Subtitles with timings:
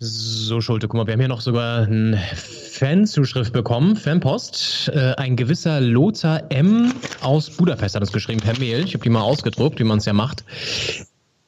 [0.00, 4.90] So, Schulte, guck mal, wir haben hier noch sogar eine Fanzuschrift bekommen, Fanpost.
[4.92, 6.92] Äh, ein gewisser Lothar M.
[7.20, 8.84] aus Budapest hat uns geschrieben per Mail.
[8.84, 10.44] Ich habe die mal ausgedruckt, wie man es ja macht.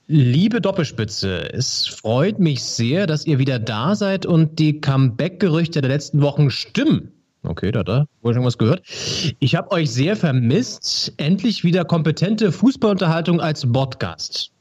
[0.06, 5.90] Liebe Doppelspitze, es freut mich sehr, dass ihr wieder da seid und die Comeback-Gerüchte der
[5.90, 7.10] letzten Wochen stimmen.
[7.42, 8.83] Okay, da, da, wohl schon was gehört.
[9.40, 11.13] Ich habe euch sehr vermisst.
[11.17, 14.53] Endlich wieder kompetente Fußballunterhaltung als Podcast.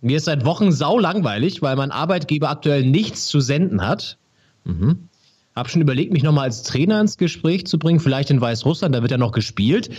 [0.00, 4.18] Mir ist seit Wochen sau langweilig, weil mein Arbeitgeber aktuell nichts zu senden hat.
[4.64, 5.08] Mhm.
[5.54, 9.00] Hab schon überlegt, mich nochmal als Trainer ins Gespräch zu bringen, vielleicht in Weißrussland, da
[9.00, 9.98] wird ja noch gespielt.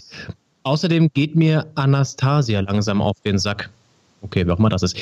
[0.63, 3.69] Außerdem geht mir Anastasia langsam auf den Sack.
[4.21, 4.97] Okay, wie auch immer das ist.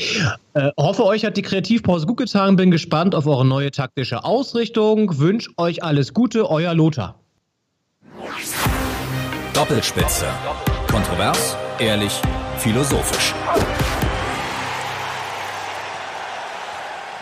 [0.53, 2.55] Äh, hoffe, euch hat die Kreativpause gut getan.
[2.55, 5.17] Bin gespannt auf eure neue taktische Ausrichtung.
[5.17, 7.15] Wünsche euch alles Gute, euer Lothar.
[9.53, 10.25] Doppelspitze.
[10.89, 12.11] Kontrovers, ehrlich,
[12.57, 13.33] philosophisch.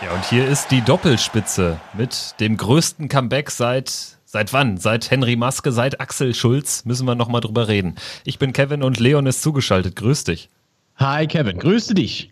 [0.04, 4.78] Ja, und hier ist die Doppelspitze mit dem größten Comeback seit Seit wann?
[4.78, 7.96] Seit Henry Maske, seit Axel Schulz müssen wir nochmal drüber reden.
[8.26, 9.96] Ich bin Kevin und Leon ist zugeschaltet.
[9.96, 10.50] Grüß dich.
[10.96, 12.32] Hi Kevin, grüße dich.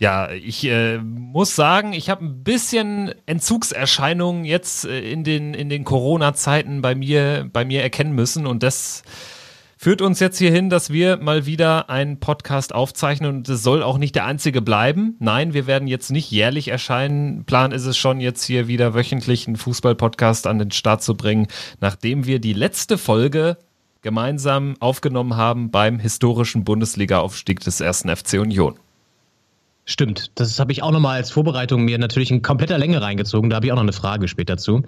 [0.00, 5.68] Ja, ich äh, muss sagen, ich habe ein bisschen Entzugserscheinungen jetzt äh, in den, in
[5.68, 9.04] den Corona-Zeiten bei mir, bei mir erkennen müssen und das
[9.84, 13.98] führt uns jetzt hierhin, dass wir mal wieder einen Podcast aufzeichnen und es soll auch
[13.98, 15.14] nicht der einzige bleiben.
[15.18, 17.44] Nein, wir werden jetzt nicht jährlich erscheinen.
[17.44, 21.48] Plan ist es schon, jetzt hier wieder wöchentlich einen Fußball-Podcast an den Start zu bringen,
[21.80, 23.58] nachdem wir die letzte Folge
[24.00, 28.78] gemeinsam aufgenommen haben beim historischen Bundesliga-Aufstieg des ersten FC Union.
[29.86, 33.50] Stimmt, das habe ich auch nochmal als Vorbereitung mir natürlich in kompletter Länge reingezogen.
[33.50, 34.82] Da habe ich auch noch eine Frage später zu.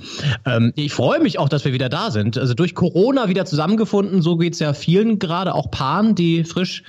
[0.46, 2.38] Ähm, ich freue mich auch, dass wir wieder da sind.
[2.38, 6.82] Also durch Corona wieder zusammengefunden, so geht es ja vielen gerade, auch Paaren, die frisch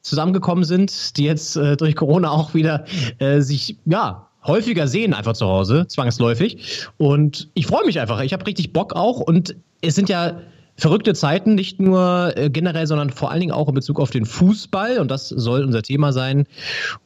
[0.00, 2.84] zusammengekommen sind, die jetzt äh, durch Corona auch wieder
[3.18, 6.86] äh, sich, ja, häufiger sehen einfach zu Hause, zwangsläufig.
[6.98, 8.20] Und ich freue mich einfach.
[8.20, 9.18] Ich habe richtig Bock auch.
[9.18, 10.40] Und es sind ja
[10.76, 14.26] verrückte Zeiten, nicht nur äh, generell, sondern vor allen Dingen auch in Bezug auf den
[14.26, 14.98] Fußball.
[14.98, 16.46] Und das soll unser Thema sein.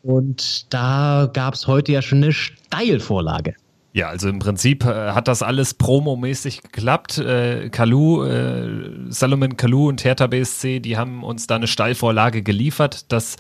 [0.03, 3.55] Und da gab es heute ja schon eine Steilvorlage.
[3.95, 7.19] Ja, also im Prinzip äh, hat das alles promomäßig geklappt.
[7.19, 13.11] Äh, Kalu, Salomon Kalu und Hertha BSC, die haben uns da eine Steilvorlage geliefert.
[13.11, 13.37] Das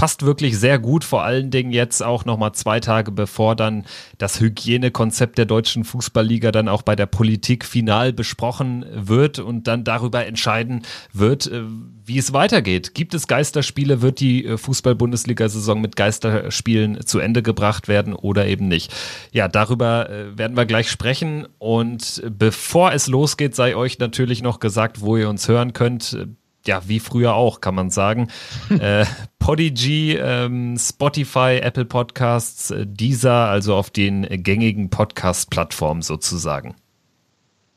[0.00, 3.84] passt wirklich sehr gut, vor allen Dingen jetzt auch nochmal zwei Tage bevor dann
[4.16, 9.84] das Hygienekonzept der deutschen Fußballliga dann auch bei der Politik final besprochen wird und dann
[9.84, 11.64] darüber entscheiden wird, äh,
[12.06, 12.94] wie es weitergeht.
[12.94, 14.00] Gibt es Geisterspiele?
[14.00, 18.94] Wird die äh, Fußball-Bundesliga-Saison mit Geisterspielen zu Ende gebracht werden oder eben nicht?
[19.32, 21.46] Ja, darüber äh, werden wir gleich sprechen.
[21.58, 26.16] Und bevor es losgeht, sei euch natürlich noch gesagt, wo ihr uns hören könnt
[26.66, 28.28] ja, wie früher auch, kann man sagen.
[28.70, 29.04] äh,
[29.38, 36.74] Podigy, ähm, Spotify, Apple Podcasts, äh, dieser, also auf den gängigen Podcast-Plattformen sozusagen.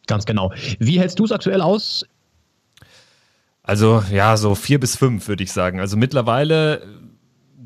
[0.07, 0.51] Ganz genau.
[0.79, 2.05] Wie hältst du es aktuell aus?
[3.63, 5.79] Also ja, so vier bis fünf würde ich sagen.
[5.79, 6.85] Also mittlerweile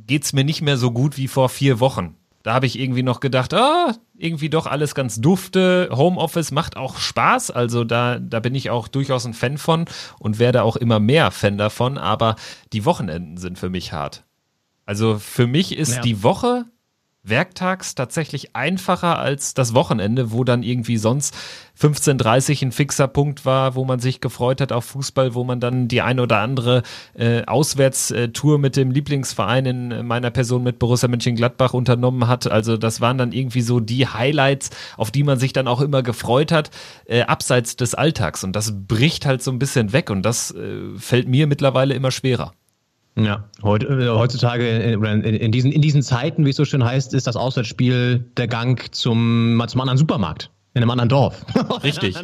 [0.05, 2.15] geht es mir nicht mehr so gut wie vor vier Wochen.
[2.47, 5.89] Da habe ich irgendwie noch gedacht, ah, irgendwie doch alles ganz dufte.
[5.91, 9.83] Homeoffice macht auch Spaß, also da, da bin ich auch durchaus ein Fan von
[10.17, 12.37] und werde auch immer mehr Fan davon, aber
[12.71, 14.23] die Wochenenden sind für mich hart.
[14.85, 16.01] Also für mich ist ja.
[16.01, 16.63] die Woche
[17.29, 21.35] werktags tatsächlich einfacher als das Wochenende, wo dann irgendwie sonst
[21.79, 25.87] 15.30 ein fixer Punkt war, wo man sich gefreut hat auf Fußball, wo man dann
[25.87, 26.81] die ein oder andere
[27.13, 32.49] äh, Auswärtstour mit dem Lieblingsverein in meiner Person mit Borussia Mönchengladbach unternommen hat.
[32.49, 36.01] Also das waren dann irgendwie so die Highlights, auf die man sich dann auch immer
[36.01, 36.71] gefreut hat,
[37.05, 38.43] äh, abseits des Alltags.
[38.43, 42.11] Und das bricht halt so ein bisschen weg und das äh, fällt mir mittlerweile immer
[42.11, 42.53] schwerer.
[43.17, 47.13] Ja, äh, heutzutage äh, in, in, diesen, in diesen Zeiten, wie es so schön heißt,
[47.13, 50.51] ist das Auswärtsspiel der Gang zum, zum anderen Supermarkt.
[50.73, 51.43] In einem anderen Dorf.
[51.83, 52.15] Richtig.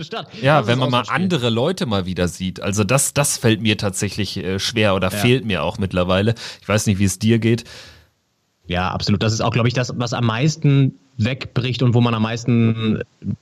[0.43, 2.61] ja, das wenn man mal andere Leute mal wieder sieht.
[2.61, 5.17] Also das, das fällt mir tatsächlich äh, schwer oder ja.
[5.17, 6.35] fehlt mir auch mittlerweile.
[6.61, 7.63] Ich weiß nicht, wie es dir geht.
[8.67, 9.21] Ja, absolut.
[9.21, 13.01] Das ist auch, glaube ich, das, was am meisten wegbricht und wo man am meisten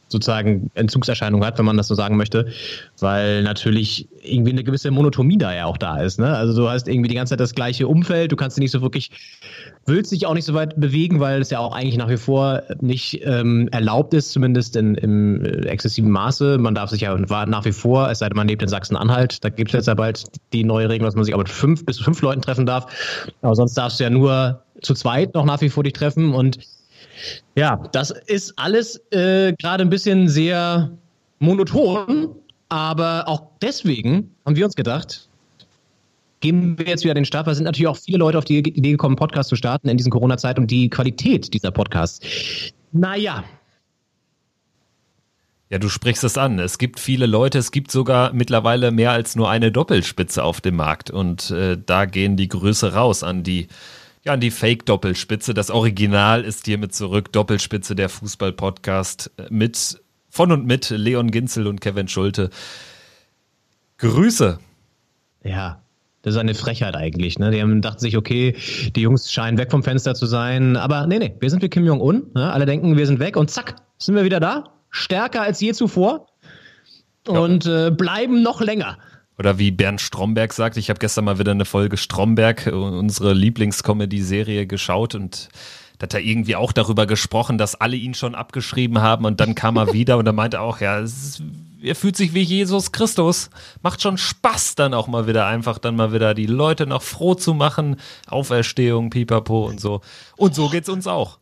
[0.10, 2.48] sozusagen Entzugserscheinungen hat, wenn man das so sagen möchte,
[3.00, 6.20] weil natürlich irgendwie eine gewisse Monotomie da ja auch da ist.
[6.20, 6.36] Ne?
[6.36, 8.82] Also du hast irgendwie die ganze Zeit das gleiche Umfeld, du kannst dich nicht so
[8.82, 9.12] wirklich,
[9.86, 12.64] willst dich auch nicht so weit bewegen, weil es ja auch eigentlich nach wie vor
[12.82, 16.58] nicht ähm, erlaubt ist, zumindest in, im exzessiven Maße.
[16.58, 19.50] Man darf sich ja nach wie vor, es sei denn, man lebt in Sachsen-Anhalt, da
[19.50, 22.00] gibt es jetzt ja bald die neue Regelung, dass man sich auch mit fünf bis
[22.00, 22.88] fünf Leuten treffen darf.
[23.42, 26.60] Aber sonst darfst du ja nur zu zweit noch nach wie vor dich treffen und
[27.56, 30.92] ja, das ist alles äh, gerade ein bisschen sehr
[31.40, 32.30] monoton,
[32.70, 35.28] aber auch deswegen haben wir uns gedacht,
[36.40, 38.58] geben wir jetzt wieder den Start, weil es sind natürlich auch viele Leute auf die
[38.58, 42.20] Idee gekommen, Podcast zu starten in diesen Corona-Zeit und die Qualität dieser Podcasts,
[42.92, 43.44] Naja,
[45.72, 46.60] ja, du sprichst es an.
[46.60, 50.76] Es gibt viele Leute, es gibt sogar mittlerweile mehr als nur eine Doppelspitze auf dem
[50.76, 51.10] Markt.
[51.10, 53.70] Und äh, da gehen die Grüße raus an die,
[54.24, 55.54] ja, an die Fake-Doppelspitze.
[55.54, 57.32] Das Original ist hiermit zurück.
[57.32, 62.50] Doppelspitze der Fußball-Podcast mit, von und mit Leon Ginzel und Kevin Schulte.
[63.98, 64.60] Grüße.
[65.44, 65.82] Ja,
[66.22, 67.40] das ist eine Frechheit eigentlich.
[67.40, 67.52] Ne?
[67.52, 68.56] Die haben dachten sich, okay,
[68.96, 70.78] die Jungs scheinen weg vom Fenster zu sein.
[70.78, 72.28] Aber nee, nee, wir sind wie Kim Jong-un.
[72.36, 72.52] Ne?
[72.52, 76.28] Alle denken, wir sind weg und zack, sind wir wieder da stärker als je zuvor
[77.28, 78.98] und äh, bleiben noch länger.
[79.38, 83.34] Oder wie Bernd Stromberg sagt, ich habe gestern mal wieder eine Folge Stromberg, äh, unsere
[83.34, 85.50] Lieblingscomedy-Serie, geschaut und
[85.98, 89.54] da hat er irgendwie auch darüber gesprochen, dass alle ihn schon abgeschrieben haben und dann
[89.54, 91.44] kam er wieder und er meinte auch, ja, ist,
[91.82, 93.50] er fühlt sich wie Jesus Christus.
[93.82, 97.36] Macht schon Spaß dann auch mal wieder einfach dann mal wieder die Leute noch froh
[97.36, 97.98] zu machen.
[98.28, 100.02] Auferstehung, Pipapo und so.
[100.38, 101.40] Und so geht's uns auch.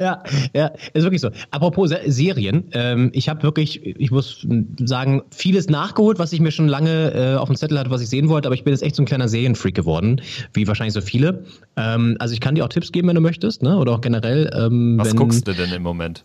[0.00, 1.30] Ja, ja, ist wirklich so.
[1.52, 4.44] Apropos Serien, ähm, ich habe wirklich, ich muss
[4.84, 8.08] sagen, vieles nachgeholt, was ich mir schon lange äh, auf dem Zettel hatte, was ich
[8.08, 10.20] sehen wollte, aber ich bin jetzt echt so ein kleiner Serienfreak geworden,
[10.52, 11.44] wie wahrscheinlich so viele.
[11.76, 13.76] Ähm, also ich kann dir auch Tipps geben, wenn du möchtest, ne?
[13.76, 14.50] Oder auch generell.
[14.52, 16.24] Ähm, was wenn, guckst du denn im Moment?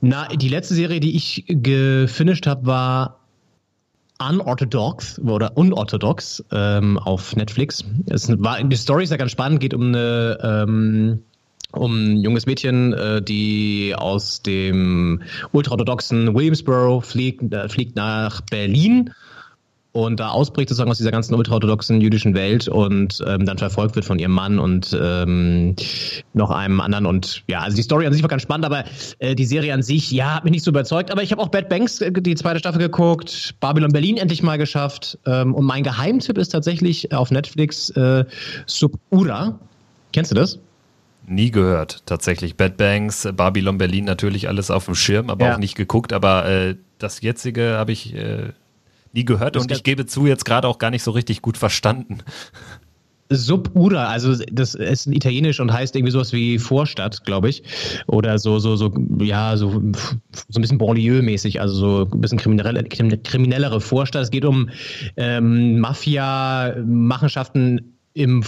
[0.00, 3.20] Na, die letzte Serie, die ich gefinisht habe, war
[4.18, 7.84] Unorthodox oder Unorthodox ähm, auf Netflix.
[8.06, 11.22] Es war, die Story ist ja ganz spannend, geht um eine ähm,
[11.72, 15.22] um ein junges Mädchen, äh, die aus dem
[15.52, 19.10] ultraorthodoxen Williamsboro fliegt, äh, fliegt nach Berlin
[19.92, 24.04] und da ausbricht sozusagen aus dieser ganzen ultraorthodoxen jüdischen Welt und ähm, dann verfolgt wird
[24.04, 25.74] von ihrem Mann und ähm,
[26.34, 28.84] noch einem anderen und ja, also die Story an sich war ganz spannend, aber
[29.18, 31.48] äh, die Serie an sich, ja, hat mich nicht so überzeugt, aber ich habe auch
[31.48, 35.82] Bad Banks, äh, die zweite Staffel geguckt, Babylon Berlin endlich mal geschafft ähm, und mein
[35.82, 38.24] Geheimtipp ist tatsächlich auf Netflix äh,
[38.66, 39.58] Subura.
[40.12, 40.58] Kennst du das?
[41.28, 42.56] Nie gehört, tatsächlich.
[42.56, 45.54] Bad Banks, Babylon Berlin natürlich alles auf dem Schirm, aber ja.
[45.54, 46.14] auch nicht geguckt.
[46.14, 48.52] Aber äh, das jetzige habe ich äh,
[49.12, 51.58] nie gehört das und ich gebe zu, jetzt gerade auch gar nicht so richtig gut
[51.58, 52.20] verstanden.
[53.30, 57.62] Subura, also das ist ein italienisch und heißt irgendwie sowas wie Vorstadt, glaube ich.
[58.06, 58.90] Oder so, so, so,
[59.20, 64.22] ja, so, so ein bisschen Banlieue-mäßig, also so ein bisschen kriminelle, kriminellere Vorstadt.
[64.22, 64.70] Es geht um
[65.18, 68.42] ähm, Mafia-Machenschaften im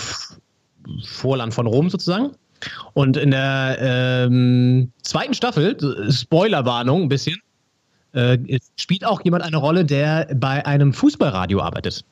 [1.05, 2.31] Vorland von Rom sozusagen.
[2.93, 5.77] Und in der ähm, zweiten Staffel,
[6.11, 7.37] Spoilerwarnung ein bisschen,
[8.12, 8.39] äh,
[8.77, 12.05] spielt auch jemand eine Rolle, der bei einem Fußballradio arbeitet.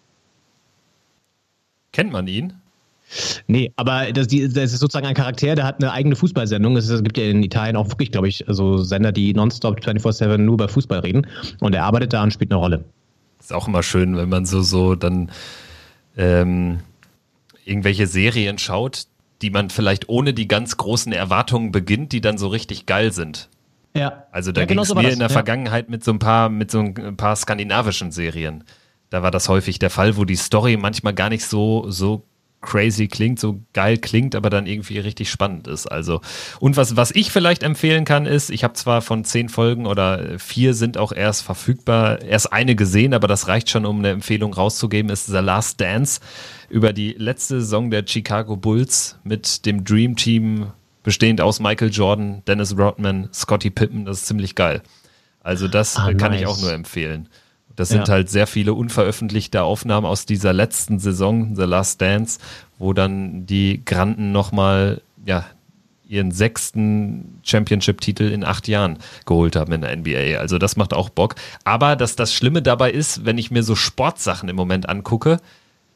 [1.92, 2.54] Kennt man ihn?
[3.46, 6.76] Nee, aber das, die, das, ist sozusagen ein Charakter, der hat eine eigene Fußballsendung.
[6.76, 10.54] Es, gibt ja in Italien auch wirklich, glaube ich, so Sender, die nonstop 24-7 nur
[10.54, 11.26] über Fußball reden.
[11.60, 12.84] Und er arbeitet da und spielt eine Rolle.
[13.40, 15.30] Ist auch immer schön, wenn man so, so dann
[16.18, 16.80] ähm,
[17.64, 19.06] irgendwelche Serien schaut,
[19.42, 23.48] die man vielleicht ohne die ganz großen Erwartungen beginnt, die dann so richtig geil sind.
[23.94, 24.24] Ja.
[24.32, 25.32] Also da ja, ging es mir in der ja.
[25.32, 28.64] Vergangenheit mit so ein paar, mit so ein paar skandinavischen Serien.
[29.10, 32.27] Da war das häufig der Fall, wo die Story manchmal gar nicht so, so
[32.60, 35.86] crazy klingt, so geil klingt, aber dann irgendwie richtig spannend ist.
[35.86, 36.20] Also
[36.60, 40.38] und was was ich vielleicht empfehlen kann ist, ich habe zwar von zehn Folgen oder
[40.38, 44.52] vier sind auch erst verfügbar, erst eine gesehen, aber das reicht schon, um eine Empfehlung
[44.52, 45.10] rauszugeben.
[45.10, 46.20] Ist The Last Dance
[46.68, 50.72] über die letzte Saison der Chicago Bulls mit dem Dream Team
[51.02, 54.04] bestehend aus Michael Jordan, Dennis Rodman, Scotty Pippen.
[54.04, 54.82] Das ist ziemlich geil.
[55.40, 56.40] Also das ah, kann nice.
[56.42, 57.28] ich auch nur empfehlen.
[57.78, 58.14] Das sind ja.
[58.14, 62.40] halt sehr viele unveröffentlichte Aufnahmen aus dieser letzten Saison, The Last Dance,
[62.76, 65.44] wo dann die Granden nochmal, ja,
[66.08, 70.40] ihren sechsten Championship-Titel in acht Jahren geholt haben in der NBA.
[70.40, 71.36] Also das macht auch Bock.
[71.62, 75.38] Aber dass das Schlimme dabei ist, wenn ich mir so Sportsachen im Moment angucke,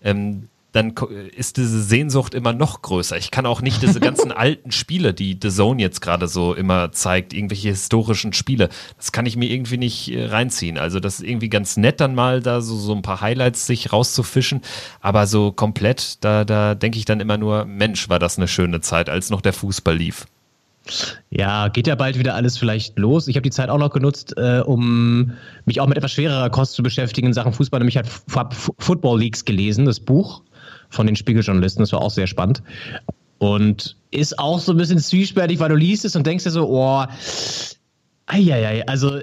[0.04, 0.94] ähm, dann
[1.36, 3.16] ist diese Sehnsucht immer noch größer.
[3.18, 6.92] Ich kann auch nicht diese ganzen alten Spiele, die The Zone jetzt gerade so immer
[6.92, 10.78] zeigt, irgendwelche historischen Spiele, das kann ich mir irgendwie nicht äh, reinziehen.
[10.78, 13.92] Also das ist irgendwie ganz nett dann mal da so, so ein paar Highlights sich
[13.92, 14.62] rauszufischen,
[15.00, 18.80] aber so komplett, da, da denke ich dann immer nur, Mensch, war das eine schöne
[18.80, 20.26] Zeit, als noch der Fußball lief.
[21.30, 23.28] Ja, geht ja bald wieder alles vielleicht los.
[23.28, 25.32] Ich habe die Zeit auch noch genutzt, äh, um
[25.64, 27.78] mich auch mit etwas schwererer Kost zu beschäftigen in Sachen Fußball.
[27.78, 28.08] Nämlich hat
[28.78, 30.42] Football Leagues gelesen, das Buch
[30.92, 31.82] von den Spiegeljournalisten.
[31.82, 32.62] Das war auch sehr spannend.
[33.38, 36.68] Und ist auch so ein bisschen zwiespältig, weil du liest es und denkst dir so,
[36.68, 37.04] oh,
[38.26, 39.18] eieiei, also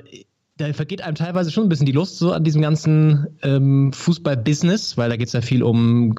[0.58, 4.98] da vergeht einem teilweise schon ein bisschen die Lust so an diesem ganzen ähm, Fußball-Business,
[4.98, 6.14] weil da geht es ja viel um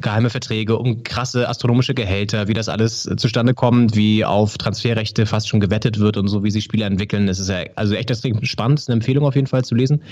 [0.00, 5.48] geheime Verträge, um krasse astronomische Gehälter, wie das alles zustande kommt, wie auf Transferrechte fast
[5.48, 7.28] schon gewettet wird und so, wie sich Spieler entwickeln.
[7.28, 10.02] Das ist ja also echt extrem spannend, eine Empfehlung auf jeden Fall zu lesen.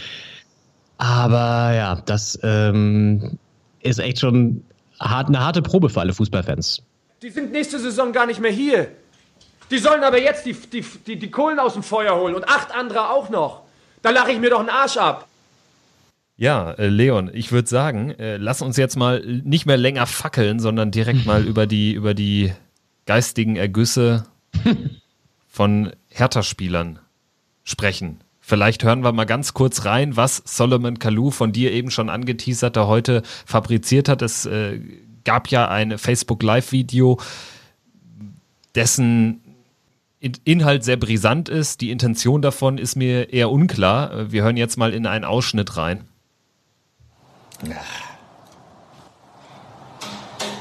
[0.98, 3.38] Aber ja, das ähm,
[3.82, 4.64] ist echt schon
[5.00, 6.82] hart, eine harte Probe für alle Fußballfans.
[7.22, 8.88] Die sind nächste Saison gar nicht mehr hier.
[9.70, 12.74] Die sollen aber jetzt die, die, die, die Kohlen aus dem Feuer holen und acht
[12.74, 13.62] andere auch noch.
[14.02, 15.26] Da lache ich mir doch einen Arsch ab.
[16.36, 20.60] Ja, äh, Leon, ich würde sagen, äh, lass uns jetzt mal nicht mehr länger fackeln,
[20.60, 22.52] sondern direkt mal über die, über die
[23.06, 24.24] geistigen Ergüsse
[25.48, 27.00] von Hertha-Spielern
[27.64, 28.20] sprechen.
[28.48, 32.78] Vielleicht hören wir mal ganz kurz rein, was Solomon Kalou von dir eben schon angeteasert
[32.78, 34.22] heute fabriziert hat.
[34.22, 34.80] Es äh,
[35.24, 37.20] gab ja ein Facebook Live-Video,
[38.74, 39.42] dessen
[40.44, 41.82] Inhalt sehr brisant ist.
[41.82, 44.32] Die Intention davon ist mir eher unklar.
[44.32, 46.04] Wir hören jetzt mal in einen Ausschnitt rein.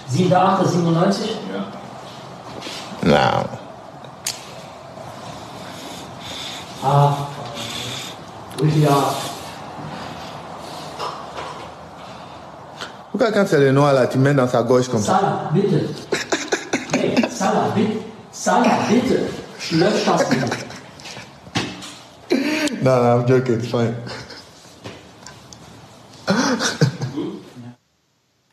[0.09, 0.33] 7.
[0.33, 0.67] 8.
[0.67, 1.29] 97?
[3.05, 3.45] Ja.
[6.83, 7.36] Ah, ja.
[13.11, 15.73] Pourquoi quand c'est le noir là, tu mets dans sa gauche comme ça Salah, bitte.
[16.93, 18.01] Hey, Salah, bitte.
[18.31, 19.19] Salah, bitte.
[19.73, 20.57] Lösch das bitte.
[22.81, 23.95] No, no, I'm joking, it's fine.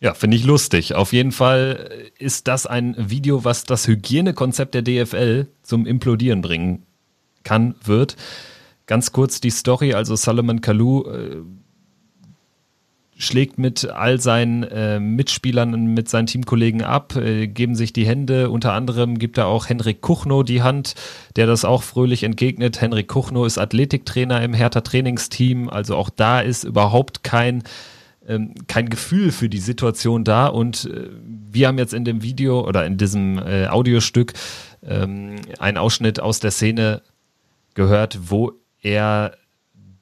[0.01, 0.95] Ja, finde ich lustig.
[0.95, 6.85] Auf jeden Fall ist das ein Video, was das Hygienekonzept der DFL zum Implodieren bringen
[7.43, 8.17] kann, wird.
[8.87, 11.43] Ganz kurz die Story, also Solomon Kalou äh,
[13.17, 18.51] schlägt mit all seinen äh, Mitspielern, mit seinen Teamkollegen ab, äh, geben sich die Hände.
[18.51, 20.95] Unter anderem gibt er auch Henrik Kuchno die Hand,
[21.37, 22.81] der das auch fröhlich entgegnet.
[22.81, 27.63] Henrik Kuchno ist Athletiktrainer im Hertha Trainingsteam, also auch da ist überhaupt kein
[28.27, 31.11] ähm, kein Gefühl für die Situation da und äh,
[31.51, 34.33] wir haben jetzt in dem Video oder in diesem äh, Audiostück
[34.83, 37.03] ähm, einen Ausschnitt aus der Szene
[37.75, 38.53] gehört, wo
[38.85, 39.37] er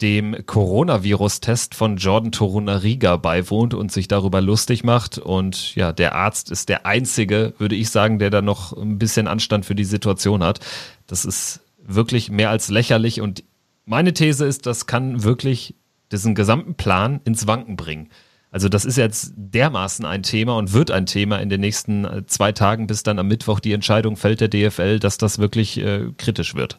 [0.02, 5.16] dem Coronavirus-Test von Jordan Torunariga beiwohnt und sich darüber lustig macht.
[5.16, 9.28] Und ja, der Arzt ist der einzige, würde ich sagen, der da noch ein bisschen
[9.28, 10.58] Anstand für die Situation hat.
[11.06, 13.20] Das ist wirklich mehr als lächerlich.
[13.20, 13.44] Und
[13.86, 15.76] meine These ist, das kann wirklich
[16.10, 18.10] diesen gesamten Plan ins Wanken bringen.
[18.50, 22.26] Also das ist jetzt dermaßen ein Thema und wird ein Thema in den nächsten äh,
[22.26, 26.08] zwei Tagen, bis dann am Mittwoch die Entscheidung fällt der DFL, dass das wirklich äh,
[26.18, 26.78] kritisch wird.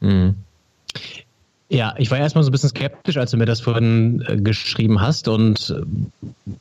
[0.00, 0.36] Mhm.
[1.72, 5.00] Ja, ich war erstmal so ein bisschen skeptisch, als du mir das vorhin äh, geschrieben
[5.00, 6.52] hast und äh,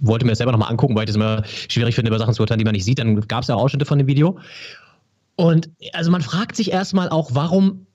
[0.00, 2.40] wollte mir das selber nochmal angucken, weil ich das immer schwierig finde, über Sachen zu
[2.40, 2.98] urteilen, die man nicht sieht.
[2.98, 4.38] Dann gab es ja Ausschnitte von dem Video.
[5.36, 7.86] Und also man fragt sich erstmal auch, warum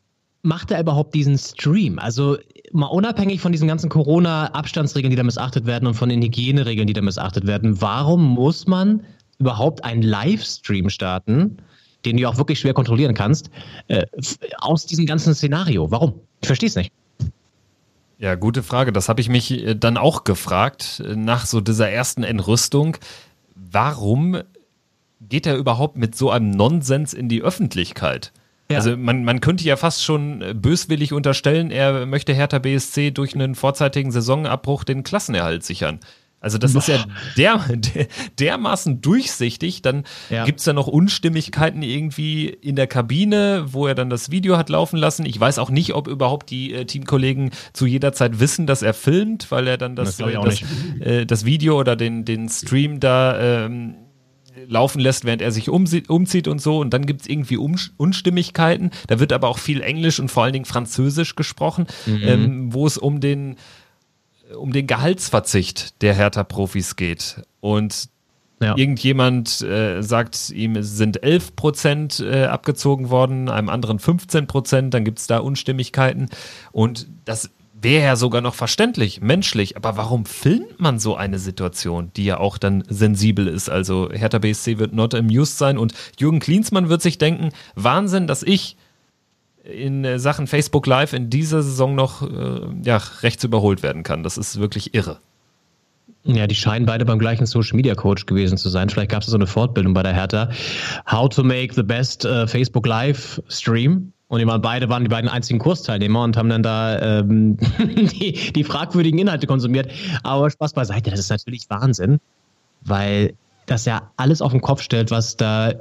[0.43, 1.97] macht er überhaupt diesen Stream?
[1.97, 2.37] Also
[2.71, 6.93] mal unabhängig von diesen ganzen Corona-Abstandsregeln, die da missachtet werden und von den Hygieneregeln, die
[6.93, 9.03] da missachtet werden, warum muss man
[9.39, 11.57] überhaupt einen Livestream starten,
[12.05, 13.49] den du auch wirklich schwer kontrollieren kannst,
[13.87, 14.05] äh,
[14.57, 15.91] aus diesem ganzen Szenario?
[15.91, 16.21] Warum?
[16.41, 16.91] Ich verstehe es nicht.
[18.17, 18.91] Ja, gute Frage.
[18.91, 22.97] Das habe ich mich äh, dann auch gefragt, äh, nach so dieser ersten Entrüstung.
[23.55, 24.41] Warum
[25.21, 28.31] geht er überhaupt mit so einem Nonsens in die Öffentlichkeit?
[28.69, 28.77] Ja.
[28.77, 33.33] Also man, man könnte ja fast schon äh, böswillig unterstellen, er möchte Hertha BSC durch
[33.33, 35.99] einen vorzeitigen Saisonabbruch den Klassenerhalt sichern.
[36.41, 36.79] Also das Boah.
[36.79, 37.05] ist ja
[37.37, 38.07] der, der,
[38.39, 39.81] dermaßen durchsichtig.
[39.81, 40.45] Dann ja.
[40.45, 44.97] gibt's da noch Unstimmigkeiten irgendwie in der Kabine, wo er dann das Video hat laufen
[44.97, 45.25] lassen.
[45.25, 48.93] Ich weiß auch nicht, ob überhaupt die äh, Teamkollegen zu jeder Zeit wissen, dass er
[48.93, 50.61] filmt, weil er dann das, das, äh, das,
[51.01, 53.95] äh, das, Video oder den, den Stream da ähm,
[54.67, 56.79] laufen lässt, während er sich umzieht und so.
[56.79, 58.91] Und dann gibt es irgendwie um Unstimmigkeiten.
[59.07, 62.21] Da wird aber auch viel Englisch und vor allen Dingen Französisch gesprochen, mhm.
[62.23, 63.55] ähm, wo es um den,
[64.57, 67.41] um den Gehaltsverzicht der Hertha-Profis geht.
[67.59, 68.09] Und
[68.61, 68.75] ja.
[68.75, 75.05] Irgendjemand äh, sagt ihm, sind 11 Prozent äh, abgezogen worden, einem anderen 15 Prozent, dann
[75.05, 76.29] gibt es da Unstimmigkeiten.
[76.73, 77.51] Und das
[77.81, 79.77] wäre ja sogar noch verständlich, menschlich.
[79.77, 83.69] Aber warum filmt man so eine Situation, die ja auch dann sensibel ist?
[83.69, 88.43] Also Hertha BSC wird not amused sein und Jürgen Klinsmann wird sich denken, Wahnsinn, dass
[88.43, 88.75] ich
[89.73, 94.23] in äh, Sachen Facebook Live in dieser Saison noch äh, ja, rechts überholt werden kann.
[94.23, 95.19] Das ist wirklich irre.
[96.23, 98.89] Ja, die scheinen beide beim gleichen Social Media Coach gewesen zu sein.
[98.89, 100.49] Vielleicht gab es so eine Fortbildung bei der Hertha.
[101.09, 104.11] How to make the best uh, Facebook Live Stream.
[104.27, 108.51] Und die waren beide waren die beiden einzigen Kursteilnehmer und haben dann da ähm, die,
[108.53, 109.91] die fragwürdigen Inhalte konsumiert.
[110.21, 112.19] Aber Spaß beiseite, das ist natürlich Wahnsinn,
[112.81, 113.33] weil
[113.65, 115.73] das ja alles auf den Kopf stellt, was da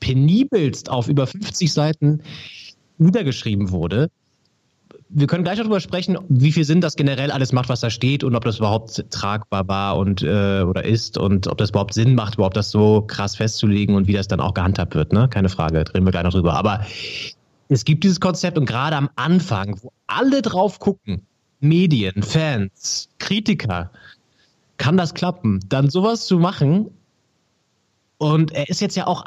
[0.00, 2.20] penibelst auf über 50 Seiten
[2.98, 4.10] niedergeschrieben wurde.
[5.08, 8.24] Wir können gleich darüber sprechen, wie viel Sinn das generell alles macht, was da steht
[8.24, 12.14] und ob das überhaupt tragbar war und äh, oder ist und ob das überhaupt Sinn
[12.14, 15.12] macht, überhaupt das so krass festzulegen und wie das dann auch gehandhabt wird.
[15.12, 15.28] Ne?
[15.28, 16.54] Keine Frage, reden wir gleich noch drüber.
[16.54, 16.84] Aber
[17.68, 21.22] es gibt dieses Konzept und gerade am Anfang, wo alle drauf gucken,
[21.60, 23.90] Medien, Fans, Kritiker,
[24.76, 26.90] kann das klappen, dann sowas zu machen.
[28.18, 29.24] Und er ist jetzt ja auch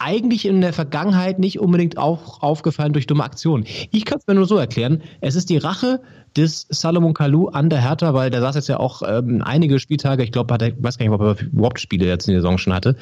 [0.00, 3.64] eigentlich in der Vergangenheit nicht unbedingt auch aufgefallen durch dumme Aktionen.
[3.90, 6.00] Ich kann es mir nur so erklären, es ist die Rache
[6.36, 10.22] des Salomon Kalou an der Hertha, weil der saß jetzt ja auch ähm, einige Spieltage,
[10.22, 12.72] ich glaube, ich weiß gar nicht, ob er überhaupt Spiele jetzt in der Saison schon
[12.72, 12.96] hatte,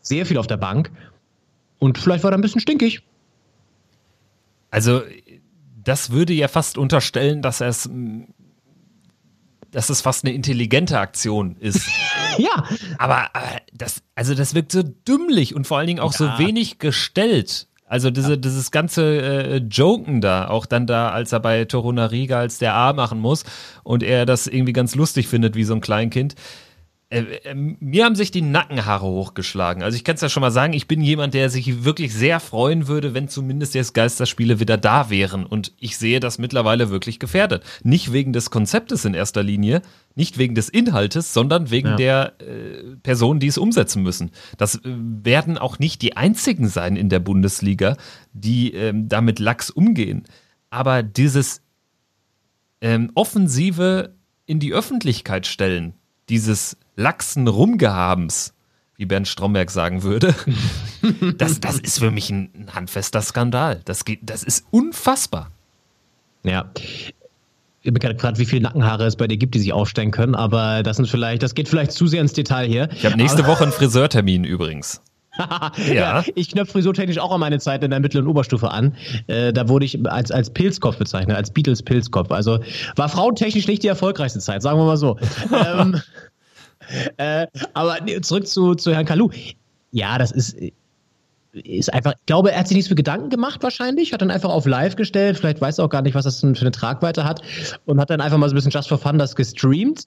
[0.00, 0.90] sehr viel auf der Bank
[1.78, 3.02] und vielleicht war er ein bisschen stinkig.
[4.70, 5.02] Also
[5.84, 7.88] das würde ja fast unterstellen, dass er es
[9.74, 11.88] dass es fast eine intelligente Aktion ist.
[12.38, 12.64] ja.
[12.98, 16.18] Aber, aber, das, also das wirkt so dümmlich und vor allen Dingen auch ja.
[16.18, 17.66] so wenig gestellt.
[17.86, 18.36] Also diese, ja.
[18.36, 22.92] dieses ganze äh, Joken da, auch dann da, als er bei Torunariga als der A
[22.92, 23.44] machen muss
[23.82, 26.34] und er das irgendwie ganz lustig findet wie so ein Kleinkind.
[27.10, 29.82] Äh, äh, mir haben sich die Nackenhaare hochgeschlagen.
[29.82, 32.40] Also ich kann es ja schon mal sagen, ich bin jemand, der sich wirklich sehr
[32.40, 35.44] freuen würde, wenn zumindest jetzt Geisterspiele wieder da wären.
[35.44, 37.62] Und ich sehe das mittlerweile wirklich gefährdet.
[37.82, 39.82] Nicht wegen des Konzeptes in erster Linie,
[40.14, 41.96] nicht wegen des Inhaltes, sondern wegen ja.
[41.96, 44.30] der äh, Personen, die es umsetzen müssen.
[44.56, 47.96] Das äh, werden auch nicht die einzigen sein in der Bundesliga,
[48.32, 50.24] die ähm, damit lax umgehen.
[50.70, 51.62] Aber dieses
[52.80, 54.14] ähm, offensive
[54.46, 55.94] in die Öffentlichkeit stellen,
[56.28, 58.54] dieses laxen Rumgehabens,
[58.96, 60.34] wie Bernd Stromberg sagen würde,
[61.38, 63.80] das, das ist für mich ein, handfester Skandal.
[63.84, 65.50] Das, geht, das ist unfassbar.
[66.44, 66.70] Ja.
[67.82, 70.82] Ich habe gerade wie viele Nackenhaare es bei dir gibt, die sich aufstellen können, aber
[70.82, 72.88] das sind vielleicht, das geht vielleicht zu sehr ins Detail hier.
[72.92, 75.02] Ich habe nächste aber Woche einen Friseurtermin übrigens.
[75.92, 76.24] ja.
[76.34, 78.94] ich knöpfe frisurtechnisch auch an meine Zeit in der mittleren Oberstufe an.
[79.26, 82.30] Äh, da wurde ich als, als Pilzkopf bezeichnet, als Beatles Pilzkopf.
[82.30, 82.60] Also
[82.96, 85.18] war frauentechnisch nicht die erfolgreichste Zeit, sagen wir mal so.
[85.66, 86.00] ähm,
[87.16, 89.30] äh, aber zurück zu, zu Herrn Kalu.
[89.90, 90.56] Ja, das ist,
[91.52, 94.30] ist einfach, ich glaube, er hat sich nicht so viel Gedanken gemacht wahrscheinlich, hat dann
[94.30, 97.24] einfach auf live gestellt, vielleicht weiß er auch gar nicht, was das für eine Tragweite
[97.24, 97.42] hat
[97.86, 100.04] und hat dann einfach mal so ein bisschen just for fun das gestreamt.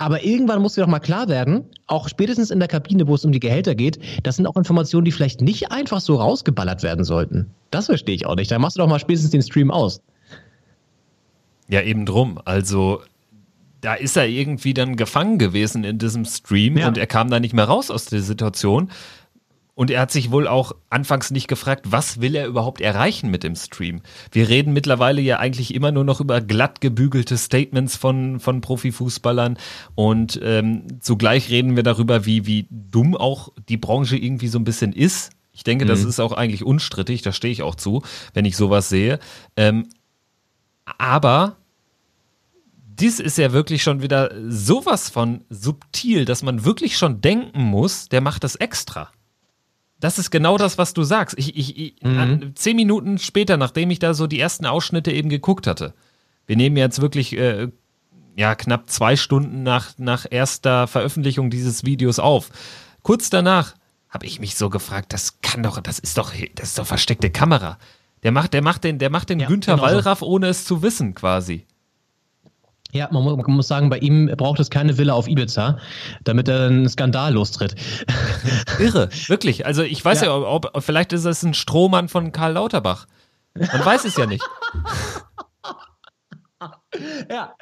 [0.00, 3.24] Aber irgendwann muss dir doch mal klar werden, auch spätestens in der Kabine, wo es
[3.26, 7.04] um die Gehälter geht, das sind auch Informationen, die vielleicht nicht einfach so rausgeballert werden
[7.04, 7.50] sollten.
[7.70, 8.50] Das verstehe ich auch nicht.
[8.50, 10.00] Da machst du doch mal spätestens den Stream aus.
[11.68, 12.40] Ja, eben drum.
[12.46, 13.02] Also
[13.82, 16.88] da ist er irgendwie dann gefangen gewesen in diesem Stream ja.
[16.88, 18.90] und er kam da nicht mehr raus aus der Situation.
[19.80, 23.42] Und er hat sich wohl auch anfangs nicht gefragt, was will er überhaupt erreichen mit
[23.42, 24.02] dem Stream?
[24.30, 29.56] Wir reden mittlerweile ja eigentlich immer nur noch über glatt gebügelte Statements von, von Profifußballern
[29.94, 34.64] und ähm, zugleich reden wir darüber, wie, wie dumm auch die Branche irgendwie so ein
[34.64, 35.30] bisschen ist.
[35.50, 35.88] Ich denke, mhm.
[35.88, 38.02] das ist auch eigentlich unstrittig, da stehe ich auch zu,
[38.34, 39.18] wenn ich sowas sehe.
[39.56, 39.88] Ähm,
[40.98, 41.56] aber
[42.84, 48.10] dies ist ja wirklich schon wieder sowas von subtil, dass man wirklich schon denken muss,
[48.10, 49.10] der macht das extra.
[50.00, 51.38] Das ist genau das, was du sagst.
[51.38, 52.52] Ich, ich, ich mhm.
[52.54, 55.94] zehn Minuten später, nachdem ich da so die ersten Ausschnitte eben geguckt hatte,
[56.46, 57.68] wir nehmen jetzt wirklich äh,
[58.36, 62.50] ja knapp zwei Stunden nach, nach erster Veröffentlichung dieses Videos auf.
[63.02, 63.74] Kurz danach
[64.08, 67.30] habe ich mich so gefragt, das kann doch, das ist doch, das ist doch versteckte
[67.30, 67.78] Kamera.
[68.22, 70.82] Der macht, der macht den, der macht den ja, Günther genau Wallraff, ohne es zu
[70.82, 71.66] wissen, quasi.
[72.92, 75.78] Ja, man muss, man muss, sagen, bei ihm braucht es keine Villa auf Ibiza,
[76.24, 77.74] damit er einen Skandal lostritt.
[78.78, 79.66] Irre, wirklich.
[79.66, 83.06] Also ich weiß ja, ja ob, vielleicht ist es ein Strohmann von Karl Lauterbach.
[83.54, 84.44] Man weiß es ja nicht.
[87.30, 87.54] Ja,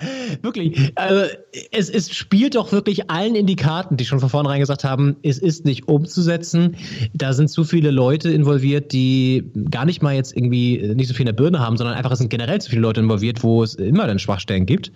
[0.43, 0.93] wirklich.
[0.95, 1.27] Also
[1.73, 5.17] es, es spielt doch wirklich allen in die Karten, die schon von vornherein gesagt haben,
[5.23, 6.77] es ist nicht umzusetzen.
[7.13, 11.23] Da sind zu viele Leute involviert, die gar nicht mal jetzt irgendwie nicht so viel
[11.23, 13.75] in der Birne haben, sondern einfach es sind generell zu viele Leute involviert, wo es
[13.75, 14.93] immer dann Schwachstellen gibt.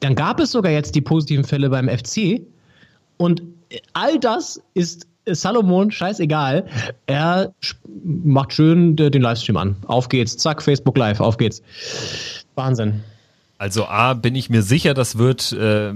[0.00, 2.42] Dann gab es sogar jetzt die positiven Fälle beim FC.
[3.16, 3.42] Und
[3.92, 6.66] all das ist Salomon scheißegal.
[7.06, 7.54] Er
[8.04, 9.76] macht schön den Livestream an.
[9.86, 10.36] Auf geht's.
[10.36, 11.62] Zack, Facebook Live, auf geht's.
[12.54, 13.02] Wahnsinn.
[13.60, 15.92] Also A, bin ich mir sicher, das wird äh,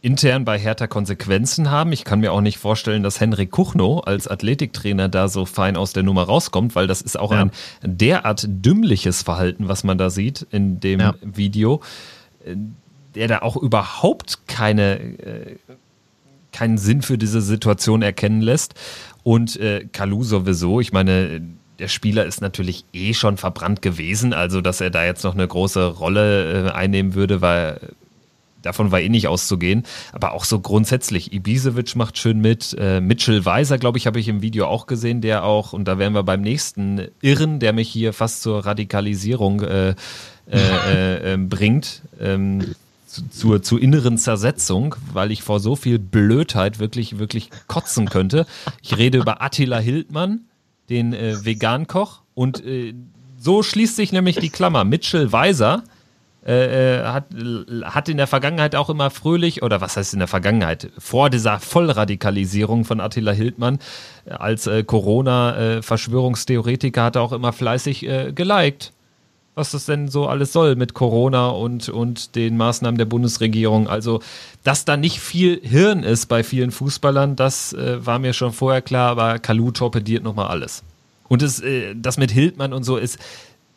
[0.00, 1.92] intern bei Hertha Konsequenzen haben.
[1.92, 5.92] Ich kann mir auch nicht vorstellen, dass Henrik Kuchno als Athletiktrainer da so fein aus
[5.92, 7.42] der Nummer rauskommt, weil das ist auch ja.
[7.42, 7.52] ein
[7.84, 11.14] derart dümmliches Verhalten, was man da sieht in dem ja.
[11.22, 11.80] Video,
[12.44, 12.56] äh,
[13.14, 15.56] der da auch überhaupt keine, äh,
[16.50, 18.74] keinen Sinn für diese Situation erkennen lässt.
[19.22, 21.40] Und äh, Kalu sowieso, ich meine,
[21.78, 25.46] der Spieler ist natürlich eh schon verbrannt gewesen, also dass er da jetzt noch eine
[25.46, 27.80] große Rolle äh, einnehmen würde, weil
[28.62, 29.84] davon war eh nicht auszugehen.
[30.12, 32.76] Aber auch so grundsätzlich, Ibisevic macht schön mit.
[32.78, 35.98] Äh, Mitchell Weiser, glaube ich, habe ich im Video auch gesehen, der auch, und da
[35.98, 39.94] wären wir beim nächsten Irren, der mich hier fast zur Radikalisierung äh, äh,
[40.50, 42.02] äh, ähm, bringt.
[42.20, 42.74] Ähm,
[43.06, 48.44] zu, zur, zur inneren Zersetzung, weil ich vor so viel Blödheit wirklich, wirklich kotzen könnte.
[48.82, 50.40] Ich rede über Attila Hildmann,
[50.90, 52.22] den äh, Vegan-Koch.
[52.34, 52.94] Und äh,
[53.38, 54.84] so schließt sich nämlich die Klammer.
[54.84, 55.82] Mitchell Weiser
[56.44, 57.26] äh, hat,
[57.82, 61.60] hat in der Vergangenheit auch immer fröhlich, oder was heißt in der Vergangenheit, vor dieser
[61.60, 63.78] Vollradikalisierung von Attila Hildmann
[64.26, 68.92] als äh, Corona-Verschwörungstheoretiker hat er auch immer fleißig äh, geliked
[69.58, 73.88] was das denn so alles soll mit Corona und, und den Maßnahmen der Bundesregierung.
[73.88, 74.20] Also,
[74.64, 78.80] dass da nicht viel Hirn ist bei vielen Fußballern, das äh, war mir schon vorher
[78.80, 80.82] klar, aber Kalu torpediert nochmal alles.
[81.28, 83.18] Und das, äh, das mit Hildmann und so ist,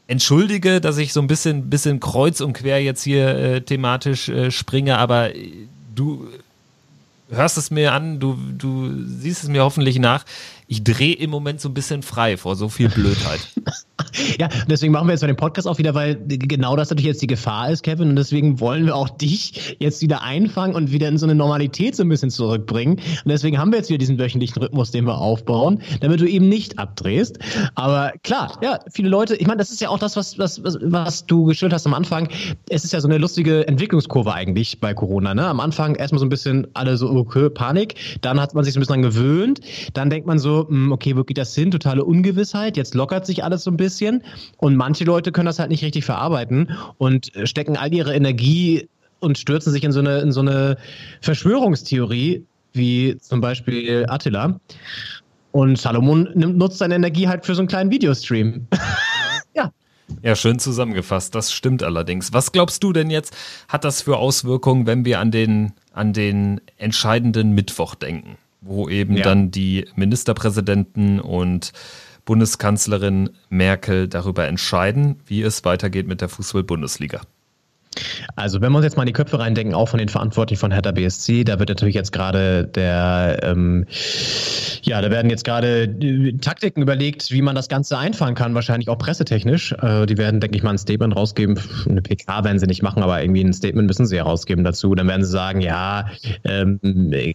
[0.07, 4.51] entschuldige, dass ich so ein bisschen, bisschen kreuz und quer jetzt hier äh, thematisch äh,
[4.51, 6.27] springe, aber äh, du
[7.31, 10.25] hörst es mir an, du, du siehst es mir hoffentlich nach.
[10.71, 13.41] Ich drehe im Moment so ein bisschen frei vor so viel Blödheit.
[14.39, 17.21] Ja, deswegen machen wir jetzt mal den Podcast auch wieder, weil genau das natürlich jetzt
[17.21, 18.09] die Gefahr ist, Kevin.
[18.09, 21.95] Und deswegen wollen wir auch dich jetzt wieder einfangen und wieder in so eine Normalität
[21.95, 22.95] so ein bisschen zurückbringen.
[22.95, 26.49] Und deswegen haben wir jetzt wieder diesen wöchentlichen Rhythmus, den wir aufbauen, damit du eben
[26.49, 27.39] nicht abdrehst.
[27.75, 30.77] Aber klar, ja, viele Leute, ich meine, das ist ja auch das, was, was, was,
[30.81, 32.27] was du geschildert hast am Anfang.
[32.69, 35.33] Es ist ja so eine lustige Entwicklungskurve eigentlich bei Corona.
[35.33, 35.45] Ne?
[35.45, 37.95] Am Anfang erstmal so ein bisschen alle so, okay, Panik.
[38.21, 39.61] Dann hat man sich so ein bisschen dran gewöhnt.
[39.93, 41.71] Dann denkt man so, hm, okay, wo geht das hin?
[41.71, 42.77] Totale Ungewissheit.
[42.77, 44.23] Jetzt lockert sich alles so ein bisschen.
[44.57, 48.87] Und manche Leute können das halt nicht richtig verarbeiten und stecken all ihre Energie
[49.19, 50.77] und stürzen sich in so eine, in so eine
[51.21, 52.43] Verschwörungstheorie,
[52.73, 54.59] wie zum Beispiel Attila.
[55.51, 58.67] Und Salomon nimmt, nutzt seine Energie halt für so einen kleinen Videostream.
[59.55, 59.71] ja.
[60.21, 61.35] Ja, schön zusammengefasst.
[61.35, 62.33] Das stimmt allerdings.
[62.33, 63.35] Was glaubst du denn jetzt,
[63.67, 69.17] hat das für Auswirkungen, wenn wir an den, an den entscheidenden Mittwoch denken, wo eben
[69.17, 69.23] ja.
[69.23, 71.73] dann die Ministerpräsidenten und
[72.25, 77.21] Bundeskanzlerin Merkel darüber entscheiden, wie es weitergeht mit der Fußball-Bundesliga.
[78.35, 80.71] Also wenn wir uns jetzt mal in die Köpfe reindenken, auch von den Verantwortlichen von
[80.71, 83.85] Hertha BSC, da wird natürlich jetzt gerade der, ähm,
[84.83, 88.89] ja, da werden jetzt gerade äh, Taktiken überlegt, wie man das Ganze einfahren kann, wahrscheinlich
[88.89, 89.73] auch pressetechnisch.
[89.73, 91.59] Äh, die werden, denke ich mal, ein Statement rausgeben.
[91.87, 94.95] Eine PK werden sie nicht machen, aber irgendwie ein Statement müssen sie ja rausgeben dazu.
[94.95, 96.07] Dann werden sie sagen, ja,
[96.45, 96.79] ähm,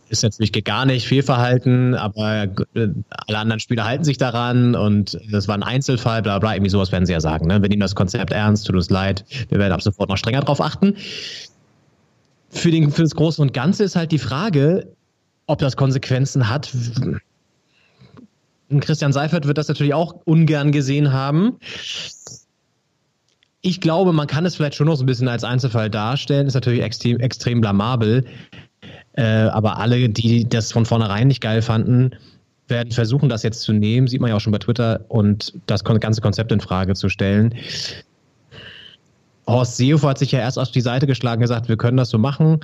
[0.08, 2.88] ist natürlich gar nicht Fehlverhalten, aber äh,
[3.26, 6.92] alle anderen Spieler halten sich daran und das war ein Einzelfall, bla bla, irgendwie sowas
[6.92, 7.46] werden sie ja sagen.
[7.46, 7.60] Ne?
[7.60, 10.60] Wir nehmen das Konzept ernst, tut uns leid, wir werden ab sofort noch strenger drauf
[10.60, 10.96] achten.
[12.48, 14.88] Für, den, für das Große und Ganze ist halt die Frage,
[15.46, 16.72] ob das Konsequenzen hat.
[18.80, 21.58] Christian Seifert wird das natürlich auch ungern gesehen haben.
[23.60, 26.46] Ich glaube, man kann es vielleicht schon noch so ein bisschen als Einzelfall darstellen.
[26.46, 28.24] Ist natürlich extrem, extrem blamabel.
[29.12, 32.10] Äh, aber alle, die das von vornherein nicht geil fanden,
[32.68, 35.84] werden versuchen, das jetzt zu nehmen, sieht man ja auch schon bei Twitter, und das
[35.84, 37.54] ganze Konzept in Frage zu stellen.
[39.48, 42.18] Horst Seehofer hat sich ja erst auf die Seite geschlagen, gesagt, wir können das so
[42.18, 42.60] machen.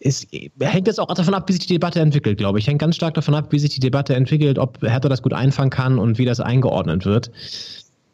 [0.00, 0.26] Es
[0.60, 2.66] hängt jetzt auch davon ab, wie sich die Debatte entwickelt, glaube ich.
[2.66, 5.70] Hängt ganz stark davon ab, wie sich die Debatte entwickelt, ob Hertha das gut einfangen
[5.70, 7.30] kann und wie das eingeordnet wird.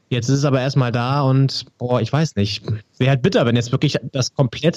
[0.09, 2.65] Jetzt ist es aber erstmal da und, boah, ich weiß nicht.
[2.99, 4.77] Wäre halt bitter, wenn jetzt wirklich das komplett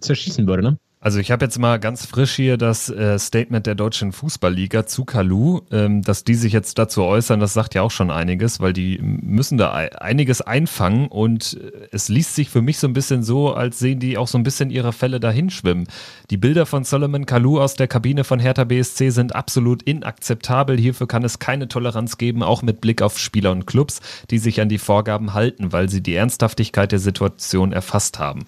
[0.00, 0.78] zerschießen würde, ne?
[1.06, 5.04] Also ich habe jetzt mal ganz frisch hier das äh, Statement der deutschen Fußballliga zu
[5.04, 8.72] Kalu, ähm, dass die sich jetzt dazu äußern, das sagt ja auch schon einiges, weil
[8.72, 13.22] die müssen da einiges einfangen und äh, es liest sich für mich so ein bisschen
[13.22, 15.86] so, als sehen die auch so ein bisschen ihre Fälle dahinschwimmen.
[16.30, 20.76] Die Bilder von Solomon Kalu aus der Kabine von Hertha BSC sind absolut inakzeptabel.
[20.76, 24.00] Hierfür kann es keine Toleranz geben, auch mit Blick auf Spieler und Clubs,
[24.32, 28.44] die sich an die Vorgaben halten, weil sie die Ernsthaftigkeit der Situation erfasst haben.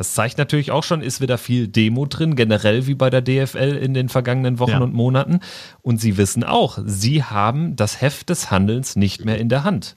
[0.00, 3.76] Das zeigt natürlich auch schon, ist wieder viel Demo drin, generell wie bei der DFL
[3.76, 4.80] in den vergangenen Wochen ja.
[4.80, 5.40] und Monaten.
[5.82, 9.96] Und sie wissen auch, sie haben das Heft des Handelns nicht mehr in der Hand.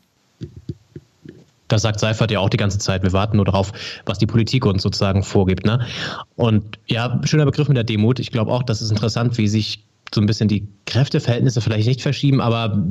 [1.70, 3.02] Das sagt Seifert ja auch die ganze Zeit.
[3.02, 3.72] Wir warten nur darauf,
[4.06, 5.66] was die Politik uns sozusagen vorgibt.
[5.66, 5.88] Ne?
[6.36, 8.20] Und ja, schöner Begriff mit der Demut.
[8.20, 12.02] Ich glaube auch, das ist interessant, wie sich so ein bisschen die Kräfteverhältnisse vielleicht nicht
[12.02, 12.86] verschieben, aber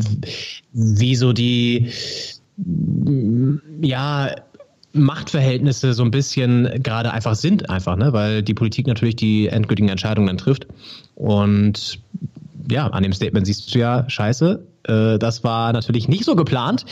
[0.73, 1.91] wie so die,
[3.83, 4.35] ja,
[4.93, 8.13] Machtverhältnisse so ein bisschen gerade einfach sind, einfach, ne?
[8.13, 10.67] weil die Politik natürlich die endgültigen Entscheidungen dann trifft.
[11.15, 11.99] Und
[12.71, 16.85] ja, an dem Statement siehst du ja, scheiße, äh, das war natürlich nicht so geplant.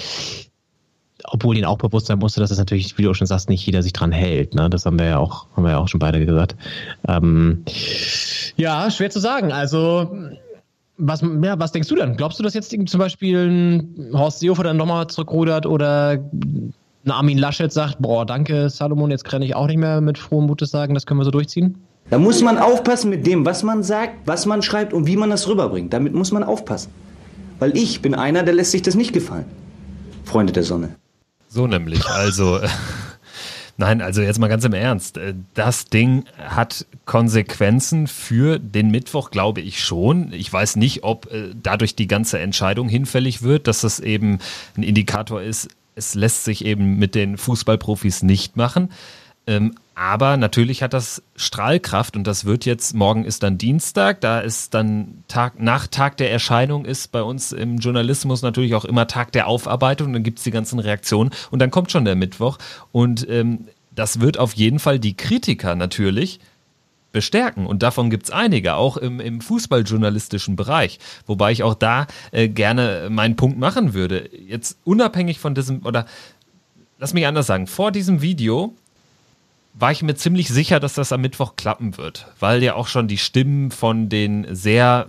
[1.24, 3.82] Obwohl ihnen auch bewusst sein musste, dass es natürlich, wie du schon sagst, nicht jeder
[3.82, 4.54] sich dran hält.
[4.54, 4.70] Ne?
[4.70, 6.56] Das haben wir ja auch, haben wir ja auch schon beide gesagt.
[7.06, 7.62] Ähm,
[8.56, 9.52] ja, schwer zu sagen.
[9.52, 10.16] Also
[10.96, 12.16] was, ja, was denkst du denn?
[12.16, 16.18] Glaubst du, dass jetzt zum Beispiel Horst Seehofer dann nochmal zurückrudert oder
[17.04, 20.46] ein Armin Laschet sagt, boah, danke Salomon, jetzt kann ich auch nicht mehr mit frohem
[20.46, 21.78] Mutes sagen, das können wir so durchziehen?
[22.10, 25.30] Da muss man aufpassen mit dem, was man sagt, was man schreibt und wie man
[25.30, 25.92] das rüberbringt.
[25.92, 26.90] Damit muss man aufpassen.
[27.60, 29.44] Weil ich bin einer, der lässt sich das nicht gefallen.
[30.24, 30.96] Freunde der Sonne.
[31.48, 32.60] So nämlich, also.
[33.76, 35.18] Nein, also jetzt mal ganz im Ernst.
[35.54, 40.32] Das Ding hat Konsequenzen für den Mittwoch, glaube ich schon.
[40.34, 44.38] Ich weiß nicht, ob äh, dadurch die ganze Entscheidung hinfällig wird, dass das eben
[44.76, 45.68] ein Indikator ist,
[46.00, 48.90] es lässt sich eben mit den Fußballprofis nicht machen.
[49.46, 54.40] Ähm, aber natürlich hat das Strahlkraft und das wird jetzt, morgen ist dann Dienstag, da
[54.40, 59.06] ist dann Tag, nach Tag der Erscheinung ist bei uns im Journalismus natürlich auch immer
[59.08, 62.56] Tag der Aufarbeitung, dann gibt es die ganzen Reaktionen und dann kommt schon der Mittwoch
[62.92, 66.40] und ähm, das wird auf jeden Fall die Kritiker natürlich
[67.12, 67.66] bestärken.
[67.66, 70.98] Und davon gibt es einige, auch im, im fußballjournalistischen Bereich.
[71.26, 74.30] Wobei ich auch da äh, gerne meinen Punkt machen würde.
[74.46, 76.06] Jetzt unabhängig von diesem, oder
[76.98, 78.74] lass mich anders sagen, vor diesem Video
[79.74, 83.08] war ich mir ziemlich sicher, dass das am Mittwoch klappen wird, weil ja auch schon
[83.08, 85.08] die Stimmen von den sehr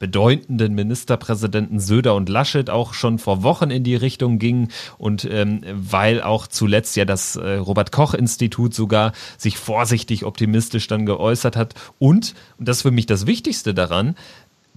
[0.00, 5.60] bedeutenden Ministerpräsidenten Söder und Laschet auch schon vor Wochen in die Richtung gingen und ähm,
[5.72, 11.54] weil auch zuletzt ja das äh, Robert Koch Institut sogar sich vorsichtig optimistisch dann geäußert
[11.54, 11.74] hat.
[11.98, 14.16] Und, und das ist für mich das Wichtigste daran,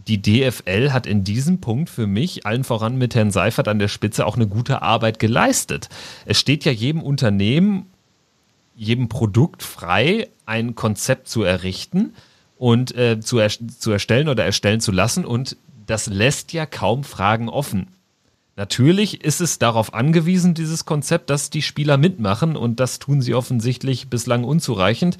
[0.07, 3.87] die DFL hat in diesem Punkt für mich, allen voran mit Herrn Seifert an der
[3.87, 5.87] Spitze, auch eine gute Arbeit geleistet.
[6.25, 7.85] Es steht ja jedem Unternehmen
[8.75, 12.13] jedem Produkt frei, ein Konzept zu errichten
[12.63, 15.25] und äh, zu, er zu erstellen oder erstellen zu lassen.
[15.25, 17.87] Und das lässt ja kaum Fragen offen.
[18.55, 23.35] Natürlich ist es darauf angewiesen, dieses Konzept, dass die Spieler mitmachen und das tun sie
[23.35, 25.17] offensichtlich bislang unzureichend.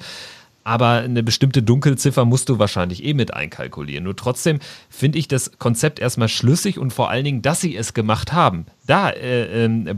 [0.62, 4.04] Aber eine bestimmte Dunkelziffer musst du wahrscheinlich eh mit einkalkulieren.
[4.04, 7.92] Nur trotzdem finde ich das Konzept erstmal schlüssig und vor allen Dingen, dass sie es
[7.92, 8.64] gemacht haben.
[8.86, 9.94] Da äh, äh,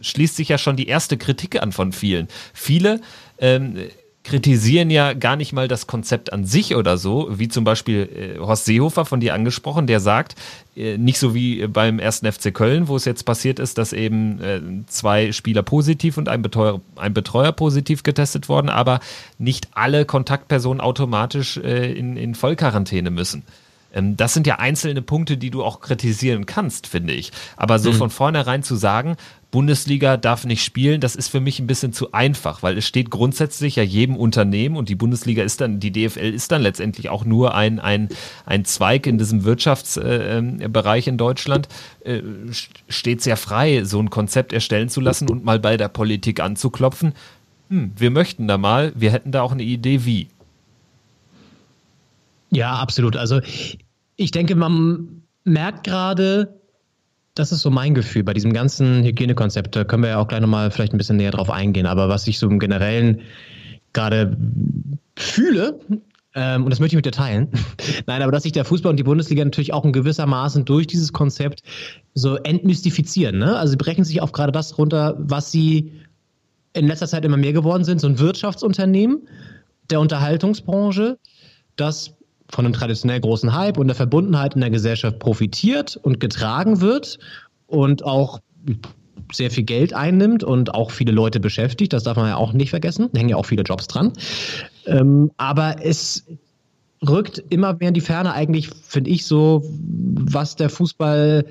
[0.00, 2.26] schließt sich ja schon die erste Kritik an von vielen.
[2.52, 3.00] Viele
[3.38, 3.76] ähm,
[4.24, 8.38] kritisieren ja gar nicht mal das Konzept an sich oder so, wie zum Beispiel äh,
[8.38, 10.34] Horst Seehofer von dir angesprochen, der sagt,
[10.74, 14.40] äh, nicht so wie beim ersten FC Köln, wo es jetzt passiert ist, dass eben
[14.40, 19.00] äh, zwei Spieler positiv und ein Betreuer, ein Betreuer positiv getestet wurden, aber
[19.38, 23.42] nicht alle Kontaktpersonen automatisch äh, in, in Vollquarantäne müssen.
[23.94, 27.32] Ähm, das sind ja einzelne Punkte, die du auch kritisieren kannst, finde ich.
[27.56, 27.96] Aber so mhm.
[27.96, 29.16] von vornherein zu sagen,
[29.54, 33.08] Bundesliga darf nicht spielen, das ist für mich ein bisschen zu einfach, weil es steht
[33.08, 37.24] grundsätzlich ja jedem Unternehmen und die Bundesliga ist dann, die DFL ist dann letztendlich auch
[37.24, 38.08] nur ein, ein,
[38.46, 41.68] ein Zweig in diesem Wirtschaftsbereich äh, in Deutschland,
[42.04, 42.20] äh,
[42.88, 47.12] steht sehr frei, so ein Konzept erstellen zu lassen und mal bei der Politik anzuklopfen.
[47.70, 50.30] Hm, wir möchten da mal, wir hätten da auch eine Idee, wie.
[52.50, 53.14] Ja, absolut.
[53.14, 53.40] Also
[54.16, 56.60] ich denke, man merkt gerade,
[57.34, 59.74] das ist so mein Gefühl bei diesem ganzen Hygienekonzept.
[59.74, 61.86] Da können wir ja auch gleich nochmal vielleicht ein bisschen näher drauf eingehen.
[61.86, 63.22] Aber was ich so im Generellen
[63.92, 64.36] gerade
[65.16, 65.80] fühle,
[66.34, 67.48] ähm, und das möchte ich mit dir teilen.
[68.06, 70.86] Nein, aber dass sich der Fußball und die Bundesliga natürlich auch in gewisser Maßen durch
[70.86, 71.62] dieses Konzept
[72.14, 73.38] so entmystifizieren.
[73.38, 73.56] Ne?
[73.56, 75.92] Also sie brechen sich auf gerade das runter, was sie
[76.72, 79.28] in letzter Zeit immer mehr geworden sind, so ein Wirtschaftsunternehmen
[79.90, 81.18] der Unterhaltungsbranche,
[81.76, 82.14] das
[82.54, 87.18] von einem traditionell großen Hype und der Verbundenheit in der Gesellschaft profitiert und getragen wird
[87.66, 88.38] und auch
[89.32, 91.92] sehr viel Geld einnimmt und auch viele Leute beschäftigt.
[91.92, 93.08] Das darf man ja auch nicht vergessen.
[93.12, 94.12] Da hängen ja auch viele Jobs dran.
[94.86, 96.26] Ähm, aber es
[97.06, 101.44] rückt immer mehr in die Ferne eigentlich, finde ich, so, was der Fußball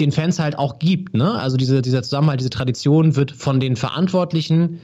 [0.00, 1.14] den Fans halt auch gibt.
[1.14, 1.32] Ne?
[1.32, 4.80] Also diese, dieser Zusammenhalt, diese Tradition wird von den Verantwortlichen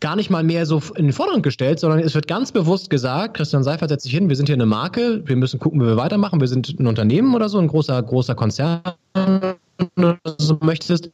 [0.00, 3.36] gar nicht mal mehr so in den Vordergrund gestellt, sondern es wird ganz bewusst gesagt,
[3.36, 5.96] Christian Seifert setzt sich hin, wir sind hier eine Marke, wir müssen gucken, wie wir
[5.96, 8.80] weitermachen, wir sind ein Unternehmen oder so, ein großer, großer Konzern,
[10.38, 11.10] so möchtest,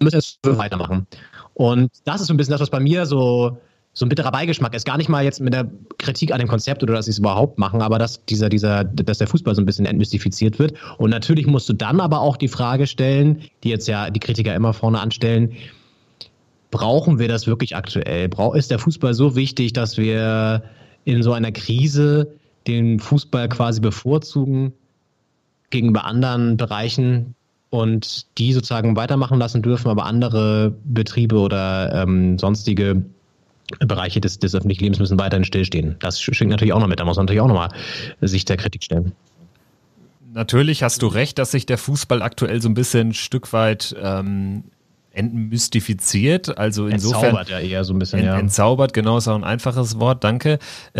[0.00, 1.06] müssen jetzt weitermachen.
[1.54, 3.58] Und das ist so ein bisschen das, was bei mir so,
[3.92, 4.84] so ein bitterer Beigeschmack ist.
[4.84, 7.58] Gar nicht mal jetzt mit der Kritik an dem Konzept oder dass sie es überhaupt
[7.58, 10.74] machen, aber dass dieser, dieser, dass der Fußball so ein bisschen entmystifiziert wird.
[10.98, 14.54] Und natürlich musst du dann aber auch die Frage stellen, die jetzt ja die Kritiker
[14.54, 15.52] immer vorne anstellen,
[16.70, 18.30] brauchen wir das wirklich aktuell?
[18.54, 20.62] Ist der Fußball so wichtig, dass wir
[21.04, 22.34] in so einer Krise
[22.66, 24.72] den Fußball quasi bevorzugen
[25.70, 27.34] gegenüber anderen Bereichen
[27.70, 33.02] und die sozusagen weitermachen lassen dürfen, aber andere Betriebe oder ähm, sonstige
[33.80, 35.96] Bereiche des, des öffentlichen Lebens müssen weiterhin stillstehen.
[35.98, 37.68] Das schwingt natürlich auch noch mit, da muss man natürlich auch nochmal
[38.20, 39.12] sich der Kritik stellen.
[40.32, 43.94] Natürlich hast du recht, dass sich der Fußball aktuell so ein bisschen ein Stück weit
[44.00, 44.64] ähm,
[45.18, 46.56] entmystifiziert.
[46.56, 47.24] Also insofern.
[47.24, 48.38] Entzaubert ja eher so ein bisschen, ent, ja.
[48.38, 50.58] Entzaubert, genau, ist auch ein einfaches Wort, danke.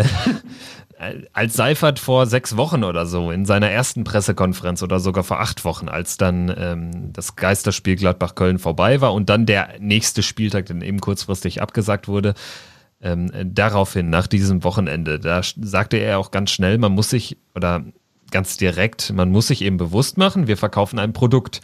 [1.31, 5.63] als Seifert vor sechs Wochen oder so in seiner ersten Pressekonferenz oder sogar vor acht
[5.63, 10.81] Wochen, als dann ähm, das Geisterspiel Gladbach-Köln vorbei war und dann der nächste Spieltag dann
[10.81, 12.33] eben kurzfristig abgesagt wurde,
[13.01, 17.85] ähm, daraufhin, nach diesem Wochenende, da sagte er auch ganz schnell, man muss sich, oder
[18.31, 21.61] ganz direkt, man muss sich eben bewusst machen, wir verkaufen ein Produkt.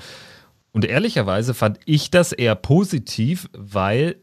[0.75, 4.17] Und ehrlicherweise fand ich das eher positiv, weil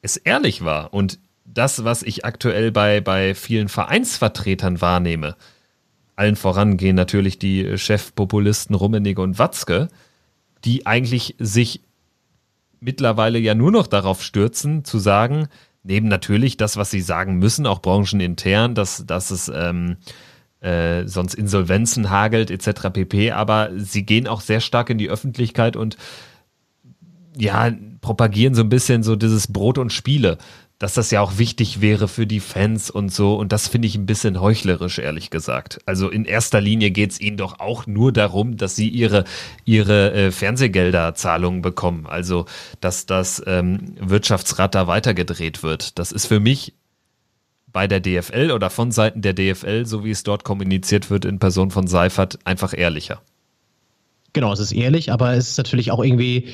[0.00, 0.94] es ehrlich war.
[0.94, 5.36] Und das, was ich aktuell bei, bei vielen Vereinsvertretern wahrnehme,
[6.16, 9.90] allen voran gehen natürlich die Chefpopulisten Rummenigge und Watzke,
[10.64, 11.82] die eigentlich sich
[12.80, 15.48] mittlerweile ja nur noch darauf stürzen, zu sagen,
[15.82, 19.98] neben natürlich das, was sie sagen müssen, auch branchenintern, dass, dass es ähm,
[20.64, 22.90] äh, sonst Insolvenzen hagelt etc.
[22.92, 23.32] pp.
[23.32, 25.96] Aber sie gehen auch sehr stark in die Öffentlichkeit und
[27.36, 30.38] ja, propagieren so ein bisschen so dieses Brot und Spiele
[30.78, 33.36] dass das ja auch wichtig wäre für die Fans und so.
[33.36, 35.78] Und das finde ich ein bisschen heuchlerisch, ehrlich gesagt.
[35.86, 39.24] Also in erster Linie geht es ihnen doch auch nur darum, dass sie ihre,
[39.64, 42.06] ihre äh, Fernsehgelderzahlungen bekommen.
[42.06, 42.46] Also,
[42.80, 45.98] dass das ähm, Wirtschaftsrad da weitergedreht wird.
[45.98, 46.74] Das ist für mich
[47.74, 51.38] bei der DFL oder von Seiten der DFL, so wie es dort kommuniziert wird in
[51.38, 53.20] Person von Seifert, einfach ehrlicher.
[54.32, 56.48] Genau, es ist ehrlich, aber es ist natürlich auch irgendwie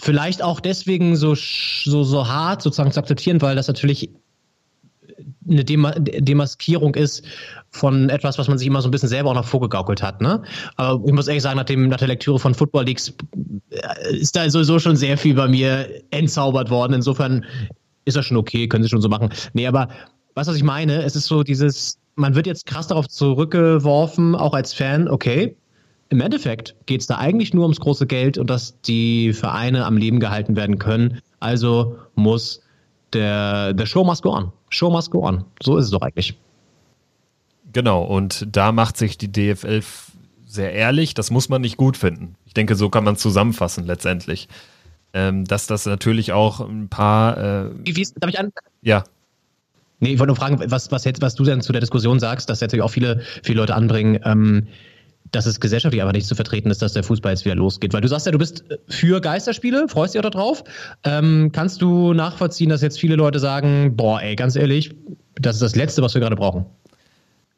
[0.00, 4.10] vielleicht auch deswegen so, so, so hart sozusagen zu akzeptieren, weil das natürlich
[5.48, 7.24] eine Dema Demaskierung ist
[7.70, 10.20] von etwas, was man sich immer so ein bisschen selber auch noch vorgegaukelt hat.
[10.20, 10.42] Ne?
[10.76, 13.12] Aber ich muss ehrlich sagen, nach, dem, nach der Lektüre von Football Leagues
[13.70, 16.94] äh, ist da sowieso schon sehr viel bei mir entzaubert worden.
[16.94, 17.44] Insofern
[18.04, 19.30] ist das schon okay, können sie schon so machen.
[19.52, 19.88] Nee, aber
[20.34, 21.02] weißt du, was ich meine?
[21.02, 25.56] Es ist so dieses, man wird jetzt krass darauf zurückgeworfen, auch als Fan, okay,
[26.10, 29.96] im Endeffekt geht es da eigentlich nur ums große Geld und dass die Vereine am
[29.96, 31.20] Leben gehalten werden können.
[31.40, 32.62] Also muss
[33.12, 34.52] der, der Show must go on.
[34.68, 35.44] Show must go on.
[35.62, 36.38] So ist es doch eigentlich.
[37.72, 39.82] Genau, und da macht sich die DFL
[40.46, 41.14] sehr ehrlich.
[41.14, 42.36] Das muss man nicht gut finden.
[42.46, 44.48] Ich denke, so kann man es zusammenfassen letztendlich.
[45.12, 47.38] Ähm, dass das natürlich auch ein paar.
[47.38, 48.52] Äh, wie, wie, darf ich an?
[48.82, 49.04] Ja.
[50.04, 52.60] Nee, ich wollte nur fragen, was, was, was du denn zu der Diskussion sagst, dass
[52.60, 54.20] jetzt auch viele, viele Leute anbringen.
[54.22, 54.68] Ähm,
[55.32, 57.94] dass es gesellschaftlich aber nicht zu vertreten ist, dass der Fußball jetzt wieder losgeht.
[57.94, 60.62] Weil du sagst ja, du bist für Geisterspiele, freust dich auch darauf.
[61.04, 64.94] Ähm, kannst du nachvollziehen, dass jetzt viele Leute sagen, boah, ey, ganz ehrlich,
[65.36, 66.66] das ist das Letzte, was wir gerade brauchen?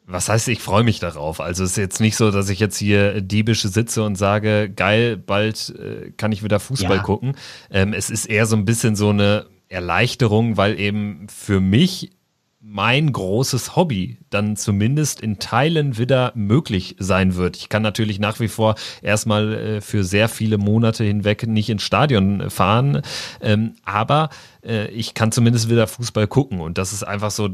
[0.05, 1.41] Was heißt, ich freue mich darauf?
[1.41, 5.17] Also es ist jetzt nicht so, dass ich jetzt hier diebisch sitze und sage, geil,
[5.17, 7.03] bald äh, kann ich wieder Fußball ja.
[7.03, 7.35] gucken.
[7.69, 12.16] Ähm, es ist eher so ein bisschen so eine Erleichterung, weil eben für mich
[12.69, 17.55] mein großes Hobby dann zumindest in Teilen wieder möglich sein wird.
[17.55, 21.83] Ich kann natürlich nach wie vor erstmal äh, für sehr viele Monate hinweg nicht ins
[21.83, 23.03] Stadion fahren,
[23.41, 24.29] ähm, aber
[24.65, 27.49] äh, ich kann zumindest wieder Fußball gucken und das ist einfach so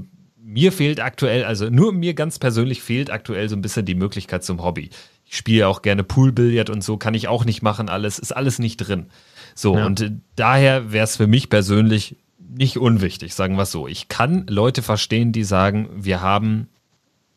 [0.45, 4.43] mir fehlt aktuell, also nur mir ganz persönlich fehlt aktuell so ein bisschen die Möglichkeit
[4.43, 4.89] zum Hobby.
[5.25, 8.59] Ich spiele auch gerne Poolbillard und so, kann ich auch nicht machen, alles, ist alles
[8.59, 9.07] nicht drin.
[9.55, 9.85] So, ja.
[9.85, 12.17] und äh, daher wäre es für mich persönlich
[12.49, 13.87] nicht unwichtig, sagen wir es so.
[13.87, 16.67] Ich kann Leute verstehen, die sagen, wir haben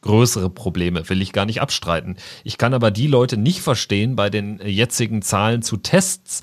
[0.03, 2.17] größere Probleme, will ich gar nicht abstreiten.
[2.45, 6.43] Ich kann aber die Leute nicht verstehen bei den jetzigen Zahlen zu Tests,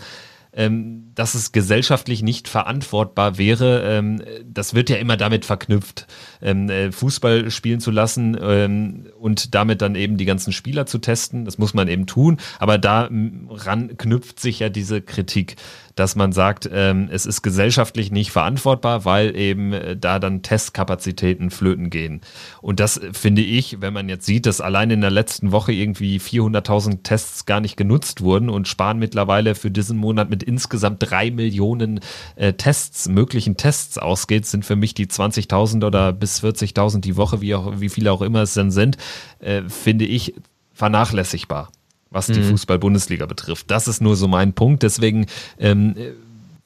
[0.51, 3.83] ähm, dass es gesellschaftlich nicht verantwortbar wäre.
[3.83, 6.07] Ähm, das wird ja immer damit verknüpft,
[6.41, 10.97] ähm, äh, Fußball spielen zu lassen ähm, und damit dann eben die ganzen Spieler zu
[10.97, 11.45] testen.
[11.45, 12.37] Das muss man eben tun.
[12.59, 15.55] Aber daran knüpft sich ja diese Kritik
[15.95, 21.51] dass man sagt, ähm, es ist gesellschaftlich nicht verantwortbar, weil eben äh, da dann Testkapazitäten
[21.51, 22.21] flöten gehen.
[22.61, 25.71] Und das äh, finde ich, wenn man jetzt sieht, dass allein in der letzten Woche
[25.71, 30.99] irgendwie 400.000 Tests gar nicht genutzt wurden und Spahn mittlerweile für diesen Monat mit insgesamt
[31.05, 31.99] drei Millionen
[32.35, 37.41] äh, Tests, möglichen Tests ausgeht, sind für mich die 20.000 oder bis 40.000 die Woche,
[37.41, 38.97] wie, auch, wie viele auch immer es dann sind,
[39.39, 40.33] äh, finde ich
[40.73, 41.69] vernachlässigbar
[42.13, 42.51] was die mhm.
[42.51, 43.71] Fußball-Bundesliga betrifft.
[43.71, 44.83] Das ist nur so mein Punkt.
[44.83, 45.25] Deswegen
[45.57, 45.95] ähm,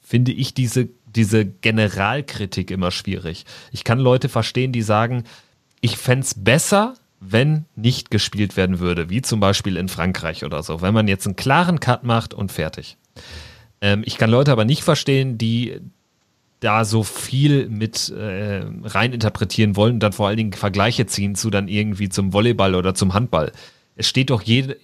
[0.02, 3.46] finde ich diese, diese Generalkritik immer schwierig.
[3.72, 5.24] Ich kann Leute verstehen, die sagen,
[5.80, 10.62] ich fände es besser, wenn nicht gespielt werden würde, wie zum Beispiel in Frankreich oder
[10.62, 10.82] so.
[10.82, 12.96] Wenn man jetzt einen klaren Cut macht und fertig.
[13.80, 15.80] Ähm, ich kann Leute aber nicht verstehen, die
[16.60, 21.34] da so viel mit äh, rein interpretieren wollen und dann vor allen Dingen Vergleiche ziehen
[21.34, 23.52] zu dann irgendwie zum Volleyball oder zum Handball.
[23.94, 24.76] Es steht doch jede,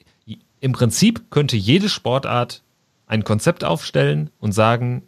[0.61, 2.63] im Prinzip könnte jede Sportart
[3.07, 5.03] ein Konzept aufstellen und sagen,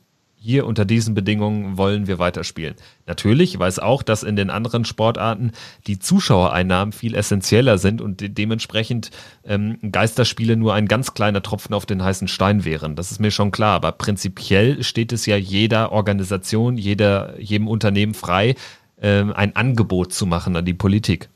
[0.47, 2.77] hier unter diesen Bedingungen wollen wir weiterspielen.
[3.05, 5.51] Natürlich weiß auch, dass in den anderen Sportarten
[5.89, 9.11] die Zuschauereinnahmen viel essentieller sind und de dementsprechend
[9.45, 12.95] ähm, Geisterspiele nur ein ganz kleiner Tropfen auf den heißen Stein wären.
[12.95, 13.75] Das ist mir schon klar.
[13.75, 18.55] Aber prinzipiell steht es ja jeder Organisation, jeder, jedem Unternehmen frei,
[19.03, 21.29] ähm, ein Angebot zu machen an die Politik.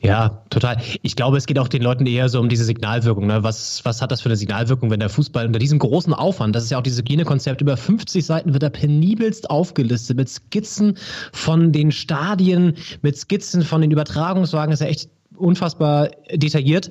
[0.00, 0.76] Ja, total.
[1.02, 3.26] Ich glaube, es geht auch den Leuten eher so um diese Signalwirkung.
[3.26, 3.42] Ne?
[3.42, 6.64] Was, was hat das für eine Signalwirkung, wenn der Fußball unter diesem großen Aufwand, das
[6.64, 10.98] ist ja auch dieses Hygienekonzept, über 50 Seiten wird er penibelst aufgelistet mit Skizzen
[11.32, 16.90] von den Stadien, mit Skizzen von den Übertragungswagen, das ist ja echt unfassbar detailliert.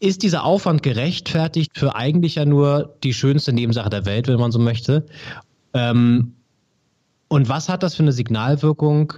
[0.00, 4.52] Ist dieser Aufwand gerechtfertigt für eigentlich ja nur die schönste Nebensache der Welt, wenn man
[4.52, 5.06] so möchte?
[5.72, 6.34] Ähm,
[7.28, 9.14] und was hat das für eine Signalwirkung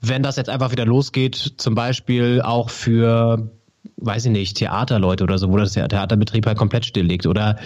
[0.00, 3.50] wenn das jetzt einfach wieder losgeht, zum Beispiel auch für
[3.96, 7.26] weiß ich nicht, Theaterleute oder so, wo das Theaterbetrieb halt komplett still liegt.
[7.26, 7.58] Oder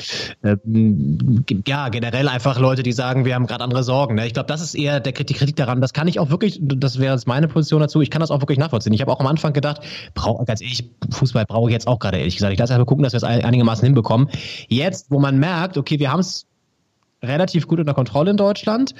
[0.42, 4.16] ähm, ja, generell einfach Leute, die sagen, wir haben gerade andere Sorgen.
[4.16, 4.26] Ne?
[4.26, 5.80] Ich glaube, das ist eher der Kritik, Kritik daran.
[5.80, 8.40] Das kann ich auch wirklich, das wäre jetzt meine Position dazu, ich kann das auch
[8.40, 8.92] wirklich nachvollziehen.
[8.92, 9.82] Ich habe auch am Anfang gedacht,
[10.14, 12.52] brauch, ganz ehrlich, Fußball brauche ich jetzt auch gerade ehrlich gesagt.
[12.52, 14.28] Ich lasse einfach gucken, dass wir es einigermaßen hinbekommen.
[14.68, 16.46] Jetzt, wo man merkt, okay, wir haben es
[17.22, 18.94] relativ gut unter Kontrolle in Deutschland.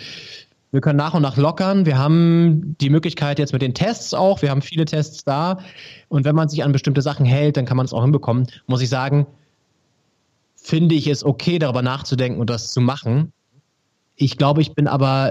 [0.75, 1.87] Wir können nach und nach lockern.
[1.87, 4.43] Wir haben die Möglichkeit jetzt mit den Tests auch.
[4.43, 5.61] Wir haben viele Tests da.
[6.09, 8.49] Und wenn man sich an bestimmte Sachen hält, dann kann man es auch hinbekommen.
[8.67, 9.25] Muss ich sagen,
[10.57, 13.33] finde ich es okay, darüber nachzudenken und das zu machen.
[14.17, 15.31] Ich glaube, ich bin aber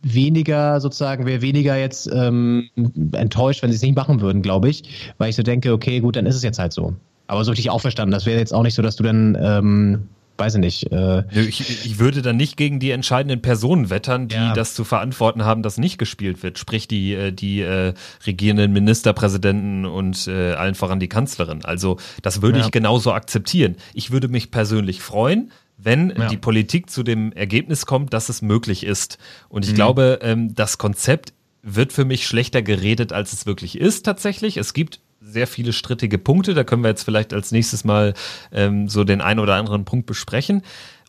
[0.00, 2.70] weniger sozusagen, wäre weniger jetzt ähm,
[3.12, 5.12] enttäuscht, wenn sie es nicht machen würden, glaube ich.
[5.18, 6.94] Weil ich so denke, okay, gut, dann ist es jetzt halt so.
[7.26, 8.12] Aber so richtig auferstanden.
[8.12, 10.08] Das wäre jetzt auch nicht so, dass du dann ähm,
[10.40, 10.92] weiß ich nicht.
[10.92, 14.54] Äh ich, ich, würde dann nicht gegen die entscheidenden Personen wettern, die ja.
[14.54, 16.58] das zu verantworten haben, dass nicht gespielt wird.
[16.58, 17.94] Sprich die, äh, die äh,
[18.26, 21.64] regierenden Ministerpräsidenten und äh, allen voran die Kanzlerin.
[21.64, 22.64] Also das würde ja.
[22.64, 23.76] ich genauso akzeptieren.
[23.94, 26.28] Ich würde mich persönlich freuen, wenn ja.
[26.28, 29.18] die Politik zu dem Ergebnis kommt, dass es möglich ist.
[29.48, 29.76] Und ich mhm.
[29.76, 31.32] glaube, ähm, das Konzept
[31.62, 34.56] wird für mich schlechter geredet, als es wirklich ist tatsächlich.
[34.56, 36.54] Es gibt sehr viele strittige Punkte.
[36.54, 38.14] Da können wir jetzt vielleicht als nächstes mal
[38.52, 40.62] ähm, so den einen oder anderen Punkt besprechen.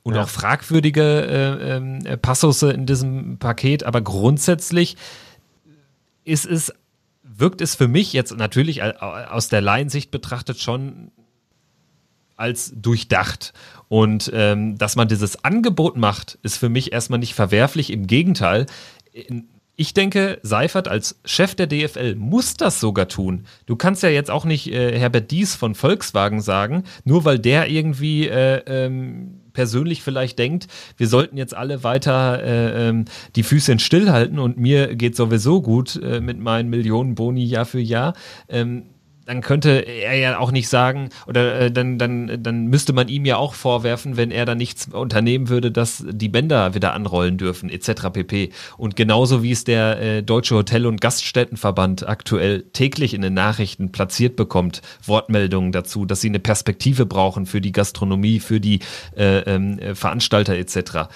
[0.03, 0.23] Und ja.
[0.23, 3.83] auch fragwürdige äh, äh, Passusse in diesem Paket.
[3.83, 4.97] Aber grundsätzlich
[6.23, 6.73] ist es,
[7.23, 11.11] wirkt es für mich jetzt natürlich aus der Laiensicht betrachtet schon
[12.35, 13.53] als durchdacht.
[13.87, 17.91] Und ähm, dass man dieses Angebot macht, ist für mich erstmal nicht verwerflich.
[17.91, 18.65] Im Gegenteil,
[19.13, 23.45] in, ich denke, Seifert als Chef der DFL muss das sogar tun.
[23.65, 27.69] Du kannst ja jetzt auch nicht äh, Herbert Dies von Volkswagen sagen, nur weil der
[27.69, 30.67] irgendwie äh, ähm, persönlich vielleicht denkt,
[30.97, 33.05] wir sollten jetzt alle weiter äh, ähm,
[33.35, 37.79] die Füße stillhalten und mir geht sowieso gut äh, mit meinen Millionen Boni Jahr für
[37.79, 38.13] Jahr.
[38.49, 38.83] Ähm,
[39.31, 43.23] dann könnte er ja auch nicht sagen, oder äh, dann, dann, dann müsste man ihm
[43.23, 47.69] ja auch vorwerfen, wenn er da nichts unternehmen würde, dass die Bänder wieder anrollen dürfen,
[47.69, 48.09] etc.
[48.11, 48.49] pp.
[48.75, 53.93] Und genauso wie es der äh, Deutsche Hotel- und Gaststättenverband aktuell täglich in den Nachrichten
[53.93, 58.79] platziert bekommt, Wortmeldungen dazu, dass sie eine Perspektive brauchen für die Gastronomie, für die
[59.15, 61.07] äh, ähm, Veranstalter etc.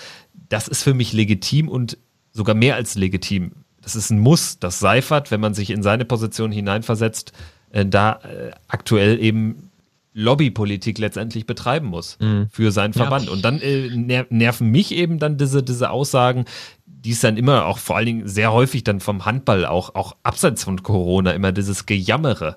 [0.47, 1.97] Das ist für mich legitim und
[2.31, 3.51] sogar mehr als legitim.
[3.81, 7.33] Das ist ein Muss, dass Seifert, wenn man sich in seine Position hineinversetzt,
[7.75, 9.69] äh, da äh, aktuell eben
[10.13, 12.47] Lobbypolitik letztendlich betreiben muss mhm.
[12.49, 13.25] für seinen Verband.
[13.25, 13.31] Ja.
[13.33, 16.45] Und dann äh, ner nerven mich eben dann diese, diese Aussagen,
[16.85, 20.15] die es dann immer auch vor allen Dingen sehr häufig dann vom Handball, auch, auch
[20.23, 22.55] abseits von Corona, immer dieses Gejammere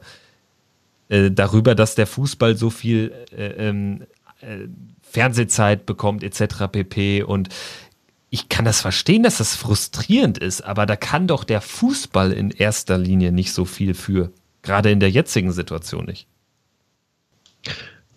[1.08, 4.02] äh, darüber, dass der Fußball so viel äh, ähm,
[4.40, 4.68] äh,
[5.02, 6.70] Fernsehzeit bekommt, etc.
[6.70, 7.24] pp.
[7.24, 7.48] Und
[8.30, 12.52] ich kann das verstehen, dass das frustrierend ist, aber da kann doch der Fußball in
[12.52, 14.30] erster Linie nicht so viel für.
[14.68, 16.26] Gerade in der jetzigen Situation nicht.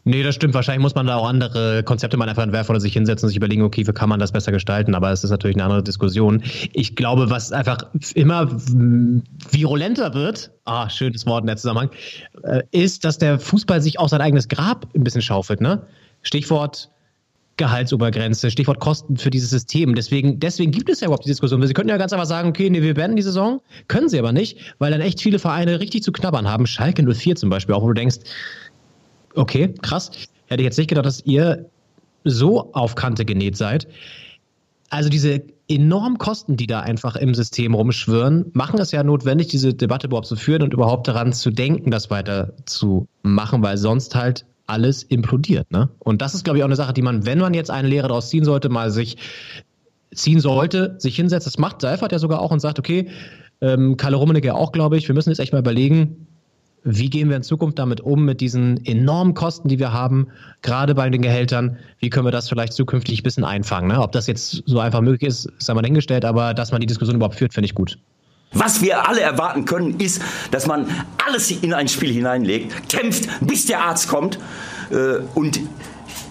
[0.04, 0.54] Nee, das stimmt.
[0.54, 3.38] Wahrscheinlich muss man da auch andere Konzepte mal einfach entwerfen oder sich hinsetzen und sich
[3.38, 4.94] überlegen, okay, wie kann man das besser gestalten?
[4.94, 6.44] Aber es ist natürlich eine andere Diskussion.
[6.74, 7.78] Ich glaube, was einfach
[8.16, 8.52] immer
[9.50, 11.92] virulenter wird, ah, schönes Wort in der Zusammenhang,
[12.44, 15.88] äh, ist, dass der Fußball sich auch sein eigenes Grab ein bisschen schaufelt, ne?
[16.22, 16.91] Stichwort
[17.62, 19.94] Gehaltsobergrenze, Stichwort Kosten für dieses System.
[19.94, 21.62] Deswegen, deswegen gibt es ja überhaupt die Diskussion.
[21.66, 23.62] Sie könnten ja ganz einfach sagen, okay, nee, wir beenden die Saison.
[23.88, 26.66] Können sie aber nicht, weil dann echt viele Vereine richtig zu knabbern haben.
[26.66, 28.18] Schalke 04 zum Beispiel, auch wo du denkst,
[29.36, 30.10] okay, krass.
[30.48, 31.70] Hätte ich jetzt nicht gedacht, dass ihr
[32.24, 33.88] so auf Kante genäht seid.
[34.90, 39.76] Also diese enormen Kosten, die da einfach im System rumschwirren, machen es ja notwendig, diese
[39.76, 44.16] Debatte überhaupt zu führen und überhaupt daran zu denken, das weiter zu machen, weil sonst
[44.16, 45.70] halt alles implodiert.
[45.72, 45.90] Ne?
[46.00, 48.08] Und das ist, glaube ich, auch eine Sache, die man, wenn man jetzt eine Lehre
[48.08, 49.18] daraus ziehen sollte, mal sich
[50.14, 51.48] ziehen sollte, sich hinsetzt.
[51.48, 53.10] Das macht Seifert ja sogar auch und sagt, okay,
[53.62, 56.28] ähm, Kalle Rummenigge auch, glaube ich, wir müssen jetzt echt mal überlegen,
[56.84, 60.30] wie gehen wir in Zukunft damit um, mit diesen enormen Kosten, die wir haben,
[60.64, 61.78] gerade bei den Gehältern?
[62.00, 63.90] Wie können wir das vielleicht zukünftig ein bisschen einfangen?
[63.90, 64.02] Ne?
[64.02, 67.18] Ob das jetzt so einfach möglich ist, ist einmal hingestellt, aber dass man die Diskussion
[67.18, 68.00] überhaupt führt, finde ich gut.
[68.54, 70.22] Was wir alle erwarten können, ist,
[70.52, 70.88] dass man
[71.26, 74.40] alles in ein Spiel hineinlegt, kämpft, bis der Arzt kommt
[74.92, 75.62] äh, und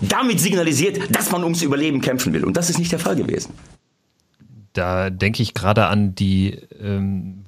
[0.01, 2.45] damit signalisiert, dass man ums Überleben kämpfen will.
[2.45, 3.55] Und das ist nicht der Fall gewesen.
[4.73, 7.45] Da denke ich gerade an die ähm,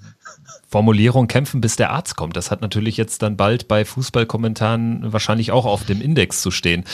[0.68, 2.36] Formulierung kämpfen, bis der Arzt kommt.
[2.36, 6.84] Das hat natürlich jetzt dann bald bei Fußballkommentaren wahrscheinlich auch auf dem Index zu stehen.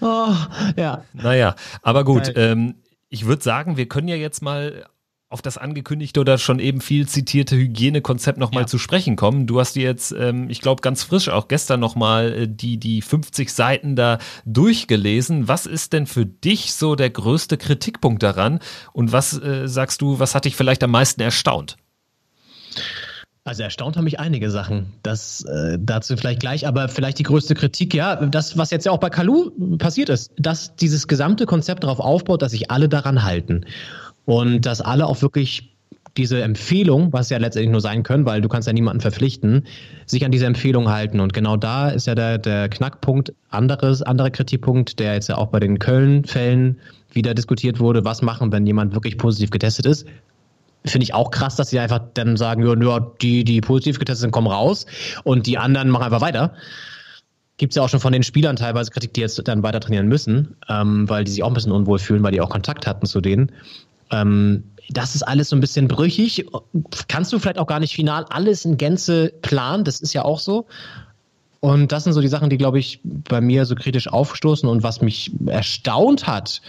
[0.00, 0.34] Oh,
[0.76, 1.02] ja.
[1.14, 2.32] Naja, aber gut.
[2.36, 2.74] Ähm,
[3.08, 4.84] ich würde sagen, wir können ja jetzt mal
[5.30, 8.66] auf das angekündigte oder schon eben viel zitierte Hygienekonzept nochmal ja.
[8.66, 9.46] zu sprechen kommen.
[9.46, 13.02] Du hast dir jetzt, ähm, ich glaube, ganz frisch auch gestern nochmal äh, die, die
[13.02, 15.46] 50 Seiten da durchgelesen.
[15.46, 18.60] Was ist denn für dich so der größte Kritikpunkt daran?
[18.94, 21.76] Und was äh, sagst du, was hat dich vielleicht am meisten erstaunt?
[23.44, 24.94] Also erstaunt haben mich einige Sachen.
[25.02, 28.92] Das äh, dazu vielleicht gleich, aber vielleicht die größte Kritik, ja, das, was jetzt ja
[28.92, 33.24] auch bei Kalu passiert ist, dass dieses gesamte Konzept darauf aufbaut, dass sich alle daran
[33.24, 33.64] halten.
[34.28, 35.74] Und dass alle auch wirklich
[36.18, 39.64] diese Empfehlung, was ja letztendlich nur sein können, weil du kannst ja niemanden verpflichten,
[40.04, 41.20] sich an diese Empfehlung halten.
[41.20, 45.46] Und genau da ist ja der, der Knackpunkt, anderes, anderer Kritikpunkt, der jetzt ja auch
[45.46, 46.78] bei den Köln-Fällen
[47.10, 50.06] wieder diskutiert wurde, was machen, wenn jemand wirklich positiv getestet ist.
[50.84, 54.30] Finde ich auch krass, dass sie einfach dann sagen, ja, die, die positiv getestet sind,
[54.32, 54.84] kommen raus
[55.24, 56.52] und die anderen machen einfach weiter.
[57.56, 60.06] Gibt es ja auch schon von den Spielern teilweise Kritik, die jetzt dann weiter trainieren
[60.06, 63.06] müssen, ähm, weil die sich auch ein bisschen unwohl fühlen, weil die auch Kontakt hatten
[63.06, 63.50] zu denen.
[64.10, 66.46] Ähm, das ist alles so ein bisschen brüchig.
[67.08, 70.40] Kannst du vielleicht auch gar nicht final alles in Gänze planen, das ist ja auch
[70.40, 70.66] so.
[71.60, 74.82] Und das sind so die Sachen, die, glaube ich, bei mir so kritisch aufstoßen und
[74.82, 76.62] was mich erstaunt hat,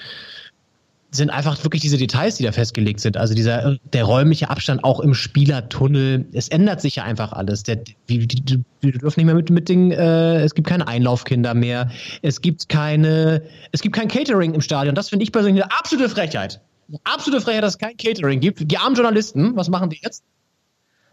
[1.12, 3.18] sind einfach wirklich diese Details, die da festgelegt sind.
[3.18, 6.26] Also dieser der räumliche Abstand auch im Spielertunnel.
[6.34, 7.64] Es ändert sich ja einfach alles.
[7.64, 8.28] Der, wir,
[8.82, 11.90] wir dürfen nicht mehr mit, mit den, äh, es gibt keine Einlaufkinder mehr.
[12.22, 14.94] Es gibt keine, es gibt kein Catering im Stadion.
[14.94, 16.62] Das finde ich persönlich eine absolute Frechheit.
[17.04, 18.72] Absolute Frechheit, dass es kein Catering gibt.
[18.72, 20.24] Die armen Journalisten, was machen die jetzt?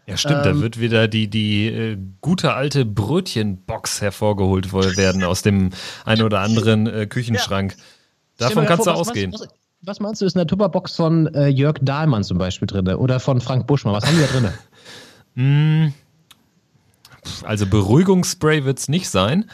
[0.07, 5.41] Ja, stimmt, ähm, da wird wieder die, die äh, gute alte Brötchenbox hervorgeholt werden aus
[5.41, 5.71] dem
[6.05, 7.75] ein oder anderen äh, Küchenschrank.
[8.39, 8.47] Ja.
[8.47, 9.33] Davon kannst vor, du ausgehen.
[9.33, 9.49] Was, was,
[9.81, 13.19] was meinst du, ist in der Tupperbox von äh, Jörg Dahlmann zum Beispiel drin oder
[13.19, 13.93] von Frank Buschmann?
[13.93, 14.49] Was haben die da
[15.35, 15.91] drin?
[15.91, 15.93] mm,
[17.43, 19.49] also Beruhigungsspray wird es nicht sein.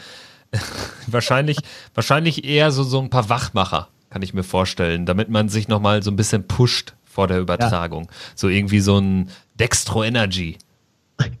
[1.08, 1.58] wahrscheinlich,
[1.94, 6.04] wahrscheinlich eher so, so ein paar Wachmacher, kann ich mir vorstellen, damit man sich nochmal
[6.04, 8.04] so ein bisschen pusht vor der Übertragung.
[8.04, 8.10] Ja.
[8.36, 10.56] So irgendwie so ein Dextro Energy.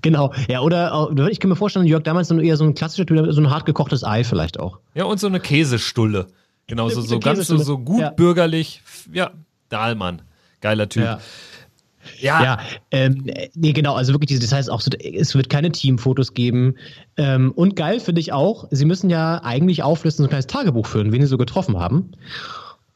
[0.02, 3.50] Genau, ja, oder ich kann mir vorstellen, Jörg damals eher so ein klassisches, so ein
[3.50, 4.80] hart gekochtes Ei vielleicht auch.
[4.94, 6.26] Ja, und so eine Käsestulle.
[6.66, 8.10] Genau, so, so ganz so, so gut ja.
[8.10, 8.82] bürgerlich.
[9.12, 9.30] Ja,
[9.68, 10.22] Dahlmann.
[10.60, 11.04] Geiler Typ.
[11.04, 11.20] Ja.
[12.18, 12.58] Ja, ja
[12.90, 16.74] ähm, nee, genau, also wirklich diese Details auch so, es wird keine Teamfotos geben.
[17.16, 20.86] Ähm, und geil finde ich auch, sie müssen ja eigentlich auflisten, so ein kleines Tagebuch
[20.86, 22.12] führen, wen sie so getroffen haben.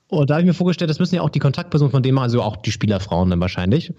[0.09, 2.24] Und da habe ich mir vorgestellt, das müssen ja auch die Kontaktpersonen von dem machen,
[2.24, 3.92] also auch die Spielerfrauen dann wahrscheinlich.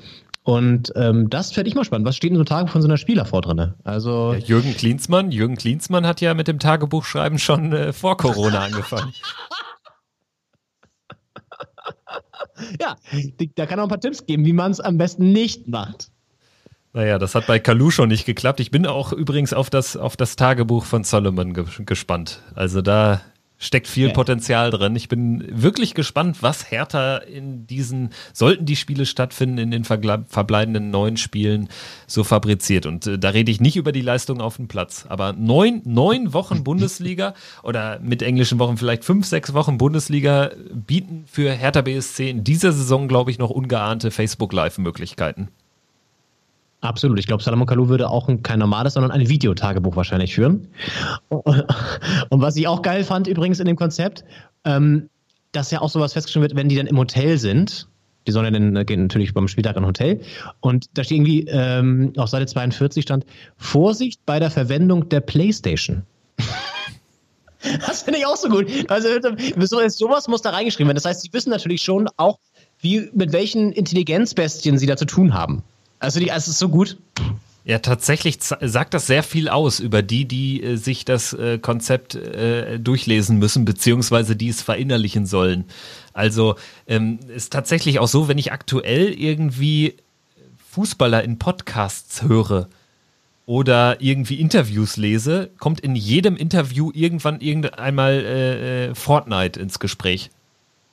[0.43, 2.07] Und ähm, das fände ich mal spannend.
[2.07, 3.73] Was steht in so einem Tagebuch von so einer Spielerfrau drin?
[3.83, 8.59] Also ja, Jürgen Klinsmann, Jürgen Klinsmann hat ja mit dem Tagebuchschreiben schon äh, vor Corona
[8.65, 9.13] angefangen.
[12.79, 12.95] ja,
[13.55, 16.09] da kann er ein paar Tipps geben, wie man es am besten nicht macht.
[16.93, 18.59] Naja, das hat bei Kalu schon nicht geklappt.
[18.59, 22.41] Ich bin auch übrigens auf das, auf das Tagebuch von Solomon ge gespannt.
[22.55, 23.21] Also da
[23.59, 24.13] steckt viel ja.
[24.13, 24.95] Potenzial drin.
[24.95, 30.89] Ich bin wirklich gespannt, was Hertha in diesen, sollten die Spiele stattfinden, in den verbleibenden
[30.89, 31.67] neun Spielen
[32.07, 32.85] so fabriziert.
[32.85, 35.05] Und äh, da rede ich nicht über die Leistung auf dem Platz.
[35.09, 37.33] Aber neun, neun Wochen Bundesliga
[37.63, 42.71] oder mit englischen Wochen vielleicht fünf, sechs Wochen Bundesliga bieten für Hertha BSC in dieser
[42.71, 45.49] Saison, glaube ich, noch ungeahnte Facebook-Live-Möglichkeiten.
[46.81, 47.19] Absolut.
[47.19, 50.69] Ich glaube, Salomon Kalou würde auch kein normales, sondern ein Videotagebuch wahrscheinlich führen.
[51.29, 54.23] Und was ich auch geil fand übrigens in dem Konzept,
[54.63, 55.09] ähm,
[55.51, 57.87] dass ja auch sowas festgestellt wird, wenn die dann im Hotel sind.
[58.27, 60.21] Die sollen ja dann äh, gehen natürlich beim Spieltag in ein Hotel.
[60.61, 63.25] Und da steht irgendwie ähm, auf Seite 42 stand
[63.57, 66.03] Vorsicht bei der Verwendung der Playstation.
[67.87, 68.67] das finde ich auch so gut.
[68.89, 69.09] Also
[69.89, 70.95] sowas muss da reingeschrieben werden.
[70.95, 72.39] Das heißt, sie wissen natürlich schon auch,
[72.79, 75.63] wie, mit welchen Intelligenzbestien sie da zu tun haben.
[75.99, 76.97] Also, die, also es ist so gut.
[77.65, 82.15] Ja, tatsächlich sagt das sehr viel aus über die, die äh, sich das äh, Konzept
[82.15, 85.65] äh, durchlesen müssen, beziehungsweise die es verinnerlichen sollen.
[86.13, 86.55] Also
[86.87, 89.97] ähm, ist tatsächlich auch so, wenn ich aktuell irgendwie
[90.71, 92.69] Fußballer in Podcasts höre
[93.45, 100.31] oder irgendwie Interviews lese, kommt in jedem Interview irgendwann irgendeinmal äh, äh Fortnite ins Gespräch.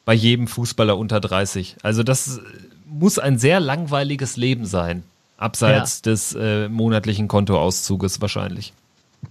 [0.05, 1.77] Bei jedem Fußballer unter 30.
[1.83, 2.41] Also das
[2.87, 5.03] muss ein sehr langweiliges Leben sein.
[5.37, 6.13] Abseits ja.
[6.13, 8.73] des äh, monatlichen Kontoauszuges wahrscheinlich.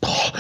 [0.02, 0.34] Boah.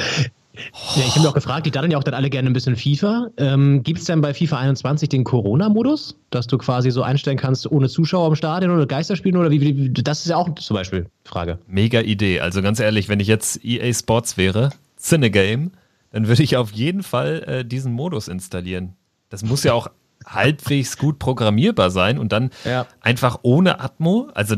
[0.95, 2.75] Ja, ich habe mir auch gefragt, die daten ja auch dann alle gerne ein bisschen
[2.75, 3.27] FIFA.
[3.37, 7.69] Ähm, Gibt es denn bei FIFA 21 den Corona-Modus, dass du quasi so einstellen kannst,
[7.69, 11.07] ohne Zuschauer im Stadion oder Geisterspielen oder wie, wie, das ist ja auch zum Beispiel
[11.23, 11.59] Frage.
[11.67, 12.39] Mega Idee.
[12.39, 15.71] Also ganz ehrlich, wenn ich jetzt EA Sports wäre, Cinegame,
[16.11, 18.93] dann würde ich auf jeden Fall äh, diesen Modus installieren.
[19.29, 19.89] Das muss ja auch
[20.25, 22.87] halbwegs gut programmierbar sein und dann ja.
[23.01, 24.29] einfach ohne Atmo.
[24.33, 24.55] Also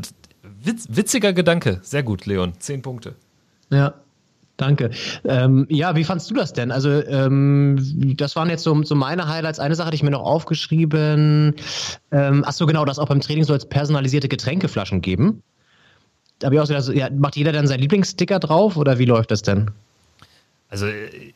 [0.61, 1.79] witz, witziger Gedanke.
[1.81, 2.53] Sehr gut, Leon.
[2.59, 3.15] Zehn Punkte.
[3.69, 3.93] Ja,
[4.57, 4.89] Danke.
[5.23, 6.71] Ähm, ja, wie fandst du das denn?
[6.71, 9.59] Also, ähm, das waren jetzt so, so meine Highlights.
[9.59, 11.53] Eine Sache hatte ich mir noch aufgeschrieben.
[12.11, 15.43] Ähm, ach so, genau, dass auch beim Training soll es personalisierte Getränkeflaschen geben.
[16.39, 19.29] Da habe ich auch also, ja, macht jeder dann seinen Lieblingssticker drauf oder wie läuft
[19.29, 19.69] das denn?
[20.69, 21.33] Also, äh,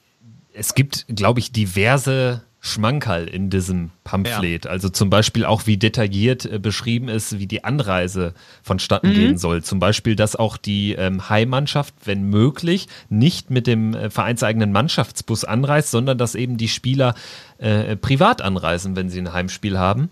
[0.53, 4.67] es gibt, glaube ich, diverse Schmankerl in diesem Pamphlet.
[4.67, 9.13] Also zum Beispiel auch, wie detailliert äh, beschrieben ist, wie die Anreise vonstatten Mhm.
[9.13, 9.63] gehen soll.
[9.63, 15.43] Zum Beispiel, dass auch die ähm, Heimmannschaft, wenn möglich, nicht mit dem äh, vereinseigenen Mannschaftsbus
[15.43, 17.15] anreist, sondern dass eben die Spieler
[17.57, 20.09] äh, privat anreisen, wenn sie ein Heimspiel haben.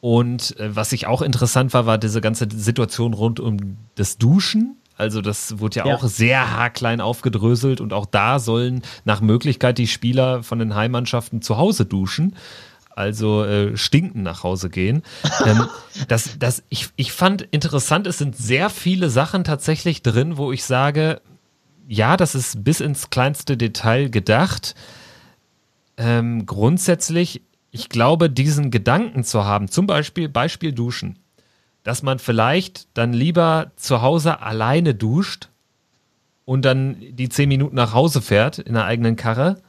[0.00, 4.76] Und äh, was ich auch interessant war, war diese ganze Situation rund um das Duschen.
[4.98, 5.94] Also das wurde ja, Ja.
[5.94, 11.40] auch sehr haarklein aufgedröselt und auch da sollen nach Möglichkeit die Spieler von den Heimmannschaften
[11.40, 12.36] zu Hause duschen.
[12.96, 15.04] Also äh, stinken nach Hause gehen.
[15.46, 15.68] ähm,
[16.08, 20.64] das, das, ich, ich fand interessant, es sind sehr viele Sachen tatsächlich drin, wo ich
[20.64, 21.20] sage,
[21.86, 24.74] ja, das ist bis ins kleinste Detail gedacht.
[25.96, 31.20] Ähm, grundsätzlich, ich glaube, diesen Gedanken zu haben, zum Beispiel Beispiel Duschen,
[31.88, 35.48] dass man vielleicht dann lieber zu Hause alleine duscht
[36.44, 39.62] und dann die zehn Minuten nach Hause fährt in der eigenen Karre.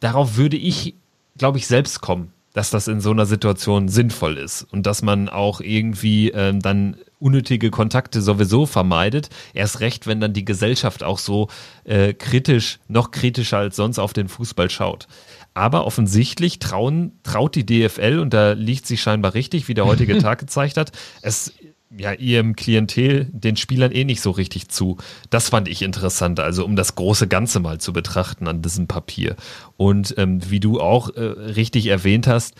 [0.00, 0.94] Darauf würde ich,
[1.38, 5.30] glaube ich, selbst kommen, dass das in so einer Situation sinnvoll ist und dass man
[5.30, 9.30] auch irgendwie ähm, dann unnötige Kontakte sowieso vermeidet.
[9.54, 11.48] Erst recht, wenn dann die Gesellschaft auch so
[11.84, 15.08] äh, kritisch, noch kritischer als sonst auf den Fußball schaut.
[15.54, 20.18] Aber offensichtlich trauen, traut die DFL, und da liegt sie scheinbar richtig, wie der heutige
[20.22, 21.52] Tag gezeigt hat, es
[21.96, 24.96] ja ihrem Klientel, den Spielern eh nicht so richtig zu.
[25.30, 29.36] Das fand ich interessant, also um das große Ganze mal zu betrachten an diesem Papier.
[29.76, 32.54] Und ähm, wie du auch äh, richtig erwähnt hast,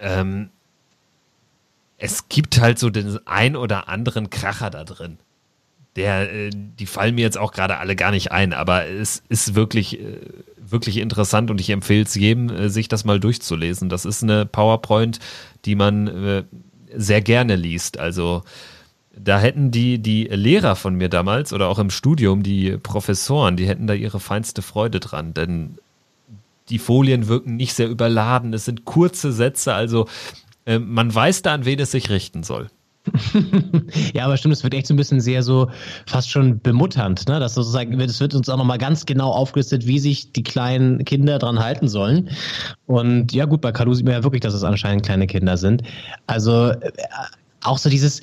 [0.00, 0.50] ähm,
[1.98, 5.18] es gibt halt so den ein oder anderen Kracher da drin.
[5.94, 9.54] Der, äh, die fallen mir jetzt auch gerade alle gar nicht ein, aber es ist
[9.54, 10.18] wirklich, äh,
[10.70, 13.88] wirklich interessant und ich empfehle es jedem, äh, sich das mal durchzulesen.
[13.88, 15.18] Das ist eine PowerPoint,
[15.64, 16.44] die man äh,
[16.94, 17.98] sehr gerne liest.
[17.98, 18.42] Also
[19.18, 23.66] da hätten die, die Lehrer von mir damals oder auch im Studium, die Professoren, die
[23.66, 25.78] hätten da ihre feinste Freude dran, denn
[26.68, 30.06] die Folien wirken nicht sehr überladen, es sind kurze Sätze, also
[30.66, 32.68] äh, man weiß da, an wen es sich richten soll.
[34.14, 35.70] Ja, aber stimmt, es wird echt so ein bisschen sehr so
[36.06, 37.40] fast schon bemutternd, ne?
[37.40, 41.38] Dass sozusagen, es wird uns auch nochmal ganz genau aufgelistet, wie sich die kleinen Kinder
[41.38, 42.30] dran halten sollen.
[42.86, 45.82] Und ja, gut, bei Kalu sieht man ja wirklich, dass es anscheinend kleine Kinder sind.
[46.26, 46.92] Also äh,
[47.62, 48.20] auch so dieses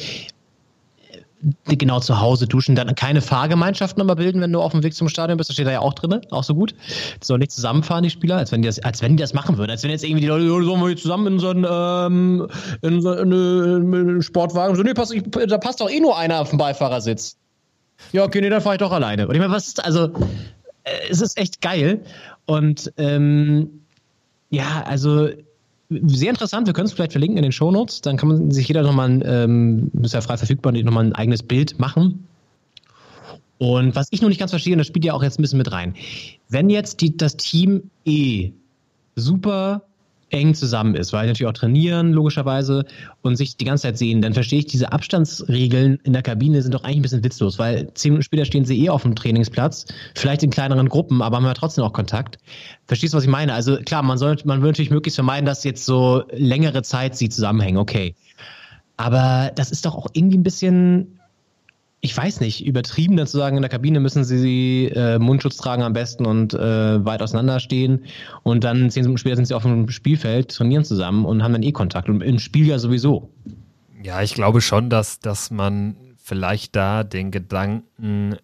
[1.65, 5.09] genau zu Hause duschen, dann keine Fahrgemeinschaften aber bilden, wenn du auf dem Weg zum
[5.09, 6.73] Stadion bist, das steht da ja auch drin, auch so gut.
[7.21, 9.57] Die sollen nicht zusammenfahren, die Spieler, als wenn die das, als wenn die das machen
[9.57, 11.65] würden, als wenn jetzt irgendwie die Leute, "Ja, sollen wir hier zusammen in so einen,
[11.69, 12.47] ähm,
[12.81, 16.17] in so eine, in einen Sportwagen, so, nee, pass, ich, da passt doch eh nur
[16.17, 17.37] einer auf dem Beifahrersitz.
[18.11, 19.27] Ja, okay, nee, dann fahre ich doch alleine.
[19.27, 20.05] Und ich meine, was ist, also,
[20.83, 22.01] äh, es ist echt geil
[22.45, 23.81] und, ähm,
[24.49, 25.29] ja, also,
[26.05, 26.67] sehr interessant.
[26.67, 28.01] Wir können es vielleicht verlinken in den Shownotes.
[28.01, 31.43] Dann kann man sich jeder nochmal, ein, ähm, ist ja frei verfügbar, nochmal ein eigenes
[31.43, 32.27] Bild machen.
[33.57, 35.57] Und was ich noch nicht ganz verstehe, und das spielt ja auch jetzt ein bisschen
[35.57, 35.95] mit rein.
[36.49, 38.51] Wenn jetzt die, das Team E
[39.15, 39.83] super
[40.34, 42.86] eng zusammen ist, weil die natürlich auch trainieren, logischerweise,
[43.21, 46.73] und sich die ganze Zeit sehen, dann verstehe ich diese Abstandsregeln in der Kabine sind
[46.73, 49.86] doch eigentlich ein bisschen witzlos, weil zehn Minuten später stehen sie eh auf dem Trainingsplatz,
[50.15, 52.39] vielleicht in kleineren Gruppen, aber haben ja trotzdem auch Kontakt.
[52.88, 53.53] Verstehst du, was ich meine?
[53.53, 57.29] Also klar, man soll, man will natürlich möglichst vermeiden, dass jetzt so längere Zeit sie
[57.29, 58.15] zusammenhängen, okay.
[58.97, 61.19] Aber das ist doch auch irgendwie ein bisschen,
[62.06, 65.84] ich weiß nicht, übertrieben dann zu sagen, in der Kabine müssen sie äh, Mundschutz tragen
[65.84, 68.04] am besten und äh, weit auseinander stehen.
[68.43, 71.64] Und dann zehn Minuten später sind sie auf dem Spielfeld, trainieren zusammen und haben dann
[71.64, 72.10] eh Kontakt.
[72.10, 73.30] Und im Spiel ja sowieso.
[74.04, 78.36] Ja, ich glaube schon, dass, dass man vielleicht da den Gedanken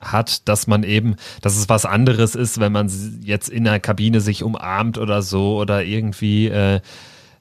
[0.00, 2.90] hat, dass man eben, dass es was anderes ist, wenn man
[3.22, 6.80] jetzt in der Kabine sich umarmt oder so oder irgendwie äh,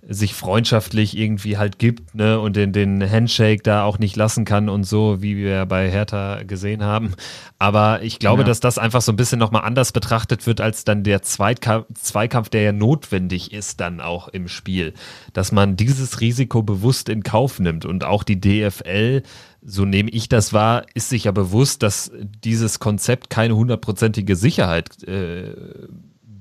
[0.07, 4.69] sich freundschaftlich irgendwie halt gibt, ne, und den, den Handshake da auch nicht lassen kann
[4.69, 7.13] und so, wie wir bei Hertha gesehen haben.
[7.57, 8.47] Aber ich glaube, Ja.
[8.47, 12.49] dass das einfach so ein bisschen nochmal anders betrachtet wird, als dann der Zweikampf, Zweikampf,
[12.49, 14.93] der ja notwendig ist dann auch im Spiel.
[15.33, 19.23] Dass man dieses Risiko bewusst in Kauf nimmt und auch die DFL,
[19.63, 22.11] so nehme ich das wahr, ist sich ja bewusst, dass
[22.43, 25.55] dieses Konzept keine hundertprozentige Sicherheit äh,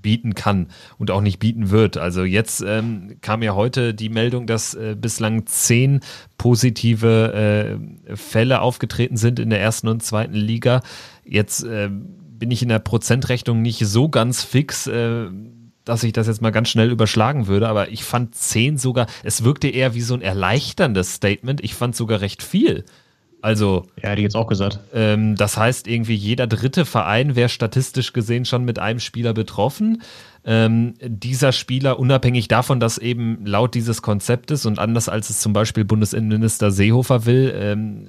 [0.05, 1.97] bieten kann und auch nicht bieten wird.
[1.97, 6.01] Also jetzt ähm, kam ja heute die Meldung, dass äh, bislang zehn
[6.39, 10.83] positive äh, Fälle aufgetreten sind in der ersten und zweiten Liga.
[11.25, 15.27] Jetzt äh, bin ich in der Prozentrechnung nicht so ganz fix, äh,
[15.85, 19.43] dass ich das jetzt mal ganz schnell überschlagen würde, aber ich fand zehn sogar, es
[19.43, 21.65] wirkte eher wie so ein erleichterndes Statement.
[21.65, 22.85] Ich fand sogar recht viel.
[23.45, 24.81] Also, Ja, hätte ich jetzt auch gesagt.
[24.95, 30.01] ähm, das heißt, irgendwie jeder dritte Verein wäre statistisch gesehen schon mit einem Spieler betroffen.
[30.47, 35.53] Ähm, dieser Spieler, unabhängig davon, dass eben laut dieses Konzeptes und anders als es zum
[35.53, 38.09] Beispiel Bundesinnenminister Seehofer will, ähm,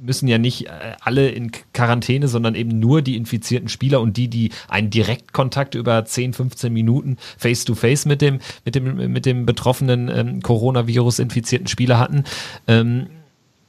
[0.00, 0.70] müssen ja nicht äh,
[1.02, 6.06] alle in Quarantäne, sondern eben nur die infizierten Spieler und die, die einen Direktkontakt über
[6.06, 12.24] 10, 15 Minuten face-to-face mit dem, mit dem, mit dem betroffenen ähm, Coronavirus-infizierten Spieler hatten.
[12.66, 13.08] Ähm,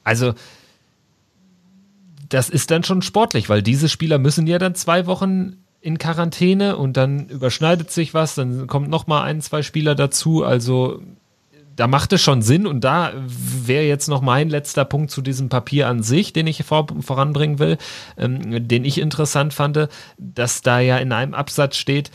[0.04, 0.32] also
[2.30, 6.76] das ist dann schon sportlich, weil diese Spieler müssen ja dann zwei Wochen in Quarantäne
[6.76, 10.44] und dann überschneidet sich was, dann kommt noch mal ein, zwei Spieler dazu.
[10.44, 11.00] Also
[11.76, 15.48] da macht es schon Sinn und da wäre jetzt noch mein letzter Punkt zu diesem
[15.48, 17.78] Papier an sich, den ich vor, voranbringen will,
[18.18, 22.10] ähm, den ich interessant fand, dass da ja in einem Absatz steht,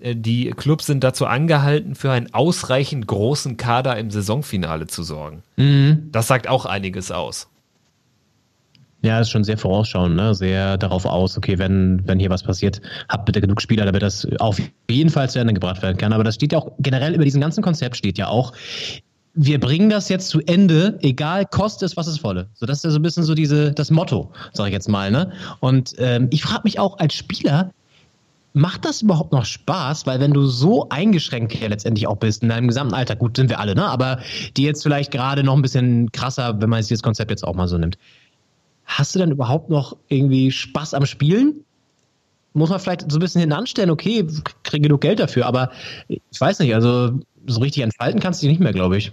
[0.00, 5.42] äh, die Clubs sind dazu angehalten, für einen ausreichend großen Kader im Saisonfinale zu sorgen.
[5.56, 6.10] Mhm.
[6.12, 7.48] Das sagt auch einiges aus.
[9.06, 10.34] Ja, ist schon sehr vorausschauend, ne?
[10.34, 14.26] sehr darauf aus, okay, wenn, wenn hier was passiert, habt bitte genug Spieler, damit das
[14.40, 16.12] auf jeden Fall zu Ende gebracht werden kann.
[16.12, 18.52] Aber das steht ja auch generell über diesem ganzen Konzept steht ja auch,
[19.34, 22.48] wir bringen das jetzt zu Ende, egal kostet es, was es wolle.
[22.54, 25.12] So, das ist ja so ein bisschen so diese, das Motto, sage ich jetzt mal.
[25.12, 25.30] Ne?
[25.60, 27.70] Und ähm, ich frage mich auch als Spieler,
[28.54, 30.04] macht das überhaupt noch Spaß?
[30.06, 33.50] Weil wenn du so eingeschränkt hier letztendlich auch bist in deinem gesamten Alltag, gut, sind
[33.50, 33.86] wir alle, ne?
[33.86, 34.18] Aber
[34.56, 37.54] die jetzt vielleicht gerade noch ein bisschen krasser, wenn man sich das Konzept jetzt auch
[37.54, 37.98] mal so nimmt.
[38.86, 41.64] Hast du dann überhaupt noch irgendwie Spaß am Spielen?
[42.54, 44.26] Muss man vielleicht so ein bisschen hinanstellen, okay,
[44.62, 45.70] kriege genug Geld dafür, aber
[46.08, 49.12] ich weiß nicht, also so richtig entfalten kannst du dich nicht mehr, glaube ich.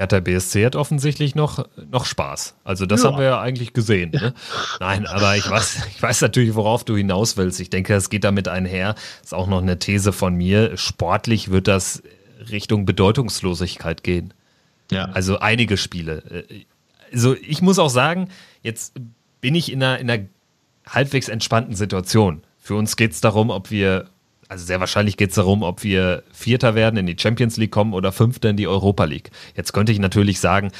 [0.00, 2.54] Hertha BSC hat offensichtlich noch, noch Spaß.
[2.64, 3.08] Also das ja.
[3.08, 4.12] haben wir ja eigentlich gesehen.
[4.12, 4.32] Ne?
[4.80, 7.60] Nein, aber ich weiß, ich weiß natürlich, worauf du hinaus willst.
[7.60, 8.94] Ich denke, es geht damit einher.
[8.94, 10.74] Das ist auch noch eine These von mir.
[10.78, 12.02] Sportlich wird das
[12.50, 14.32] Richtung Bedeutungslosigkeit gehen.
[14.90, 15.10] Ja.
[15.12, 16.46] Also einige Spiele.
[17.12, 18.30] Also ich muss auch sagen,
[18.62, 18.94] jetzt
[19.40, 20.24] bin ich in einer, in einer
[20.86, 22.42] halbwegs entspannten Situation.
[22.58, 24.08] Für uns geht es darum, ob wir
[24.50, 27.94] also sehr wahrscheinlich geht es darum, ob wir Vierter werden, in die Champions League kommen
[27.94, 29.30] oder Fünfter in die Europa League.
[29.54, 30.72] Jetzt könnte ich natürlich sagen,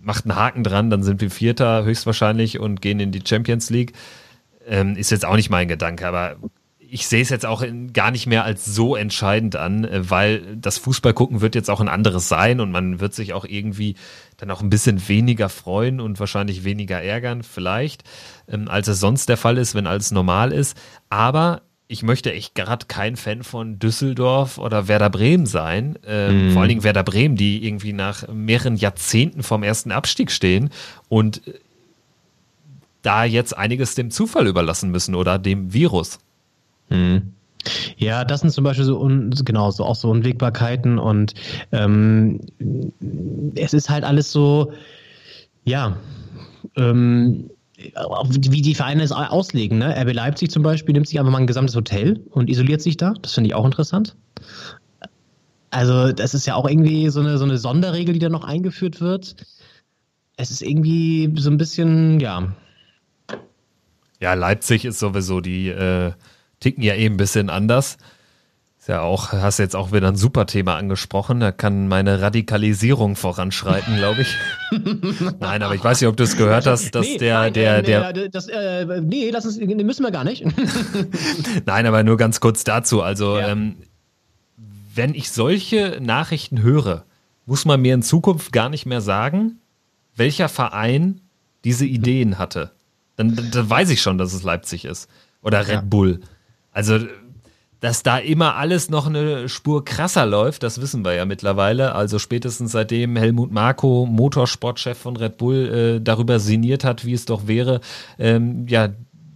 [0.00, 3.92] macht einen Haken dran, dann sind wir Vierter höchstwahrscheinlich und gehen in die Champions League.
[4.66, 6.34] Ähm, ist jetzt auch nicht mein Gedanke, aber
[6.92, 10.58] ich sehe es jetzt auch in, gar nicht mehr als so entscheidend an, äh, weil
[10.58, 13.96] das Fußballgucken wird jetzt auch ein anderes sein und man wird sich auch irgendwie
[14.36, 18.04] dann auch ein bisschen weniger freuen und wahrscheinlich weniger ärgern, vielleicht,
[18.46, 20.76] ähm, als es sonst der Fall ist, wenn alles normal ist.
[21.08, 25.98] Aber ich möchte echt gerade kein Fan von Düsseldorf oder Werder Bremen sein.
[26.06, 26.52] Ähm, mm.
[26.52, 30.68] Vor allen Dingen Werder Bremen, die irgendwie nach mehreren Jahrzehnten vom ersten Abstieg stehen
[31.08, 31.40] und
[33.00, 36.18] da jetzt einiges dem Zufall überlassen müssen oder dem Virus.
[36.92, 37.32] Mm.
[37.96, 41.34] Ja, das sind zum Beispiel so, un, genau, so auch so Unwägbarkeiten und
[41.70, 42.40] ähm,
[43.54, 44.72] es ist halt alles so,
[45.64, 45.96] ja,
[46.76, 49.78] ähm, wie die Vereine es auslegen.
[49.78, 49.96] Ne?
[49.96, 53.14] RB Leipzig zum Beispiel nimmt sich einfach mal ein gesamtes Hotel und isoliert sich da.
[53.22, 54.16] Das finde ich auch interessant.
[55.70, 59.00] Also, das ist ja auch irgendwie so eine, so eine Sonderregel, die da noch eingeführt
[59.00, 59.36] wird.
[60.36, 62.52] Es ist irgendwie so ein bisschen, ja.
[64.20, 66.12] Ja, Leipzig ist sowieso, die äh,
[66.62, 67.98] ticken ja eben ein bisschen anders.
[68.78, 71.38] Ist ja auch, hast jetzt auch wieder ein super Thema angesprochen.
[71.38, 74.34] Da kann meine Radikalisierung voranschreiten, glaube ich.
[75.40, 77.78] nein, aber ich weiß nicht, ob du es gehört hast, dass nee, der, nein, der,
[77.78, 78.28] äh, der.
[78.28, 80.44] das, äh, nee, das ist, müssen wir gar nicht.
[81.66, 83.02] nein, aber nur ganz kurz dazu.
[83.02, 83.50] Also, ja.
[83.50, 83.76] ähm,
[84.94, 87.04] wenn ich solche Nachrichten höre,
[87.46, 89.60] muss man mir in Zukunft gar nicht mehr sagen,
[90.16, 91.20] welcher Verein
[91.62, 92.72] diese Ideen hatte.
[93.14, 95.08] Dann, dann, dann weiß ich schon, dass es Leipzig ist.
[95.40, 95.80] Oder Red ja.
[95.82, 96.20] Bull.
[96.72, 96.98] Also
[97.82, 101.96] dass da immer alles noch eine Spur krasser läuft, das wissen wir ja mittlerweile.
[101.96, 107.24] Also spätestens seitdem Helmut Marko, Motorsportchef von Red Bull, äh, darüber sinniert hat, wie es
[107.24, 107.80] doch wäre,
[108.20, 108.90] ähm, ja,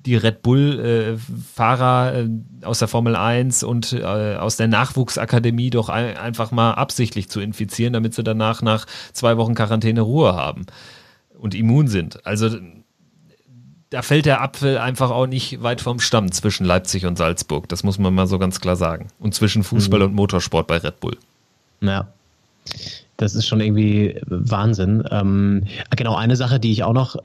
[0.07, 2.29] die Red Bull-Fahrer äh, äh,
[2.63, 7.41] aus der Formel 1 und äh, aus der Nachwuchsakademie doch ein, einfach mal absichtlich zu
[7.41, 10.67] infizieren, damit sie danach nach zwei Wochen Quarantäne Ruhe haben
[11.37, 12.25] und immun sind.
[12.25, 12.51] Also
[13.91, 17.69] da fällt der Apfel einfach auch nicht weit vom Stamm zwischen Leipzig und Salzburg.
[17.69, 19.09] Das muss man mal so ganz klar sagen.
[19.19, 20.07] Und zwischen Fußball mhm.
[20.07, 21.17] und Motorsport bei Red Bull.
[21.81, 22.09] Ja.
[23.17, 25.05] Das ist schon irgendwie Wahnsinn.
[25.11, 25.65] Ähm,
[25.97, 27.17] genau, eine Sache, die ich auch noch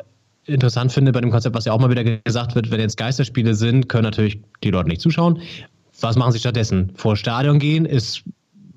[0.46, 3.56] interessant finde bei dem Konzept, was ja auch mal wieder gesagt wird, wenn jetzt Geisterspiele
[3.56, 5.42] sind, können natürlich die Leute nicht zuschauen.
[6.00, 6.92] Was machen sie stattdessen?
[6.96, 8.24] Vor Stadion gehen ist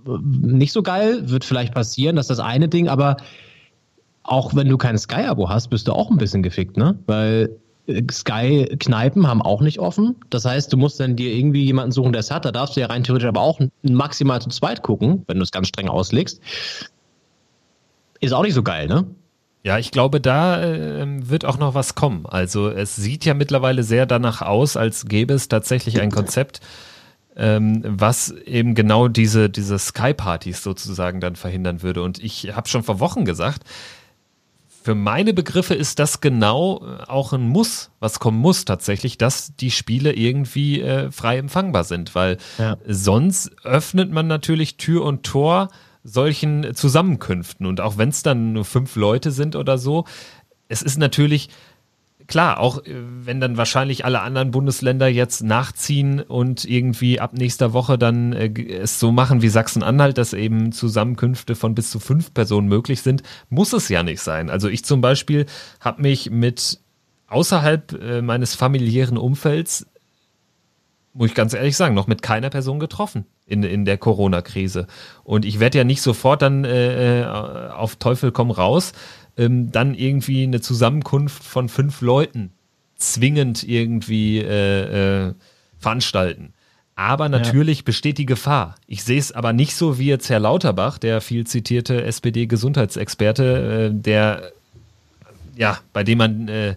[0.06, 3.16] nicht so geil, wird vielleicht passieren, das ist das eine Ding, aber
[4.22, 6.98] auch wenn du kein Sky-Abo hast, bist du auch ein bisschen gefickt, ne?
[7.06, 7.50] Weil
[7.88, 10.16] Sky-Kneipen haben auch nicht offen.
[10.30, 12.44] Das heißt, du musst dann dir irgendwie jemanden suchen, der es hat.
[12.44, 15.50] Da darfst du ja rein theoretisch aber auch maximal zu zweit gucken, wenn du es
[15.50, 16.40] ganz streng auslegst.
[18.20, 19.04] Ist auch nicht so geil, ne?
[19.64, 22.26] Ja, ich glaube, da äh, wird auch noch was kommen.
[22.26, 26.60] Also es sieht ja mittlerweile sehr danach aus, als gäbe es tatsächlich ein Konzept,
[27.36, 32.02] ähm, was eben genau diese, diese Sky-Partys sozusagen dann verhindern würde.
[32.02, 33.64] Und ich habe schon vor Wochen gesagt,
[34.84, 39.56] für meine Begriffe ist das genau äh, auch ein Muss, was kommen muss tatsächlich, dass
[39.56, 42.76] die Spiele irgendwie äh, frei empfangbar sind, weil Ja.
[42.86, 45.68] sonst öffnet man natürlich Tür und Tor
[46.02, 50.04] solchen Zusammenkünften und auch wenn es dann nur fünf Leute sind oder so,
[50.68, 51.48] es ist natürlich
[52.26, 57.72] klar, auch äh, wenn dann wahrscheinlich alle anderen Bundesländer jetzt nachziehen und irgendwie ab nächster
[57.72, 62.32] Woche dann äh, es so machen wie Sachsen-Anhalt, dass eben Zusammenkünfte von bis zu fünf
[62.34, 64.50] Personen möglich sind, muss es ja nicht sein.
[64.50, 65.46] Also ich zum Beispiel
[65.80, 66.80] habe mich mit
[67.28, 69.86] außerhalb äh, meines familiären Umfelds,
[71.12, 74.86] muss ich ganz ehrlich sagen, noch mit keiner Person getroffen in, in der Corona-Krise.
[75.22, 77.26] Und ich werde ja nicht sofort dann äh, äh,
[77.70, 78.92] auf Teufel komm raus,
[79.36, 82.52] ähm, dann irgendwie eine Zusammenkunft von fünf Leuten
[82.96, 85.34] zwingend irgendwie äh, äh,
[85.78, 86.52] veranstalten.
[86.96, 88.76] Aber natürlich besteht die Gefahr.
[88.86, 94.00] Ich sehe es aber nicht so wie jetzt Herr Lauterbach, der viel zitierte SPD-Gesundheitsexperte, äh,
[94.00, 94.52] der
[95.56, 96.76] ja, bei dem man äh,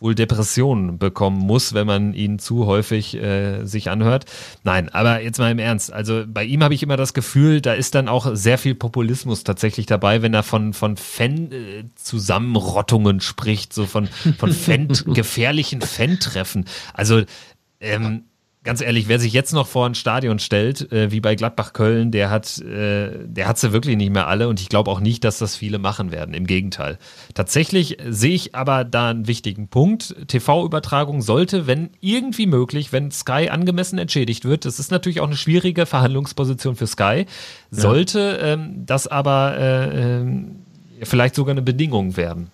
[0.00, 4.24] wohl Depressionen bekommen muss, wenn man ihn zu häufig äh, sich anhört.
[4.64, 5.92] Nein, aber jetzt mal im Ernst.
[5.92, 9.44] Also bei ihm habe ich immer das Gefühl, da ist dann auch sehr viel Populismus
[9.44, 16.64] tatsächlich dabei, wenn er von, von Fan-Zusammenrottungen spricht, so von, von Fan, gefährlichen Fan-Treffen.
[16.94, 17.22] Also
[17.80, 18.24] ähm,
[18.62, 22.10] ganz ehrlich, wer sich jetzt noch vor ein Stadion stellt, äh, wie bei Gladbach Köln,
[22.10, 25.24] der hat, äh, der hat sie wirklich nicht mehr alle und ich glaube auch nicht,
[25.24, 26.34] dass das viele machen werden.
[26.34, 26.98] Im Gegenteil.
[27.34, 30.14] Tatsächlich sehe ich aber da einen wichtigen Punkt.
[30.28, 35.36] TV-Übertragung sollte, wenn irgendwie möglich, wenn Sky angemessen entschädigt wird, das ist natürlich auch eine
[35.36, 37.26] schwierige Verhandlungsposition für Sky,
[37.70, 40.56] sollte ähm, das aber äh, ähm,
[41.02, 42.50] vielleicht sogar eine Bedingung werden.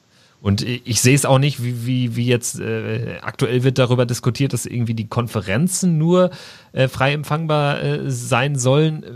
[0.46, 4.52] Und ich sehe es auch nicht, wie, wie, wie jetzt äh, aktuell wird darüber diskutiert,
[4.52, 6.30] dass irgendwie die Konferenzen nur
[6.72, 9.02] äh, frei empfangbar äh, sein sollen.
[9.02, 9.08] Äh,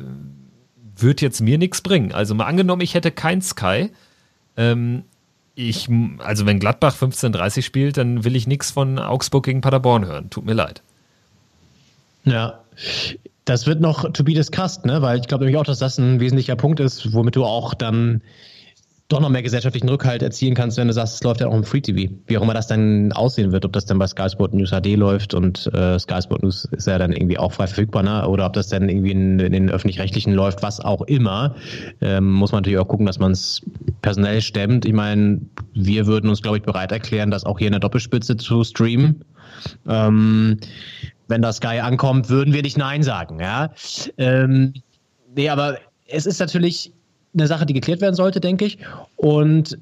[1.01, 2.11] Wird jetzt mir nichts bringen.
[2.11, 3.93] Also mal angenommen, ich hätte kein Sky.
[4.57, 5.05] Ähm,
[5.55, 10.31] ich, also wenn Gladbach 15:30 spielt, dann will ich nichts von Augsburg gegen Paderborn hören.
[10.31, 10.83] Tut mir leid.
[12.25, 12.59] Ja.
[13.45, 15.01] Das wird noch to be discussed, ne?
[15.01, 18.21] Weil ich glaube nämlich auch, dass das ein wesentlicher Punkt ist, womit du auch dann
[19.11, 21.65] doch noch mehr gesellschaftlichen Rückhalt erzielen kannst, wenn du sagst, es läuft ja auch im
[21.65, 22.13] Free TV.
[22.27, 24.97] Wie auch immer das dann aussehen wird, ob das dann bei Sky Sport News HD
[24.97, 28.27] läuft und äh, Sky Sport News ist ja dann irgendwie auch frei verfügbar, ne?
[28.27, 31.55] oder ob das dann irgendwie in, in den öffentlich-rechtlichen läuft, was auch immer.
[32.01, 33.63] Ähm, muss man natürlich auch gucken, dass man es
[34.03, 34.85] personell stemmt.
[34.85, 35.41] Ich meine,
[35.75, 39.25] wir würden uns, glaube ich, bereit erklären, das auch hier in der Doppelspitze zu streamen.
[39.89, 40.59] Ähm,
[41.27, 43.71] wenn das Sky ankommt, würden wir nicht Nein sagen, ja.
[44.19, 44.75] Ähm,
[45.35, 46.93] nee, aber es ist natürlich
[47.35, 48.79] eine Sache, die geklärt werden sollte, denke ich.
[49.17, 49.79] Und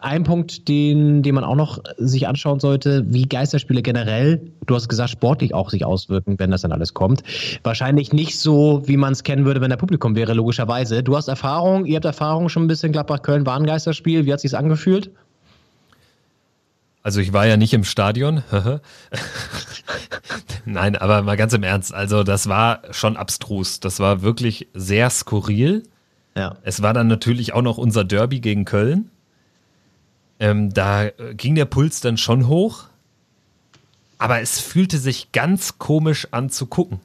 [0.00, 4.88] ein Punkt, den, den man auch noch sich anschauen sollte, wie Geisterspiele generell, du hast
[4.88, 7.22] gesagt, sportlich auch sich auswirken, wenn das dann alles kommt.
[7.64, 11.02] Wahrscheinlich nicht so, wie man es kennen würde, wenn der Publikum wäre, logischerweise.
[11.02, 14.24] Du hast Erfahrung, ihr habt Erfahrung schon ein bisschen, Gladbach-Köln war ein Geisterspiel.
[14.24, 15.10] Wie hat sich's angefühlt?
[17.02, 18.42] Also ich war ja nicht im Stadion.
[20.64, 21.94] Nein, aber mal ganz im Ernst.
[21.94, 23.80] Also das war schon abstrus.
[23.80, 25.84] Das war wirklich sehr skurril.
[26.38, 26.56] Ja.
[26.62, 29.10] Es war dann natürlich auch noch unser Derby gegen Köln.
[30.40, 32.84] Ähm, da äh, ging der Puls dann schon hoch.
[34.18, 37.00] Aber es fühlte sich ganz komisch an zu gucken.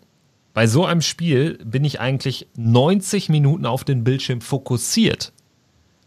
[0.54, 5.32] Bei so einem Spiel bin ich eigentlich 90 Minuten auf den Bildschirm fokussiert.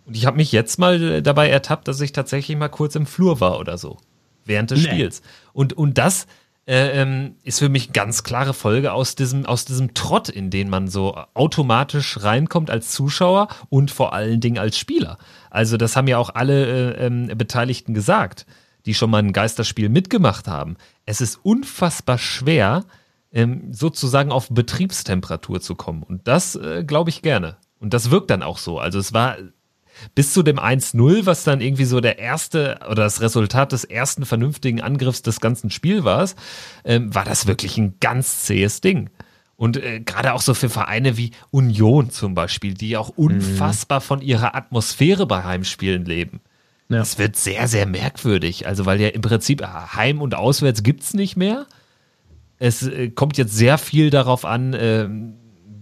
[0.05, 3.07] Und ich habe mich jetzt mal äh, dabei ertappt, dass ich tatsächlich mal kurz im
[3.07, 3.99] Flur war oder so.
[4.45, 4.89] Während des Nee.
[4.91, 5.22] Spiels.
[5.53, 6.29] Und, und das
[6.67, 10.69] äh, ähm, ist für mich ganz klare Folge aus diesem, aus diesem Trott, in den
[10.69, 15.19] man so automatisch reinkommt als Zuschauer und vor allen Dingen als Spieler.
[15.51, 18.47] Also das haben ja auch alle äh, ähm, Beteiligten gesagt,
[18.85, 20.77] die schon mal ein Geisterspiel mitgemacht haben.
[21.05, 22.85] Es ist unfassbar schwer,
[23.33, 26.03] ähm, sozusagen auf Betriebstemperatur zu kommen.
[26.03, 27.59] Und das äh, glaube ich gerne.
[27.79, 28.81] Und das wirkt dann auch so.
[28.81, 29.37] Also es war
[30.15, 34.25] bis zu dem 1-0, was dann irgendwie so der erste oder das Resultat des ersten
[34.25, 36.29] vernünftigen Angriffs des ganzen Spiels war,
[36.85, 39.11] ähm, war das wirklich ein ganz zähes Ding.
[39.57, 44.21] Und äh, gerade auch so für Vereine wie Union zum Beispiel, die auch unfassbar von
[44.21, 46.41] ihrer Atmosphäre bei Heimspielen leben.
[46.89, 47.01] Ja.
[47.01, 48.67] Es wird sehr, sehr merkwürdig.
[48.67, 51.67] Also, weil ja im Prinzip äh, Heim und Auswärts gibt's nicht mehr.
[52.59, 55.09] Es äh, kommt jetzt sehr viel darauf an, äh,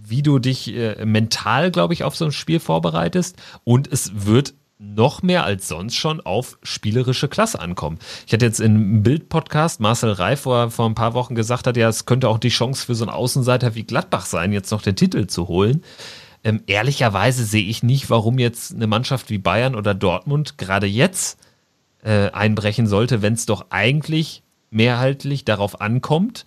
[0.07, 3.37] wie du dich äh, mental, glaube ich, auf so ein Spiel vorbereitest.
[3.63, 7.97] Und es wird noch mehr als sonst schon auf spielerische Klasse ankommen.
[8.27, 11.87] Ich hatte jetzt im Bild-Podcast Marcel Reif vor, vor ein paar Wochen gesagt hat, ja,
[11.87, 14.95] es könnte auch die Chance für so einen Außenseiter wie Gladbach sein, jetzt noch den
[14.95, 15.83] Titel zu holen.
[16.43, 21.39] Ähm, ehrlicherweise sehe ich nicht, warum jetzt eine Mannschaft wie Bayern oder Dortmund gerade jetzt
[22.03, 26.45] äh, einbrechen sollte, wenn es doch eigentlich mehrheitlich darauf ankommt,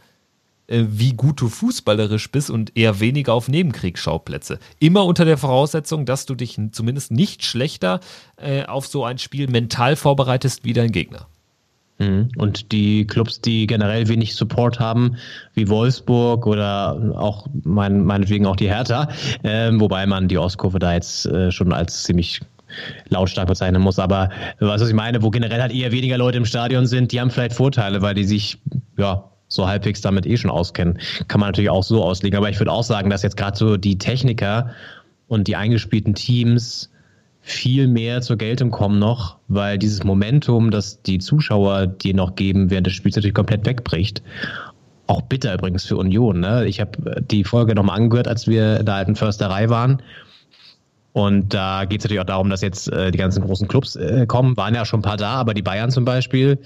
[0.69, 4.59] wie gut du fußballerisch bist und eher weniger auf Nebenkriegsschauplätze.
[4.79, 8.01] Immer unter der Voraussetzung, dass du dich zumindest nicht schlechter
[8.37, 11.27] äh, auf so ein Spiel mental vorbereitest wie dein Gegner.
[11.99, 12.29] Mhm.
[12.37, 15.17] Und die Clubs, die generell wenig Support haben,
[15.55, 19.09] wie Wolfsburg oder auch mein, meinetwegen auch die Hertha,
[19.43, 22.41] äh, wobei man die Ostkurve da jetzt äh, schon als ziemlich
[23.09, 23.99] lautstark bezeichnen muss.
[23.99, 27.31] Aber was ich meine, wo generell halt eher weniger Leute im Stadion sind, die haben
[27.31, 28.59] vielleicht Vorteile, weil die sich
[28.97, 29.25] ja
[29.59, 30.99] so halbwegs damit eh schon auskennen.
[31.27, 32.39] Kann man natürlich auch so auslegen.
[32.39, 34.71] Aber ich würde auch sagen, dass jetzt gerade so die Techniker
[35.27, 36.91] und die eingespielten Teams
[37.41, 42.71] viel mehr zur Geltung kommen noch, weil dieses Momentum, das die Zuschauer dir noch geben
[42.71, 44.23] während des Spiels natürlich komplett wegbricht.
[45.07, 46.41] Auch bitter übrigens für Union.
[46.41, 46.67] Ne?
[46.67, 50.03] Ich habe die Folge nochmal angehört, als wir in der alten Försterei waren.
[51.15, 54.27] Und da geht es natürlich auch darum, dass jetzt äh, die ganzen großen Clubs äh,
[54.27, 54.57] kommen.
[54.57, 56.59] Waren ja schon ein paar da, aber die Bayern zum Beispiel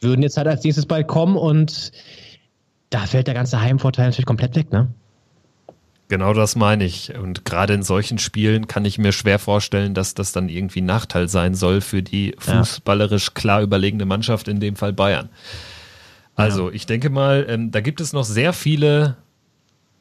[0.00, 1.92] würden jetzt halt als nächstes bald kommen und
[2.90, 4.88] da fällt der ganze Heimvorteil natürlich komplett weg, ne?
[6.08, 7.14] Genau das meine ich.
[7.16, 10.86] Und gerade in solchen Spielen kann ich mir schwer vorstellen, dass das dann irgendwie ein
[10.86, 15.30] Nachteil sein soll für die fußballerisch klar überlegene Mannschaft, in dem Fall Bayern.
[16.36, 19.16] Also, ich denke mal, ähm, da gibt es noch sehr viele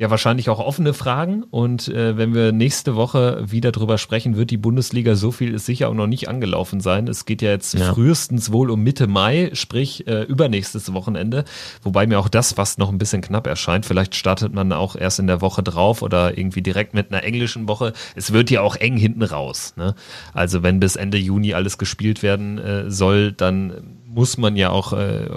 [0.04, 1.44] ja wahrscheinlich auch offene Fragen.
[1.44, 5.66] Und äh, wenn wir nächste Woche wieder drüber sprechen, wird die Bundesliga, so viel ist
[5.66, 7.08] sicher auch noch nicht angelaufen sein.
[7.08, 7.94] Es geht ja jetzt ja.
[7.94, 11.46] frühestens wohl um Mitte Mai, sprich äh, übernächstes Wochenende.
[11.84, 13.86] Wobei mir auch das fast noch ein bisschen knapp erscheint.
[13.86, 17.70] Vielleicht startet man auch erst in der Woche drauf oder irgendwie direkt mit einer englischen
[17.70, 17.94] Woche.
[18.14, 19.74] Es wird ja auch eng hinten raus.
[19.78, 19.96] Ne?
[20.34, 24.92] Also wenn bis Ende Juni alles gespielt werden äh, soll, dann muss man ja auch
[24.92, 25.28] äh,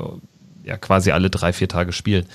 [0.65, 2.27] ja quasi alle drei, vier Tage spielen.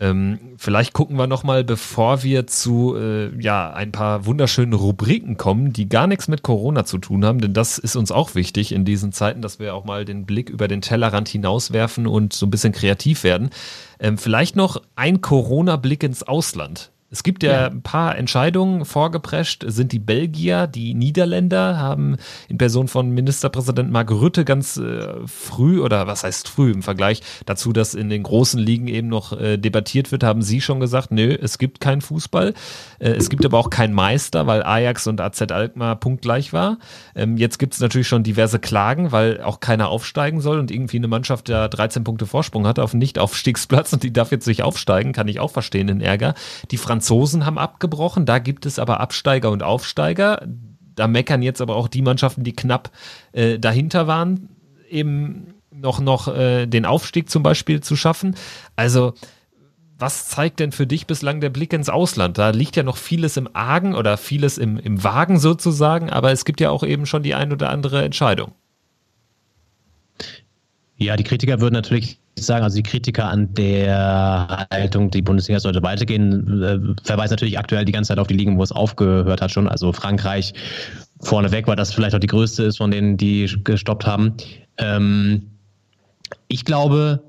[0.00, 5.72] Ähm, vielleicht gucken wir nochmal, bevor wir zu äh, ja, ein paar wunderschönen Rubriken kommen,
[5.72, 8.84] die gar nichts mit Corona zu tun haben, denn das ist uns auch wichtig in
[8.84, 12.50] diesen Zeiten, dass wir auch mal den Blick über den Tellerrand hinauswerfen und so ein
[12.50, 13.50] bisschen kreativ werden.
[13.98, 16.92] Ähm, vielleicht noch ein Corona-Blick ins Ausland.
[17.10, 22.16] Es gibt ja, ja, ein paar Entscheidungen vorgeprescht, sind die Belgier, die Niederländer haben
[22.48, 27.22] in Person von Ministerpräsident Mark Rutte ganz äh, früh oder was heißt früh im Vergleich
[27.46, 31.10] dazu, dass in den großen Ligen eben noch äh, debattiert wird, haben sie schon gesagt,
[31.10, 32.52] nö, es gibt keinen Fußball.
[32.98, 36.76] Äh, es gibt aber auch keinen Meister, weil Ajax und AZ Alkmaar punktgleich war.
[37.14, 40.98] Ähm, jetzt gibt es natürlich schon diverse Klagen, weil auch keiner aufsteigen soll und irgendwie
[40.98, 45.12] eine Mannschaft, der 13 Punkte Vorsprung hatte auf Nicht-Aufstiegsplatz und die darf jetzt nicht aufsteigen,
[45.12, 46.34] kann ich auch verstehen, den Ärger.
[46.70, 50.44] Die Franzosen haben abgebrochen, da gibt es aber Absteiger und Aufsteiger.
[50.96, 52.90] Da meckern jetzt aber auch die Mannschaften, die knapp
[53.30, 54.48] äh, dahinter waren,
[54.90, 58.34] eben noch, noch äh, den Aufstieg zum Beispiel zu schaffen.
[58.74, 59.14] Also
[59.96, 62.36] was zeigt denn für dich bislang der Blick ins Ausland?
[62.36, 66.44] Da liegt ja noch vieles im Argen oder vieles im, im Wagen sozusagen, aber es
[66.44, 68.52] gibt ja auch eben schon die ein oder andere Entscheidung.
[70.98, 75.82] Ja, die Kritiker würden natürlich sagen, also die Kritiker an der Haltung, die Bundesliga sollte
[75.82, 79.52] weitergehen, äh, verweisen natürlich aktuell die ganze Zeit auf die Ligen, wo es aufgehört hat
[79.52, 79.68] schon.
[79.68, 80.52] Also Frankreich
[81.20, 84.34] vorneweg, weil das vielleicht auch die größte ist von denen, die gestoppt haben.
[84.76, 85.50] Ähm,
[86.48, 87.22] ich glaube,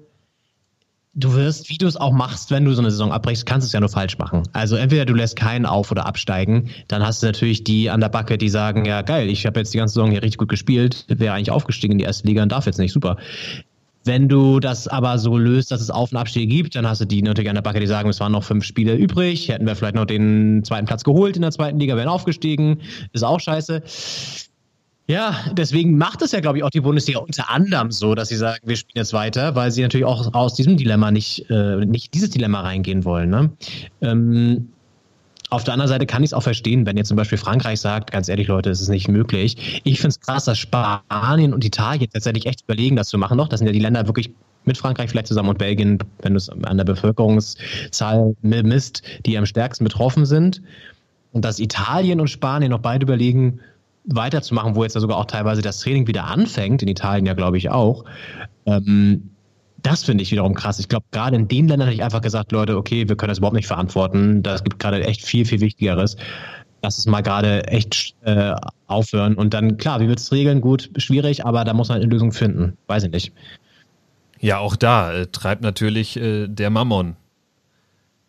[1.13, 3.67] du wirst, wie du es auch machst, wenn du so eine Saison abbrichst, kannst du
[3.67, 4.43] es ja nur falsch machen.
[4.53, 8.09] Also entweder du lässt keinen auf- oder absteigen, dann hast du natürlich die an der
[8.09, 11.05] Backe, die sagen, ja geil, ich habe jetzt die ganze Saison hier richtig gut gespielt,
[11.07, 13.17] wäre eigentlich aufgestiegen in die erste Liga und darf jetzt nicht, super.
[14.05, 17.05] Wenn du das aber so löst, dass es Auf- und Abstiege gibt, dann hast du
[17.05, 19.75] die natürlich an der Backe, die sagen, es waren noch fünf Spiele übrig, hätten wir
[19.75, 22.79] vielleicht noch den zweiten Platz geholt in der zweiten Liga, wären aufgestiegen,
[23.11, 23.83] ist auch scheiße.
[25.09, 28.35] Ja, deswegen macht es ja, glaube ich, auch die Bundesliga unter anderem so, dass sie
[28.35, 32.13] sagen, wir spielen jetzt weiter, weil sie natürlich auch aus diesem Dilemma nicht, äh, nicht
[32.13, 33.31] dieses Dilemma reingehen wollen.
[33.31, 33.49] Ne?
[34.01, 34.69] Ähm,
[35.49, 38.11] auf der anderen Seite kann ich es auch verstehen, wenn jetzt zum Beispiel Frankreich sagt,
[38.11, 39.81] ganz ehrlich, Leute, es ist nicht möglich.
[39.83, 43.47] Ich finde es krass, dass Spanien und Italien tatsächlich echt überlegen, das zu machen noch.
[43.47, 44.29] Das sind ja die Länder wirklich
[44.65, 49.47] mit Frankreich vielleicht zusammen und Belgien, wenn du es an der Bevölkerungszahl misst, die am
[49.47, 50.61] stärksten betroffen sind.
[51.31, 53.59] Und dass Italien und Spanien noch beide überlegen,
[54.05, 57.57] weiterzumachen, wo jetzt ja sogar auch teilweise das Training wieder anfängt, in Italien ja, glaube
[57.57, 58.05] ich, auch.
[58.65, 59.29] Ähm,
[59.81, 60.79] das finde ich wiederum krass.
[60.79, 63.37] Ich glaube, gerade in den Ländern hätte ich einfach gesagt, Leute, okay, wir können das
[63.37, 64.43] überhaupt nicht verantworten.
[64.43, 66.17] Das gibt gerade echt viel, viel Wichtigeres.
[66.81, 68.53] Lass es mal gerade echt äh,
[68.87, 69.35] aufhören.
[69.35, 70.61] Und dann, klar, wie wird es regeln?
[70.61, 72.77] Gut, schwierig, aber da muss man eine Lösung finden.
[72.87, 73.33] Weiß ich nicht.
[74.39, 77.15] Ja, auch da äh, treibt natürlich äh, der Mammon.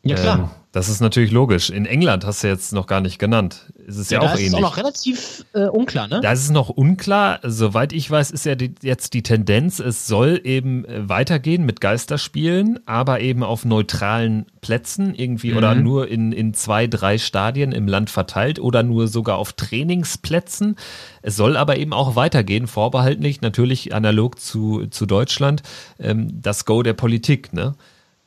[0.03, 0.39] Ja, klar.
[0.39, 1.71] Ähm, das ist natürlich logisch.
[1.71, 3.73] In England hast du jetzt noch gar nicht genannt.
[3.87, 4.53] Ist es ja, ja auch ähnlich.
[4.53, 6.21] Das ist auch noch relativ äh, unklar, ne?
[6.21, 7.41] Da ist es noch unklar.
[7.43, 11.81] Soweit ich weiß, ist ja die, jetzt die Tendenz, es soll eben äh, weitergehen mit
[11.81, 15.57] Geisterspielen, aber eben auf neutralen Plätzen irgendwie mhm.
[15.57, 20.77] oder nur in, in zwei, drei Stadien im Land verteilt oder nur sogar auf Trainingsplätzen.
[21.23, 25.65] Es soll aber eben auch weitergehen, vorbehaltlich natürlich analog zu, zu Deutschland,
[25.99, 27.75] ähm, das Go der Politik, ne?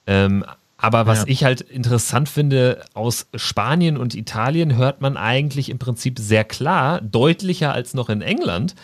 [0.06, 0.44] Ähm,
[0.84, 1.26] aber was Ja.
[1.28, 7.00] ich halt interessant finde, aus Spanien und Italien hört man eigentlich im Prinzip sehr klar,
[7.00, 8.76] deutlicher als noch in England.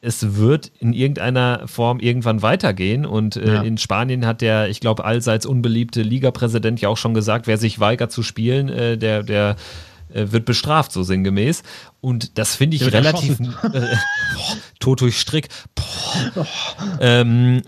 [0.00, 3.06] Es wird in irgendeiner Form irgendwann weitergehen.
[3.06, 3.62] Und äh, Ja.
[3.62, 7.78] in Spanien hat der, ich glaube, allseits unbeliebte Ligapräsident ja auch schon gesagt, wer sich
[7.78, 9.56] weigert zu spielen, äh, der, der
[10.12, 11.62] äh, wird bestraft, so sinngemäß.
[12.00, 13.38] Und das finde ich wird relativ.
[13.62, 15.48] Äh, boah, tot durch Strick.
[15.76, 16.46] Boah.
[17.00, 17.62] Ähm,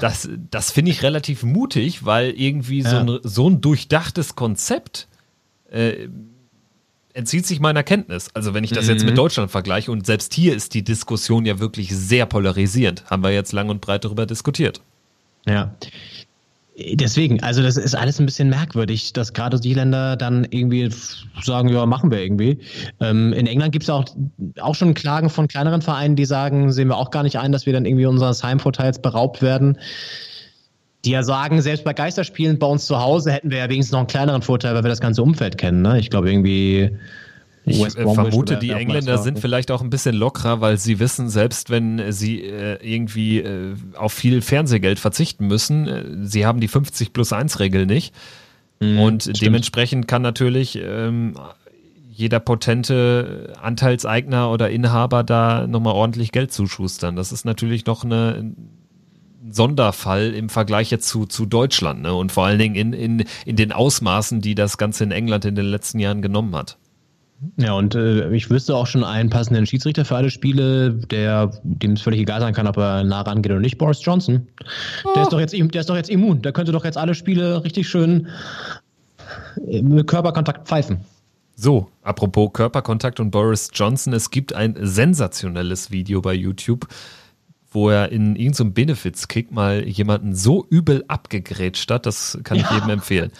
[0.00, 3.00] das, das finde ich relativ mutig, weil irgendwie so, Ja.
[3.00, 5.08] ein, so ein durchdachtes Konzept
[5.70, 6.08] äh,
[7.12, 8.28] entzieht sich meiner Kenntnis.
[8.34, 11.58] Also wenn ich das jetzt mit Deutschland vergleiche und selbst hier ist die Diskussion ja
[11.58, 14.80] wirklich sehr polarisierend, haben wir jetzt lang und breit darüber diskutiert.
[15.46, 15.74] Ja.
[16.92, 20.88] Deswegen, also das ist alles ein bisschen merkwürdig, dass gerade die Länder dann irgendwie
[21.42, 22.58] sagen, ja, machen wir irgendwie.
[23.00, 24.04] Ähm, in England gibt es auch,
[24.60, 27.66] auch schon Klagen von kleineren Vereinen, die sagen, sehen wir auch gar nicht ein, dass
[27.66, 29.78] wir dann irgendwie unseres Heimvorteils beraubt werden.
[31.04, 34.00] Die ja sagen, selbst bei Geisterspielen bei uns zu Hause hätten wir ja wenigstens noch
[34.00, 35.82] einen kleineren Vorteil, weil wir das ganze Umfeld kennen.
[35.82, 35.98] Ne?
[35.98, 36.90] Ich glaube irgendwie.
[37.64, 41.28] Ich West äh, vermute, die Engländer sind vielleicht auch ein bisschen lockerer, weil sie wissen,
[41.28, 46.68] selbst wenn sie äh, irgendwie äh, auf viel Fernsehgeld verzichten müssen, äh, sie haben die
[46.68, 48.14] 50 plus 1 Regel nicht.
[48.80, 51.34] und dementsprechend kann natürlich ähm,
[52.10, 57.16] jeder potente Anteilseigner oder Inhaber da nochmal ordentlich Geld zuschustern.
[57.16, 58.56] Das ist natürlich noch eine, ein
[59.50, 62.14] Sonderfall im Vergleich jetzt zu, zu Deutschland ne?
[62.14, 65.54] und vor allen Dingen in, in, in den Ausmaßen, die das Ganze in England in
[65.54, 66.76] den letzten Jahren genommen hat.
[67.56, 71.92] Ja, und äh, ich wüsste auch schon einen passenden Schiedsrichter für alle Spiele, der dem
[71.92, 73.78] es völlig egal sein kann, ob er nah rangeht oder nicht.
[73.78, 74.46] Boris Johnson.
[75.14, 76.42] Der ist doch jetzt, der ist doch jetzt immun.
[76.42, 78.28] Der könnte doch jetzt alle Spiele richtig schön
[79.66, 81.00] äh, mit Körperkontakt pfeifen.
[81.56, 86.88] So, apropos Körperkontakt und Boris Johnson, es gibt ein sensationelles Video bei YouTube,
[87.70, 92.90] wo er in irgendeinem Benefits-Kick mal jemanden so übel abgegrätscht hat, das kann ich jedem
[92.90, 93.30] empfehlen.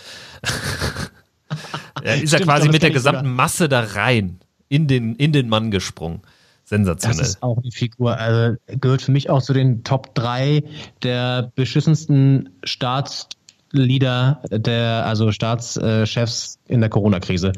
[2.02, 3.12] er ist ja quasi das mit der ich sogar.
[3.12, 6.20] gesamten Masse da rein, in den, in den Mann gesprungen.
[6.22, 7.20] Das Sensationell.
[7.20, 8.16] ist auch eine Figur.
[8.16, 10.62] Also gehört für mich auch zu den Top 3
[11.02, 17.52] der beschissensten Staatsleader, der, also Staatschefs in der Corona-Krise.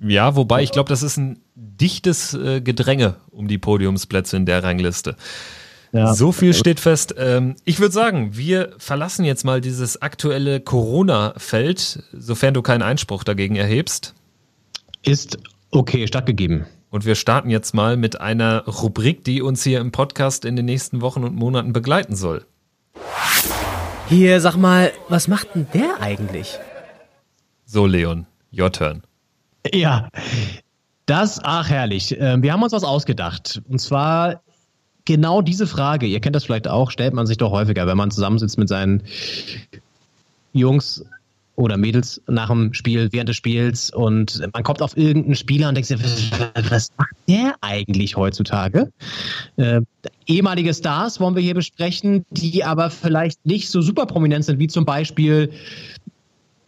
[0.00, 4.62] Ja, wobei ich glaube, das ist ein dichtes äh, Gedränge um die Podiumsplätze in der
[4.62, 5.16] Rangliste.
[5.94, 6.12] Ja.
[6.12, 7.14] So viel steht fest.
[7.16, 13.22] Ähm, ich würde sagen, wir verlassen jetzt mal dieses aktuelle Corona-Feld, sofern du keinen Einspruch
[13.22, 14.12] dagegen erhebst.
[15.04, 15.38] Ist
[15.70, 16.66] okay, stattgegeben.
[16.90, 20.64] Und wir starten jetzt mal mit einer Rubrik, die uns hier im Podcast in den
[20.64, 22.44] nächsten Wochen und Monaten begleiten soll.
[24.08, 26.58] Hier, sag mal, was macht denn der eigentlich?
[27.66, 29.02] So, Leon, your turn.
[29.72, 30.08] Ja,
[31.06, 32.16] das, ach herrlich.
[32.18, 33.62] Ähm, Wir haben uns was ausgedacht.
[33.68, 34.43] Und zwar
[35.04, 38.10] genau diese Frage, ihr kennt das vielleicht auch, stellt man sich doch häufiger, wenn man
[38.10, 39.02] zusammensitzt mit seinen
[40.52, 41.04] Jungs
[41.56, 45.76] oder Mädels nach dem Spiel, während des Spiels und man kommt auf irgendeinen Spieler und
[45.76, 46.00] denkt sich,
[46.70, 48.90] was macht der eigentlich heutzutage?
[49.56, 49.82] Äh,
[50.26, 54.66] ehemalige Stars wollen wir hier besprechen, die aber vielleicht nicht so super prominent sind, wie
[54.66, 55.50] zum Beispiel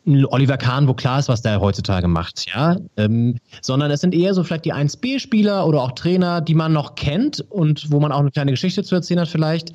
[0.07, 4.35] Oliver Kahn, wo klar ist, was der heutzutage macht, ja, ähm, sondern es sind eher
[4.35, 8.21] so vielleicht die 1B-Spieler oder auch Trainer, die man noch kennt und wo man auch
[8.21, 9.73] eine kleine Geschichte zu erzählen hat vielleicht,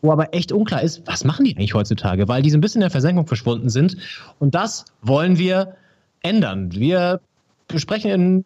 [0.00, 2.80] wo aber echt unklar ist, was machen die eigentlich heutzutage, weil die so ein bisschen
[2.80, 3.96] in der Versenkung verschwunden sind
[4.38, 5.76] und das wollen wir
[6.22, 6.72] ändern.
[6.72, 7.20] Wir
[7.68, 8.44] besprechen in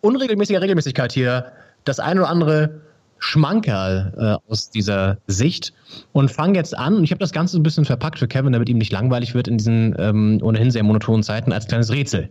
[0.00, 1.52] unregelmäßiger Regelmäßigkeit hier
[1.84, 2.80] das ein oder andere
[3.20, 4.12] Schmankerl
[4.46, 5.72] äh, aus dieser Sicht
[6.12, 6.94] und fange jetzt an.
[6.96, 9.34] Und ich habe das Ganze so ein bisschen verpackt für Kevin, damit ihm nicht langweilig
[9.34, 12.28] wird in diesen ähm, ohnehin sehr monotonen Zeiten als kleines Rätsel.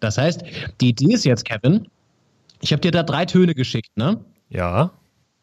[0.00, 0.42] Das heißt,
[0.80, 1.86] die Idee ist jetzt, Kevin,
[2.60, 4.18] ich habe dir da drei Töne geschickt, ne?
[4.50, 4.90] Ja,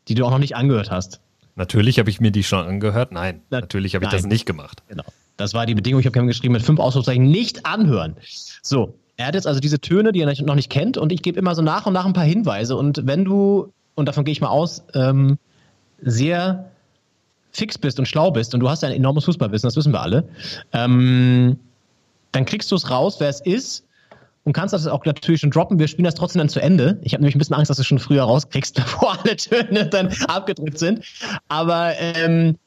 [0.08, 1.20] Die du auch noch nicht angehört hast.
[1.56, 3.12] natürlich habe ich mir die schon angehört.
[3.12, 4.84] Nein, Na, natürlich habe ich das nicht gemacht.
[4.88, 5.04] Genau.
[5.38, 6.00] Das war die Bedingung.
[6.00, 8.16] Ich habe Kevin geschrieben mit fünf Ausrufezeichen nicht anhören.
[8.62, 11.40] So, er hat jetzt also diese Töne, die er noch nicht kennt, und ich gebe
[11.40, 12.76] immer so nach und nach ein paar Hinweise.
[12.76, 15.38] Und wenn du, und davon gehe ich mal aus, ähm,
[16.02, 16.72] sehr
[17.52, 20.28] fix bist und schlau bist und du hast ein enormes Fußballwissen, das wissen wir alle,
[20.74, 21.60] ähm,
[22.32, 23.86] dann kriegst du es raus, wer es ist
[24.44, 25.80] und kannst das auch natürlich schon droppen.
[25.80, 27.00] Wir spielen das trotzdem dann zu Ende.
[27.04, 29.88] Ich habe nämlich ein bisschen Angst, dass du es schon früher rauskriegst, bevor alle Töne
[29.88, 31.04] dann abgedrückt sind.
[31.50, 32.58] Aber ähm,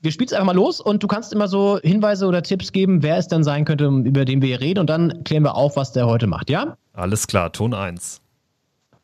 [0.00, 3.02] wir spielen es einfach mal los und du kannst immer so Hinweise oder Tipps geben,
[3.02, 5.76] wer es dann sein könnte, über den wir hier reden und dann klären wir auf,
[5.76, 6.76] was der heute macht, ja?
[6.92, 8.20] Alles klar, Ton 1.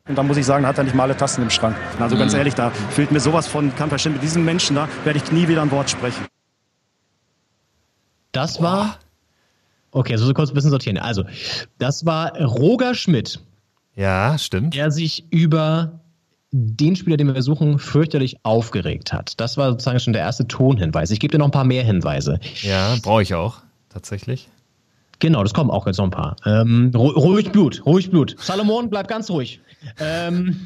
[0.07, 1.75] Und da muss ich sagen, hat er nicht mal alle Tassen im Schrank.
[1.99, 5.19] Also ganz ehrlich, da fehlt mir sowas von, kann verstehen, mit diesem Menschen da werde
[5.23, 6.25] ich nie wieder ein Wort sprechen.
[8.31, 8.97] Das war.
[9.91, 10.97] Okay, so, so kurz ein bisschen sortieren.
[10.97, 11.25] Also,
[11.77, 13.41] das war Roger Schmidt,
[13.95, 14.73] Ja, stimmt.
[14.73, 15.99] der sich über
[16.53, 19.39] den Spieler, den wir suchen, fürchterlich aufgeregt hat.
[19.39, 21.11] Das war sozusagen schon der erste Tonhinweis.
[21.11, 22.39] Ich gebe dir noch ein paar mehr Hinweise.
[22.61, 23.57] Ja, brauche ich auch,
[23.89, 24.49] tatsächlich.
[25.21, 26.35] Genau, das kommen auch jetzt noch ein paar.
[26.45, 28.35] Ähm, ruhig Blut, ruhig Blut.
[28.39, 29.61] Salomon, bleib ganz ruhig.
[29.99, 30.65] Ähm,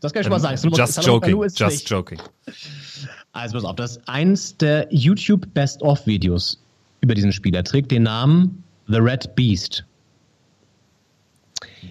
[0.00, 0.56] das kann ich schon mal sagen.
[0.56, 1.90] Salomon, just Salomon joking, just nicht.
[1.90, 2.22] joking.
[3.32, 6.62] Also pass auf, das ist eins der YouTube Best-of-Videos
[7.00, 7.64] über diesen Spieler.
[7.64, 9.84] Trägt den Namen The Red Beast.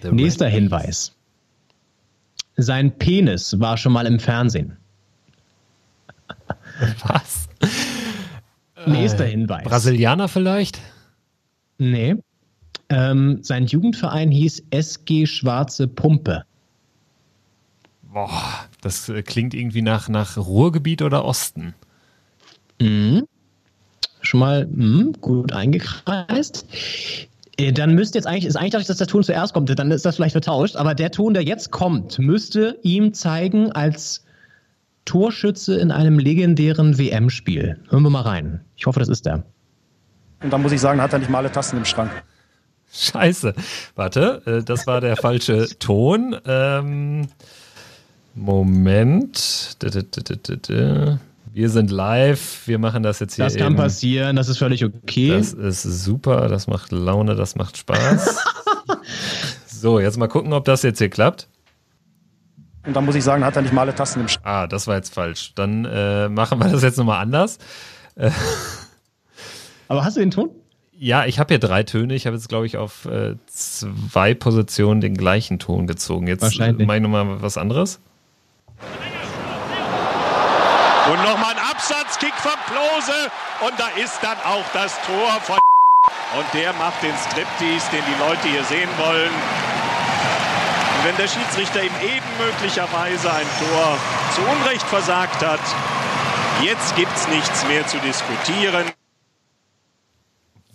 [0.02, 1.14] The Nächster Red Hinweis.
[2.56, 4.78] Sein Penis war schon mal im Fernsehen.
[7.06, 7.50] Was?
[8.86, 9.66] Nächster Hinweis.
[9.66, 10.80] Brasilianer vielleicht?
[11.78, 12.16] Nee.
[12.90, 16.44] Ähm, sein Jugendverein hieß SG Schwarze Pumpe.
[18.14, 21.76] Boah, das äh, klingt irgendwie nach, nach Ruhrgebiet oder Osten.
[22.80, 23.28] Mhm.
[24.22, 26.66] Schon mal mhm, gut eingekreist.
[27.58, 30.06] Äh, Dann müsste jetzt eigentlich, ist eigentlich dadurch, dass der Ton zuerst kommt, dann ist
[30.06, 34.24] das vielleicht vertauscht, aber der Ton, der jetzt kommt, müsste ihm zeigen als
[35.06, 37.80] Torschütze in einem legendären WM-Spiel.
[37.90, 38.62] Hören wir mal rein.
[38.76, 39.44] Ich hoffe, das ist der.
[40.42, 42.12] Und da muss ich sagen, hat er nicht mal alle Tassen im Schrank.
[42.94, 43.54] Scheiße.
[43.96, 46.36] Warte, äh, das war der falsche Ton.
[46.46, 47.28] Ähm,
[48.34, 49.78] Moment.
[51.54, 52.62] Wir sind live.
[52.68, 53.46] Wir machen das jetzt hier.
[53.46, 55.30] Das kann in- passieren, das ist völlig okay.
[55.30, 56.48] Das ist super.
[56.48, 57.36] Das macht Laune.
[57.36, 58.38] Das macht Spaß.
[59.68, 61.48] so, jetzt mal gucken, ob das jetzt hier klappt.
[62.86, 64.46] Und da muss ich sagen, hat er nicht mal alle Tassen im Schrank.
[64.46, 65.54] Ah, das war jetzt falsch.
[65.56, 67.58] Dann äh, machen wir das jetzt nochmal anders.
[69.88, 70.50] Aber hast du den Ton?
[71.00, 72.16] Ja, ich habe hier drei Töne.
[72.16, 76.28] Ich habe jetzt, glaube ich, auf äh, zwei Positionen den gleichen Ton gezogen.
[76.28, 78.00] Jetzt mache ich nochmal was anderes.
[81.12, 83.32] Und nochmal ein Absatzkick von Klose.
[83.62, 85.58] Und da ist dann auch das Tor von.
[86.38, 89.32] Und der macht den Striptease, den die Leute hier sehen wollen.
[90.98, 93.98] Und wenn der Schiedsrichter ihm eben möglicherweise ein Tor
[94.34, 95.60] zu Unrecht versagt hat,
[96.64, 98.86] jetzt gibt's nichts mehr zu diskutieren.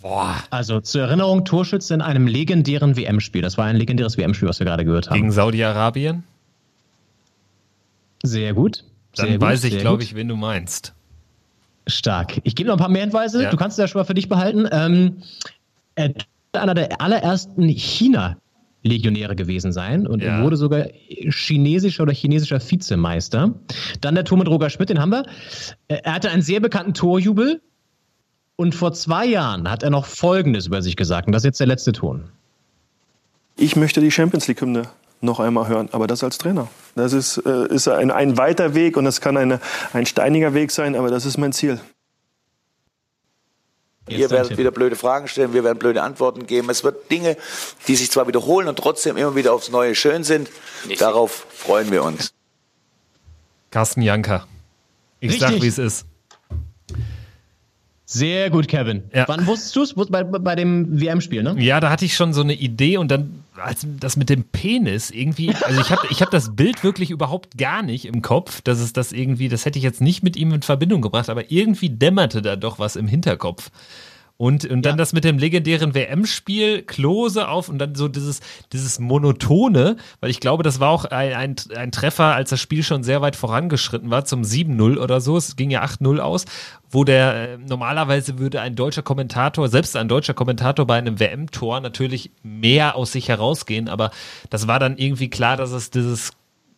[0.03, 0.35] Boah.
[0.49, 3.41] Also zur Erinnerung, Torschütze in einem legendären WM-Spiel.
[3.41, 5.15] Das war ein legendäres WM-Spiel, was wir gerade gehört haben.
[5.15, 6.23] Gegen Saudi-Arabien?
[8.21, 8.83] Sehr gut.
[9.15, 10.93] Dann Sehr gut, weiß ich, glaube ich, wen du meinst.
[11.87, 12.39] Stark.
[12.43, 13.43] Ich gebe noch ein paar mehr Hinweise.
[13.43, 13.49] Ja.
[13.49, 14.67] Du kannst es ja schon mal für dich behalten.
[14.71, 15.17] Ähm,
[15.95, 16.13] er
[16.53, 20.37] einer der allerersten China-Legionäre gewesen sein und Ja.
[20.37, 23.53] er wurde sogar chinesischer oder chinesischer Vizemeister.
[24.01, 25.23] Dann der Tor mit Roger Schmidt, den haben wir.
[25.87, 27.61] Äh, Er hatte einen sehr bekannten Torjubel
[28.55, 31.27] und vor zwei Jahren hat er noch Folgendes über sich gesagt.
[31.27, 32.29] Und das ist jetzt der letzte Ton.
[33.55, 34.83] Ich möchte die Champions League-Hymne
[35.21, 36.67] noch einmal hören, aber das als Trainer.
[36.95, 39.59] Das ist, äh, ist ein, ein weiter Weg und das kann eine,
[39.93, 41.79] ein steiniger Weg sein, aber das ist mein Ziel.
[44.09, 46.69] Ihr werdet wieder blöde Fragen stellen, wir werden blöde Antworten geben.
[46.69, 47.37] Es wird Dinge,
[47.87, 50.49] die sich zwar wiederholen und trotzdem immer wieder aufs Neue schön sind.
[50.99, 52.33] Darauf freuen wir uns.
[53.71, 54.45] Carsten Janker.
[55.21, 55.49] Ich Richtig.
[55.49, 56.05] sag, wie es ist.
[58.13, 59.03] Sehr gut, Kevin.
[59.11, 59.25] Ja.
[59.27, 59.95] Wann wusstest du es?
[60.09, 61.55] Bei, bei dem WM-Spiel, ne?
[61.57, 65.09] Ja, da hatte ich schon so eine Idee und dann, als das mit dem Penis
[65.09, 68.79] irgendwie, also ich habe ich hab das Bild wirklich überhaupt gar nicht im Kopf, dass
[68.79, 71.89] es das irgendwie, das hätte ich jetzt nicht mit ihm in Verbindung gebracht, aber irgendwie
[71.89, 73.71] dämmerte da doch was im Hinterkopf.
[74.43, 78.41] Und, und dann das mit dem legendären WM-Spiel, Klose auf und dann so dieses,
[78.73, 82.83] dieses Monotone, weil ich glaube, das war auch ein, ein, ein Treffer, als das Spiel
[82.83, 85.37] schon sehr weit vorangeschritten war, zum 7-0 oder so.
[85.37, 86.43] Es ging ja 8-0 aus,
[86.91, 91.79] wo der äh, normalerweise würde ein deutscher Kommentator, selbst ein deutscher Kommentator bei einem WM-Tor
[91.79, 94.11] natürlich mehr aus sich herausgehen, aber
[94.49, 96.33] das war dann irgendwie klar, dass es dieses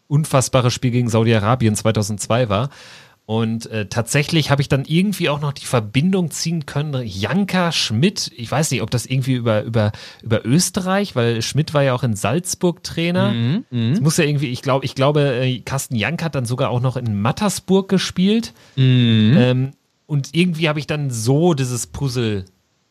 [0.07, 2.69] unfassbare Spiel gegen Saudi-Arabien 2002 war.
[3.27, 8.31] Und äh, tatsächlich habe ich dann irgendwie auch noch die Verbindung ziehen können, Janka Schmidt,
[8.35, 12.03] ich weiß nicht, ob das irgendwie über, über, über Österreich, weil Schmidt war ja auch
[12.03, 13.31] in Salzburg Trainer.
[13.31, 16.69] Mhm, Es muss ja irgendwie, ich glaube, ich glaube, äh, Carsten Jank hat dann sogar
[16.69, 18.53] auch noch in Mattersburg gespielt.
[18.75, 19.35] Mhm.
[19.37, 19.71] Ähm,
[20.05, 22.45] und irgendwie habe ich dann so dieses Puzzle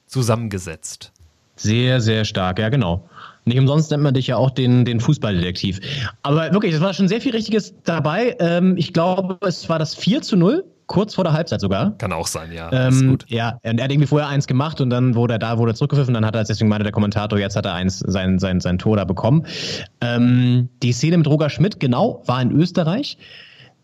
[0.07, 1.13] zusammengesetzt.
[1.55, 3.09] Sehr, sehr stark, ja, genau.
[3.45, 5.81] Nicht umsonst nennt man dich ja auch den, den Fußballdetektiv.
[6.23, 8.37] Aber wirklich, es war schon sehr viel Richtiges dabei.
[8.39, 11.97] Ähm, ich glaube, es war das 4 zu 0, kurz vor der Halbzeit sogar.
[11.99, 12.69] Kann auch sein, ja.
[12.69, 13.25] Ist Ähm, gut.
[13.29, 15.75] ja, und er hat irgendwie vorher eins gemacht und dann wurde er da, wurde er
[15.75, 18.79] zurückgepfiffen, dann hat er, deswegen meinte der Kommentator, jetzt hat er eins, sein, sein, sein
[18.79, 19.47] Tor da bekommen.
[20.01, 23.19] Ähm, die Szene mit Roger Schmidt, genau, war in Österreich.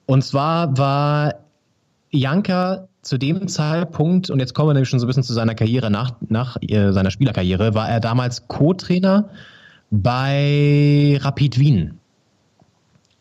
[0.06, 1.34] Und zwar war
[2.10, 5.54] Janka zu dem Zeitpunkt, und jetzt kommen wir nämlich schon so ein bisschen zu seiner
[5.54, 9.30] Karriere nach, nach äh, seiner Spielerkarriere, war er damals Co-Trainer
[9.90, 11.98] bei Rapid Wien.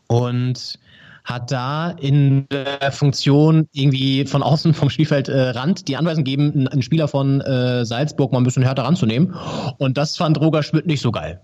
[0.07, 0.79] Und
[1.23, 6.67] hat da in der Funktion irgendwie von außen vom Spielfeldrand äh, Rand die Anweisung gegeben,
[6.67, 9.35] einen- Spieler von äh, Salzburg mal ein bisschen härter ranzunehmen.
[9.77, 11.41] Und das fand Roger Schmidt nicht so geil.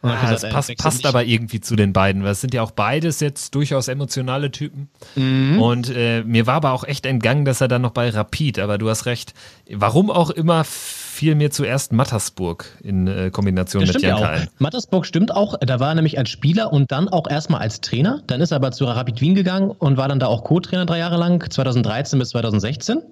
[0.00, 2.62] Ah, gesagt, es er passt, passt aber irgendwie zu den beiden, weil es sind ja
[2.62, 4.88] auch beides jetzt durchaus emotionale Typen.
[5.14, 5.60] Mhm.
[5.62, 8.78] Und äh, mir war aber auch echt entgangen, dass er dann noch bei Rapid, aber
[8.78, 9.32] du hast recht,
[9.70, 10.64] warum auch immer
[11.12, 14.40] fiel mir zuerst Mattersburg in äh, Kombination Das mit ja Janka auch.
[14.40, 14.48] ein.
[14.58, 15.58] Mattersburg stimmt auch.
[15.60, 18.22] Da war er nämlich als Spieler und dann auch erstmal als Trainer.
[18.26, 20.98] Dann ist er aber zu Rapid Wien gegangen und war dann da auch Co-Trainer drei
[20.98, 23.02] Jahre lang, 2013 bis 2016.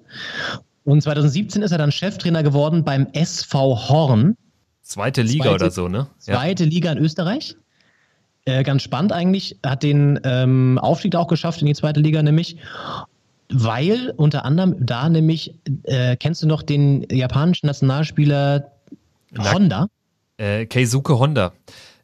[0.83, 4.35] Und 2017 ist er dann Cheftrainer geworden beim SV Horn.
[4.81, 6.07] Zweite Liga Zweite- oder so, ne?
[6.25, 6.35] Ja.
[6.35, 7.55] Zweite Liga in Österreich.
[8.45, 9.59] Äh, ganz spannend eigentlich.
[9.63, 12.57] Hat den ähm, Aufstieg auch geschafft in die zweite Liga nämlich.
[13.53, 18.71] Weil unter anderem da nämlich, äh, kennst du noch den japanischen Nationalspieler
[19.31, 19.87] Na- Honda?
[20.37, 21.51] Äh, Keisuke Honda.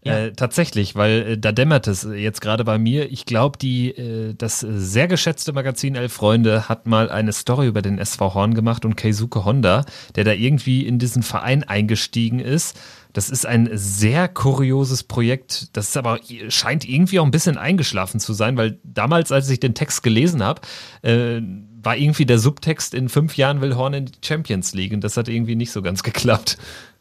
[0.08, 3.12] Äh, tatsächlich, weil äh, da dämmert es jetzt gerade bei mir.
[3.12, 7.82] Ich glaube, die äh, das sehr geschätzte Magazin Elf Freunde hat mal eine Story über
[7.82, 9.86] den SV Horn gemacht und Keisuke Honda,
[10.16, 12.80] der da irgendwie in diesen Verein eingestiegen ist.
[13.14, 15.76] Das ist ein sehr kurioses Projekt.
[15.76, 16.20] Das ist aber
[16.50, 20.44] scheint irgendwie auch ein bisschen eingeschlafen zu sein, weil damals, als ich den Text gelesen
[20.44, 20.62] habe,
[21.02, 21.42] äh,
[21.82, 25.18] war irgendwie der Subtext in fünf Jahren will Horn in die Champions League und das
[25.18, 26.58] hat irgendwie nicht so ganz geklappt.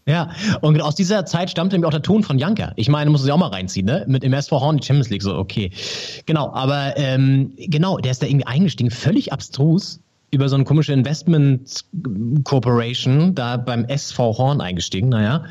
[0.09, 0.31] Ja,
[0.61, 2.73] und aus dieser Zeit stammt nämlich auch der Ton von Janka.
[2.77, 4.05] Ich meine, muss ja auch mal reinziehen, ne?
[4.07, 5.73] Mit dem SV Horn Champions League, so, okay.
[6.27, 9.99] Genau, aber ähm, genau, der ist da irgendwie eingestiegen, völlig abstrus
[10.31, 11.85] über so eine komische Investment
[12.45, 15.45] Corporation, da beim SV Horn eingestiegen, naja.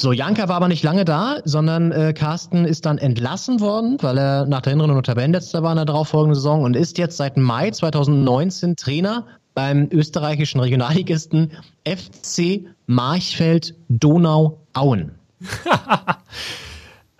[0.00, 4.16] So, Janka war aber nicht lange da, sondern äh, Carsten ist dann entlassen worden, weil
[4.16, 7.36] er nach der Hinrunde nur Tabellenletzter war in der darauffolgenden Saison und ist jetzt seit
[7.36, 9.26] Mai 2019 Trainer
[9.58, 11.50] beim österreichischen Regionalligisten
[11.84, 15.10] FC Marchfeld Donau-Auen.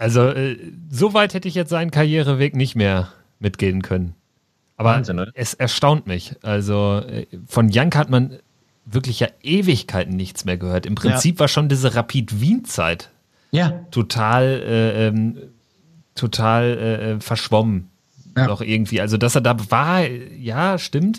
[0.01, 0.56] Also, äh,
[0.89, 3.09] so weit hätte ich jetzt seinen Karriereweg nicht mehr
[3.40, 4.15] mitgehen können.
[4.77, 5.32] Aber Wahnsinn, oder?
[5.35, 6.36] es erstaunt mich.
[6.43, 8.39] Also, äh, von Jank hat man
[8.85, 10.86] wirklich ja Ewigkeiten nichts mehr gehört.
[10.86, 13.10] Im Prinzip war schon diese Rapid-Wien-Zeit
[13.51, 13.85] Ja.
[13.90, 15.39] total, äh, ähm,
[16.15, 17.90] total äh, äh, verschwommen.
[18.36, 19.01] Noch irgendwie.
[19.01, 21.19] Also, dass er da war, ja, stimmt.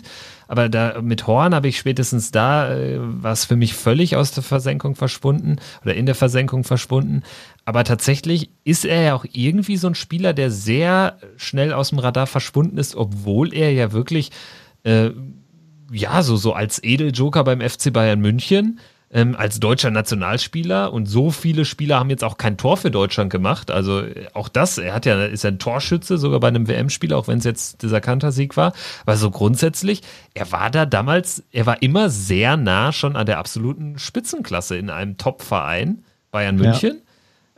[0.50, 4.32] Aber da mit Horn habe ich spätestens da, äh, war es für mich völlig aus
[4.32, 7.22] der Versenkung verschwunden oder in der Versenkung verschwunden.
[7.64, 12.00] Aber tatsächlich ist er ja auch irgendwie so ein Spieler, der sehr schnell aus dem
[12.00, 14.32] Radar verschwunden ist, obwohl er ja wirklich,
[14.82, 15.10] äh,
[15.92, 18.80] ja, so, so als Edeljoker beim FC Bayern München,
[19.12, 23.30] ähm, als deutscher Nationalspieler und so viele Spieler haben jetzt auch kein Tor für Deutschland
[23.30, 23.70] gemacht.
[23.70, 27.12] Also äh, auch das, er hat ja, ist ja ein Torschütze, sogar bei einem WM-Spiel,
[27.12, 28.72] auch wenn es jetzt dieser Kantersieg war.
[29.04, 30.02] Aber so grundsätzlich,
[30.34, 34.90] er war da damals, er war immer sehr nah schon an der absoluten Spitzenklasse in
[34.90, 36.70] einem Top-Verein, Bayern Ja.
[36.70, 37.02] München.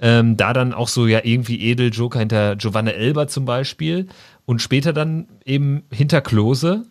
[0.00, 4.08] Ähm, da dann auch so ja irgendwie Edeljoker hinter Giovanna Elber zum Beispiel
[4.46, 6.86] und später dann eben hinter Klose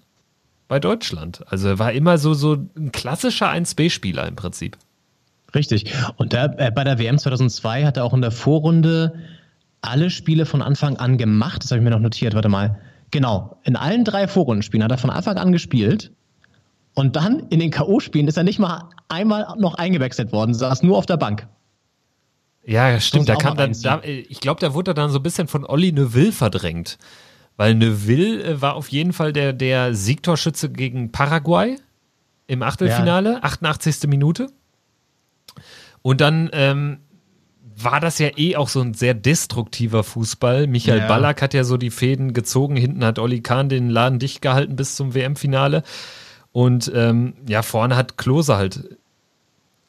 [0.72, 1.43] bei Deutschland.
[1.49, 4.77] Also er war immer so, so ein klassischer 1B-Spieler im Prinzip.
[5.53, 5.93] Richtig.
[6.15, 9.15] Und da, äh, bei der WM 2002 hat er auch in der Vorrunde
[9.81, 11.61] alle Spiele von Anfang an gemacht.
[11.61, 12.35] Das habe ich mir noch notiert.
[12.35, 12.80] Warte mal.
[13.11, 13.57] Genau.
[13.65, 16.14] In allen drei Vorrundenspielen hat er von Anfang an gespielt.
[16.93, 20.98] Und dann in den K.O.-Spielen ist er nicht mal einmal noch eingewechselt worden, saß nur
[20.98, 21.49] auf der Bank.
[22.64, 23.27] Ja, stimmt.
[23.27, 25.91] Da kam dann, da, ich glaube, da wurde er dann so ein bisschen von Olli
[25.91, 26.98] Neuville verdrängt.
[27.57, 31.78] Weil Neuville äh, war auf jeden Fall der, der Siegtorschütze gegen Paraguay
[32.48, 34.07] im Achtelfinale, 88.
[34.07, 34.48] Minute.
[36.02, 36.99] Und dann ähm,
[37.84, 40.68] war das ja eh auch so ein sehr destruktiver Fußball.
[40.68, 41.07] Michael Ja.
[41.07, 42.76] Ballack hat ja so die Fäden gezogen.
[42.76, 45.84] Hinten hat Olli Kahn den Laden dicht gehalten bis zum WM-Finale.
[46.52, 48.98] Und ähm, ja, vorne hat Klose halt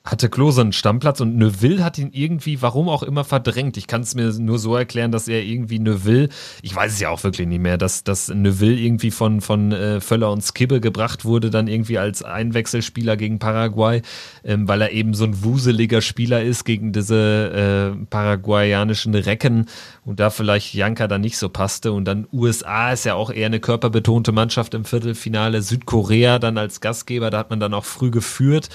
[0.04, 3.76] hatte Klose einen Stammplatz und Neuville hat ihn irgendwie, warum auch immer, verdrängt.
[3.76, 6.28] Ich kann es mir nur so erklären, dass er irgendwie Neuville,
[6.60, 10.00] ich weiß es ja auch wirklich nicht mehr, dass, dass Neuville irgendwie von, von äh,
[10.00, 14.02] Völler und Skibbe gebracht wurde, dann irgendwie als Einwechselspieler gegen Paraguay,
[14.44, 19.66] ähm, weil er eben so ein wuseliger Spieler ist gegen diese äh, paraguayanischen Recken
[20.04, 21.92] und da vielleicht Janka dann nicht so passte.
[21.92, 25.62] Und dann USA ist ja auch eher eine körperbetonte Mannschaft im Viertelfinale.
[25.62, 28.68] Südkorea dann als Gastgeber, da hat man dann auch früh geführt.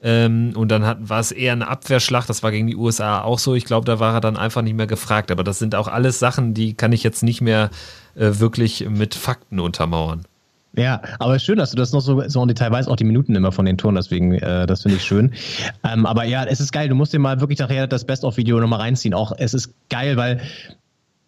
[0.00, 3.38] Ähm, und dann hat, war es eher eine Abwehrschlacht, das war gegen die USA auch
[3.38, 3.54] so.
[3.54, 5.30] Ich glaube, da war er dann einfach nicht mehr gefragt.
[5.30, 7.70] Aber das sind auch alles Sachen, die kann ich jetzt nicht mehr
[8.14, 10.24] äh, wirklich mit Fakten untermauern.
[10.76, 13.34] Ja, aber schön, dass du das noch so, so im Detail weißt, auch die Minuten
[13.34, 15.32] immer von den Toren, deswegen, äh, das finde ich schön.
[15.82, 18.80] Ähm, aber ja, es ist geil, du musst dir mal wirklich nachher das Best-of-Video nochmal
[18.80, 19.14] reinziehen.
[19.14, 20.40] Auch es ist geil, weil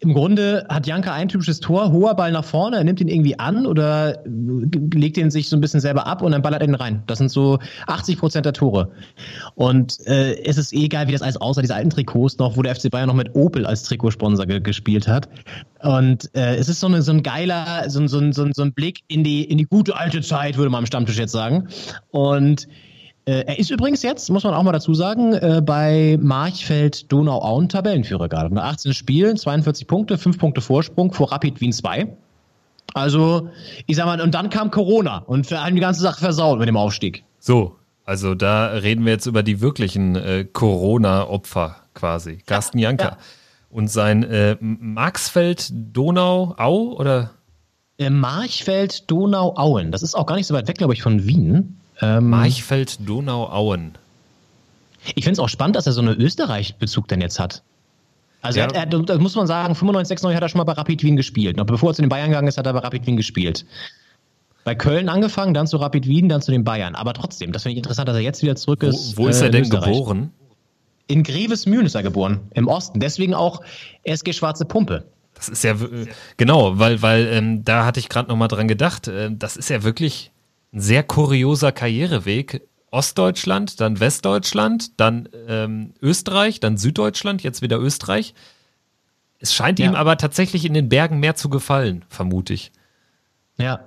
[0.01, 3.37] im Grunde hat Janka ein typisches Tor, hoher Ball nach vorne, er nimmt ihn irgendwie
[3.37, 6.73] an oder legt ihn sich so ein bisschen selber ab und dann ballert er ihn
[6.75, 7.03] rein.
[7.05, 8.91] Das sind so 80 Prozent der Tore.
[9.53, 12.63] Und äh, es ist eh geil, wie das alles aussah, diese alten Trikots noch, wo
[12.63, 15.29] der FC Bayern noch mit Opel als Trikotsponsor ge gespielt hat.
[15.83, 18.73] Und äh, es ist so, eine, so ein geiler, so, ein- so, so, so ein
[18.73, 21.67] Blick in die, in die gute alte Zeit, würde man am Stammtisch jetzt sagen.
[22.09, 22.67] Und
[23.25, 28.27] er ist übrigens jetzt, muss man auch mal dazu sagen, äh, bei Marchfeld Donau-Auen Tabellenführer
[28.29, 28.49] gerade.
[28.49, 32.07] Mit 18 Spielen, 42 Punkte, 5 Punkte Vorsprung vor Rapid Wien 2.
[32.93, 33.49] Also,
[33.85, 36.67] ich sag mal, und dann kam Corona und wir haben die ganze Sache versaut mit
[36.67, 37.23] dem Aufstieg.
[37.39, 42.39] So, also da reden wir jetzt über die wirklichen äh, Corona-Opfer quasi.
[42.45, 43.05] Carsten Janker.
[43.05, 43.17] ja.
[43.69, 47.31] Und sein äh, Marxfeld Donau-Au oder?
[47.97, 49.91] Äh, Marchfeld Donau-Auen.
[49.91, 51.77] Das ist auch gar nicht so weit weg, glaube ich, von Wien.
[52.01, 53.93] Ähm, Marchfeld Donau-Auen.
[55.15, 57.63] Ich finde es auch spannend, dass er so einen Österreich-Bezug denn jetzt hat.
[58.41, 58.67] Also Ja.
[58.67, 61.15] er er, da muss man sagen, 95, 96 hat er schon mal bei Rapid Wien
[61.15, 61.57] gespielt.
[61.57, 63.65] Noch bevor er zu den Bayern gegangen ist, hat er bei Rapid Wien gespielt.
[64.63, 66.93] Bei Köln angefangen, dann zu Rapid Wien, dann zu den Bayern.
[66.95, 69.17] Aber trotzdem, das finde ich interessant, dass er jetzt wieder zurück ist.
[69.17, 69.85] Wo, wo ist äh, er in denn Österreich.
[69.97, 70.31] geboren?
[71.07, 72.99] In Grevesmühlen ist er geboren, im Osten.
[72.99, 73.61] Deswegen auch
[74.03, 75.03] SG Schwarze Pumpe.
[75.33, 75.75] Das ist ja
[76.37, 79.07] genau, weil, weil ähm, da hatte ich gerade noch mal dran gedacht.
[79.07, 80.30] Äh, das ist ja wirklich
[80.73, 82.61] ein sehr kurioser Karriereweg.
[82.93, 88.33] Ostdeutschland, dann Westdeutschland, dann ähm, Österreich, dann Süddeutschland, jetzt wieder Österreich.
[89.39, 92.73] Es scheint ihm aber tatsächlich in den Bergen mehr zu gefallen, vermute ich.
[93.57, 93.79] Ja,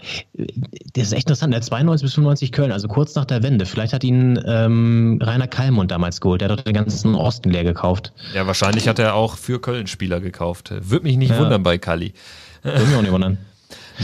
[0.95, 1.53] das ist echt interessant.
[1.53, 3.67] Der hat 92 bis 95 Köln, also kurz nach der Wende.
[3.67, 6.41] Vielleicht hat ihn ähm, Rainer Kallmund damals geholt.
[6.41, 8.13] Der hat dort den ganzen Osten leer gekauft.
[8.35, 10.71] Ja, wahrscheinlich hat er auch für Köln Spieler gekauft.
[10.71, 11.39] Würde mich nicht Ja.
[11.41, 12.15] wundern bei Kali.
[12.63, 13.37] Würde mich auch nicht wundern.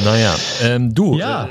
[0.04, 1.48] Naja, ähm, du, Ja.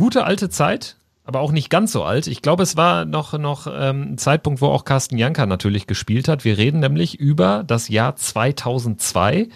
[0.00, 2.26] Gute alte Zeit, aber auch nicht ganz so alt.
[2.26, 6.26] Ich glaube, es war noch, noch ähm, ein Zeitpunkt, wo auch Carsten Janker natürlich gespielt
[6.26, 6.42] hat.
[6.42, 9.48] Wir reden nämlich über das Jahr 2002.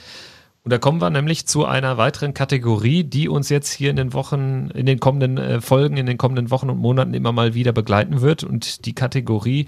[0.63, 4.13] Und da kommen wir nämlich zu einer weiteren Kategorie, die uns jetzt hier in den
[4.13, 7.73] Wochen, in den kommenden äh, Folgen, in den kommenden Wochen und Monaten immer mal wieder
[7.73, 8.45] begleiten wird.
[8.45, 9.65] Und die Kategorie,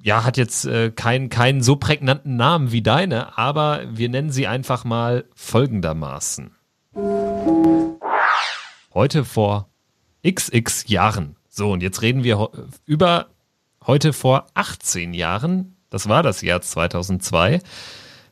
[0.00, 4.46] ja, hat jetzt äh, keinen keinen so prägnanten Namen wie deine, aber wir nennen sie
[4.46, 6.52] einfach mal folgendermaßen.
[8.94, 9.68] Heute vor
[10.24, 11.34] XX Jahren.
[11.48, 12.50] So, und jetzt reden wir
[12.86, 13.26] über
[13.84, 15.74] heute vor 18 Jahren.
[15.90, 17.60] Das war das Jahr 2002.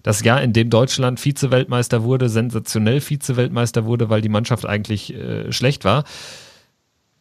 [0.04, 5.50] Das Jahr, in dem Deutschland Vize-Weltmeister wurde, sensationell Vize-Weltmeister wurde, weil die Mannschaft eigentlich äh,
[5.50, 6.04] schlecht war.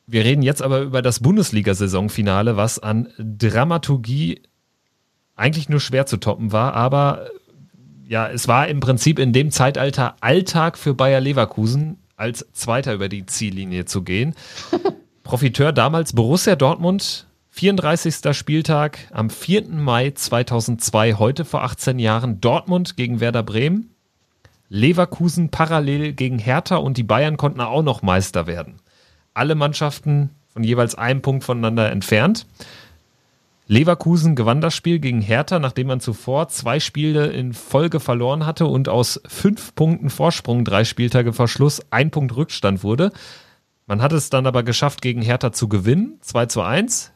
[0.06, 4.44] Wir reden jetzt aber über das Bundesliga-Saisonfinale, was an Dramaturgie
[5.36, 7.28] eigentlich nur schwer zu toppen war, aber
[8.08, 13.10] ja, es war im Prinzip in dem Zeitalter Alltag für Bayer Leverkusen, als Zweiter über
[13.10, 14.36] die Ziellinie zu gehen.
[15.24, 18.36] Profiteur damals Borussia Dortmund, 34.
[18.38, 19.70] Spieltag am 4.
[19.70, 23.90] Mai 2002, heute vor 18 Jahren, Dortmund gegen Werder Bremen,
[24.70, 28.76] Leverkusen parallel gegen Hertha und die Bayern konnten auch noch Meister werden.
[29.34, 32.46] Alle Mannschaften von jeweils einem Punkt voneinander entfernt.
[33.72, 38.66] Leverkusen gewann das Spiel gegen Hertha, nachdem man zuvor zwei Spiele in Folge verloren hatte
[38.66, 43.14] und aus fünf Punkten Vorsprung, drei Spieltage vor Schluss, ein Punkt Rückstand wurde.
[43.86, 47.14] Man hat es dann aber geschafft, gegen Hertha zu gewinnen, 2 zu 1.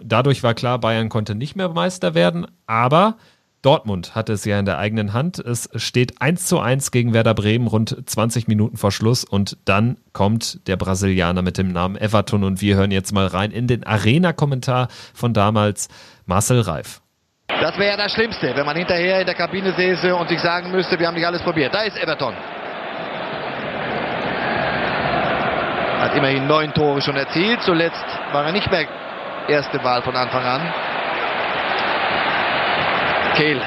[0.00, 3.16] Dadurch war klar, Bayern konnte nicht mehr Meister werden, aber
[3.62, 5.38] Dortmund hatte es ja in der eigenen Hand.
[5.38, 9.98] Es steht 1 zu 1 gegen Werder Bremen, rund 20 Minuten vor Schluss und dann
[10.12, 13.86] kommt der Brasilianer mit dem Namen Everton und wir hören jetzt mal rein in den
[13.86, 15.88] Arena-Kommentar von damals
[16.26, 17.00] Marcel Reif.
[17.46, 20.72] Das wäre ja das Schlimmste, wenn man hinterher in der Kabine säße und sich sagen
[20.72, 21.72] müsste, wir haben nicht alles probiert.
[21.72, 22.34] Da ist Everton.
[26.00, 27.62] Hat immerhin neun Tore schon erzielt.
[27.62, 28.88] Zuletzt war er nicht mehr
[29.48, 30.91] erste Wahl von Anfang an.
[33.34, 33.60] Kehl.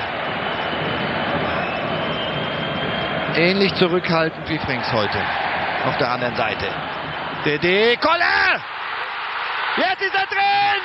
[3.35, 5.19] Ähnlich zurückhaltend wie Frings heute.
[5.85, 6.67] Auf der anderen Seite.
[7.45, 8.61] DD, Koller!
[9.77, 10.81] Jetzt ist er drin!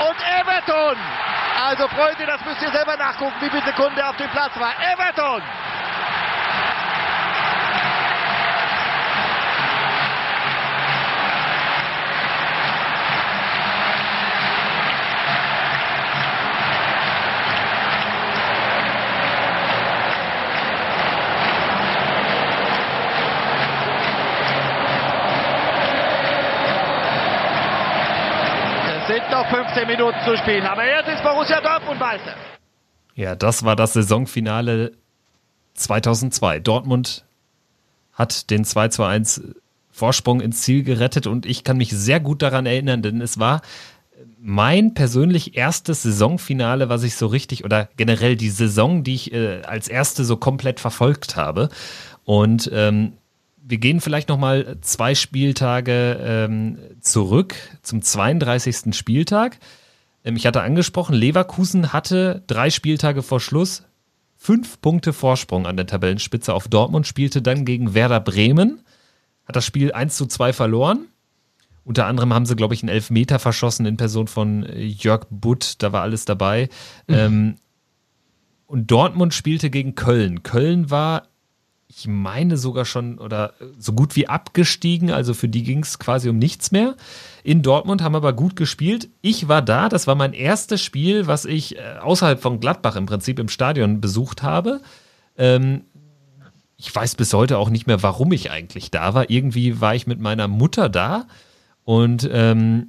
[0.00, 0.96] Und Everton!
[1.64, 4.72] Also Freunde, das müsst ihr selber nachgucken, wie viel Sekunde auf dem Platz war.
[4.92, 5.42] Everton!
[29.22, 32.34] Sind noch 15 Minuten zu spielen, aber jetzt ist Borussia Dortmund Meister.
[33.14, 34.92] Ja, das war das Saisonfinale
[35.74, 36.60] 2002.
[36.60, 37.24] Dortmund
[38.12, 39.42] hat den 2 zu 1
[39.90, 43.60] Vorsprung ins Ziel gerettet und ich kann mich sehr gut daran erinnern, denn es war
[44.40, 49.62] mein persönlich erstes Saisonfinale, was ich so richtig oder generell die Saison, die ich äh,
[49.62, 51.68] als erste so komplett verfolgt habe.
[52.24, 53.12] Und ähm,
[53.64, 58.94] wir gehen vielleicht noch mal zwei Spieltage ähm, zurück zum 32.
[58.94, 59.58] Spieltag.
[60.24, 63.84] Ähm, ich hatte angesprochen, Leverkusen hatte drei Spieltage vor Schluss
[64.42, 68.80] fünf Punkte Vorsprung an der Tabellenspitze auf Dortmund, spielte dann gegen Werder Bremen,
[69.46, 71.06] hat das Spiel 1 zu 2 verloren.
[71.84, 75.76] Unter anderem haben sie, glaube ich, einen Elfmeter verschossen in Person von äh, Jörg Butt,
[75.78, 76.68] da war alles dabei.
[77.06, 77.14] Mhm.
[77.14, 77.56] Ähm,
[78.66, 80.42] und Dortmund spielte gegen Köln.
[80.42, 81.28] Köln war,
[81.94, 86.28] ich meine sogar schon oder so gut wie abgestiegen, also für die ging es quasi
[86.30, 86.96] um nichts mehr.
[87.44, 89.10] In Dortmund haben aber gut gespielt.
[89.20, 93.06] Ich war da, das war mein erstes Spiel, was ich äh, außerhalb von Gladbach im
[93.06, 94.80] Prinzip im Stadion besucht habe.
[95.36, 95.82] Ähm,
[96.78, 99.28] ich weiß bis heute auch nicht mehr, warum ich eigentlich da war.
[99.28, 101.26] Irgendwie war ich mit meiner Mutter da
[101.84, 102.88] und ähm,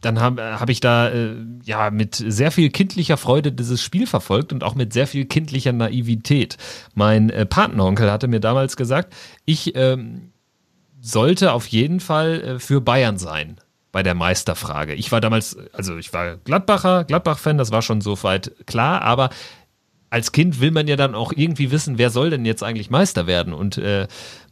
[0.00, 4.52] dann habe hab ich da äh, ja mit sehr viel kindlicher Freude dieses Spiel verfolgt
[4.52, 6.56] und auch mit sehr viel kindlicher Naivität.
[6.94, 9.12] Mein äh, Patenonkel hatte mir damals gesagt,
[9.44, 10.32] ich ähm,
[11.00, 13.56] sollte auf jeden Fall äh, für Bayern sein
[13.92, 14.94] bei der Meisterfrage.
[14.94, 19.30] Ich war damals, also ich war Gladbacher, Gladbach-Fan, das war schon soweit klar, aber
[20.10, 23.26] als Kind will man ja dann auch irgendwie wissen, wer soll denn jetzt eigentlich Meister
[23.26, 23.52] werden?
[23.52, 24.08] Und äh,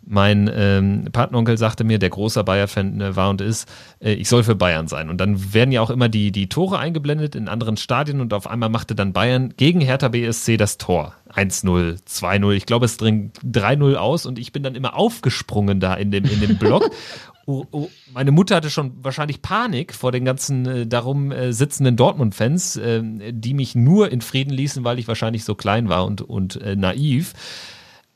[0.09, 3.68] mein ähm, Patenonkel sagte mir, der großer Bayer-Fan äh, war und ist,
[4.01, 5.10] äh, ich soll für Bayern sein.
[5.10, 8.48] Und dann werden ja auch immer die, die Tore eingeblendet in anderen Stadien und auf
[8.48, 11.14] einmal machte dann Bayern gegen Hertha BSC das Tor.
[11.35, 15.93] 1-0, 2-0, ich glaube es dringt 3-0 aus und ich bin dann immer aufgesprungen da
[15.94, 16.90] in dem, in dem Block
[17.51, 21.97] Oh, oh, meine Mutter hatte schon wahrscheinlich Panik vor den ganzen äh, darum äh, sitzenden
[21.97, 23.02] Dortmund-Fans, äh,
[23.32, 26.76] die mich nur in Frieden ließen, weil ich wahrscheinlich so klein war und, und äh,
[26.76, 27.32] naiv.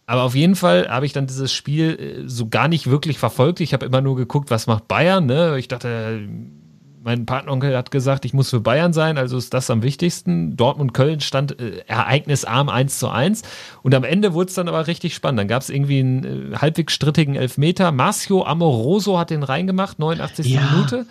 [0.06, 3.60] Aber auf jeden Fall habe ich dann dieses Spiel äh, so gar nicht wirklich verfolgt.
[3.60, 5.26] Ich habe immer nur geguckt, was macht Bayern.
[5.26, 5.58] Ne?
[5.58, 6.28] Ich dachte,
[7.04, 10.56] mein Partneronkel hat gesagt, ich muss für Bayern sein, also ist das am wichtigsten.
[10.56, 13.42] Dortmund-Köln stand äh, ereignisarm 1 zu 1.
[13.82, 15.40] Und am Ende wurde es dann aber richtig spannend.
[15.40, 17.92] Dann gab es irgendwie einen äh, halbwegs strittigen Elfmeter.
[17.92, 20.46] Marcio Amoroso hat den reingemacht, 89.
[20.46, 20.62] Ja.
[20.70, 21.06] Minute.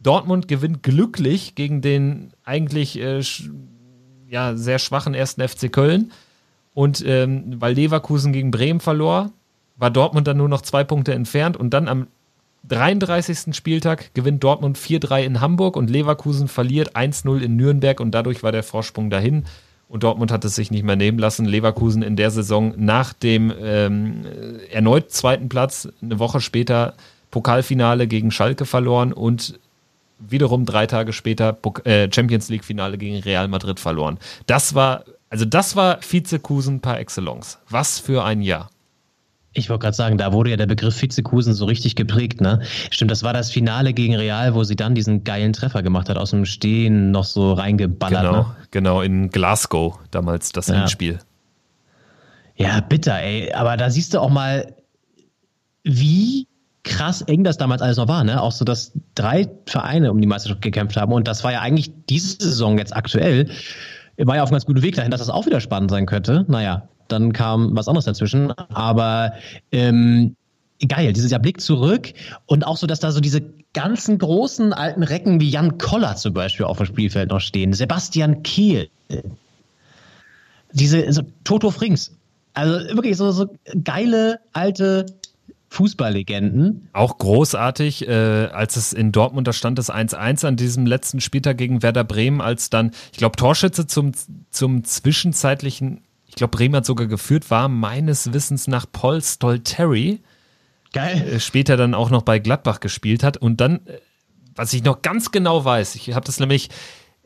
[0.00, 3.22] Dortmund gewinnt glücklich gegen den eigentlich äh,
[4.28, 6.12] ja, sehr schwachen ersten FC Köln.
[6.76, 9.30] Und ähm, weil Leverkusen gegen Bremen verlor,
[9.76, 11.56] war Dortmund dann nur noch zwei Punkte entfernt.
[11.56, 12.06] Und dann am
[12.68, 13.56] 33.
[13.56, 18.52] Spieltag gewinnt Dortmund 4-3 in Hamburg und Leverkusen verliert 1-0 in Nürnberg und dadurch war
[18.52, 19.46] der Vorsprung dahin.
[19.88, 21.46] Und Dortmund hat es sich nicht mehr nehmen lassen.
[21.46, 24.26] Leverkusen in der Saison nach dem ähm,
[24.70, 26.92] erneut zweiten Platz, eine Woche später
[27.30, 29.58] Pokalfinale gegen Schalke verloren und
[30.18, 34.18] wiederum drei Tage später äh, Champions League Finale gegen Real Madrid verloren.
[34.46, 35.04] Das war,
[35.36, 37.58] also das war Vizekusen par excellence.
[37.68, 38.70] Was für ein Jahr.
[39.52, 42.62] Ich wollte gerade sagen, da wurde ja der Begriff Vizekusen so richtig geprägt, ne?
[42.90, 46.16] Stimmt, das war das Finale gegen Real, wo sie dann diesen geilen Treffer gemacht hat,
[46.16, 48.22] aus dem Stehen noch so reingeballert.
[48.22, 48.56] Genau, ne?
[48.70, 50.80] genau, in Glasgow damals das ja.
[50.80, 51.18] Endspiel.
[52.54, 53.52] Ja, bitter, ey.
[53.52, 54.74] Aber da siehst du auch mal,
[55.84, 56.46] wie
[56.82, 58.40] krass eng das damals alles noch war, ne?
[58.40, 61.12] Auch so, dass drei Vereine um die Meisterschaft gekämpft haben.
[61.12, 63.50] Und das war ja eigentlich diese Saison jetzt aktuell,
[64.18, 66.44] war ja auf einem ganz guten Weg dahin, dass das auch wieder spannend sein könnte.
[66.48, 68.52] Naja, dann kam was anderes dazwischen.
[68.52, 69.32] Aber
[69.72, 70.36] ähm,
[70.86, 72.12] geil, dieses Jahr Blick zurück
[72.46, 76.32] und auch so, dass da so diese ganzen großen alten Recken wie Jan Koller zum
[76.32, 78.88] Beispiel auf dem Spielfeld noch stehen, Sebastian Kehl,
[80.72, 82.12] diese so Toto Frings.
[82.54, 83.50] Also wirklich so, so
[83.84, 85.04] geile alte
[85.76, 86.88] Fußballlegenden.
[86.92, 91.58] Auch großartig, äh, als es in Dortmund, da stand es 1-1 an diesem letzten Spieltag
[91.58, 94.12] gegen Werder Bremen, als dann, ich glaube, Torschütze zum,
[94.50, 100.20] zum zwischenzeitlichen ich glaube, Bremen hat sogar geführt, war meines Wissens nach Paul Stolteri.
[100.92, 101.26] Geil.
[101.26, 103.36] Äh, später dann auch noch bei Gladbach gespielt hat.
[103.36, 104.00] Und dann, äh,
[104.54, 106.68] was ich noch ganz genau weiß, ich habe das nämlich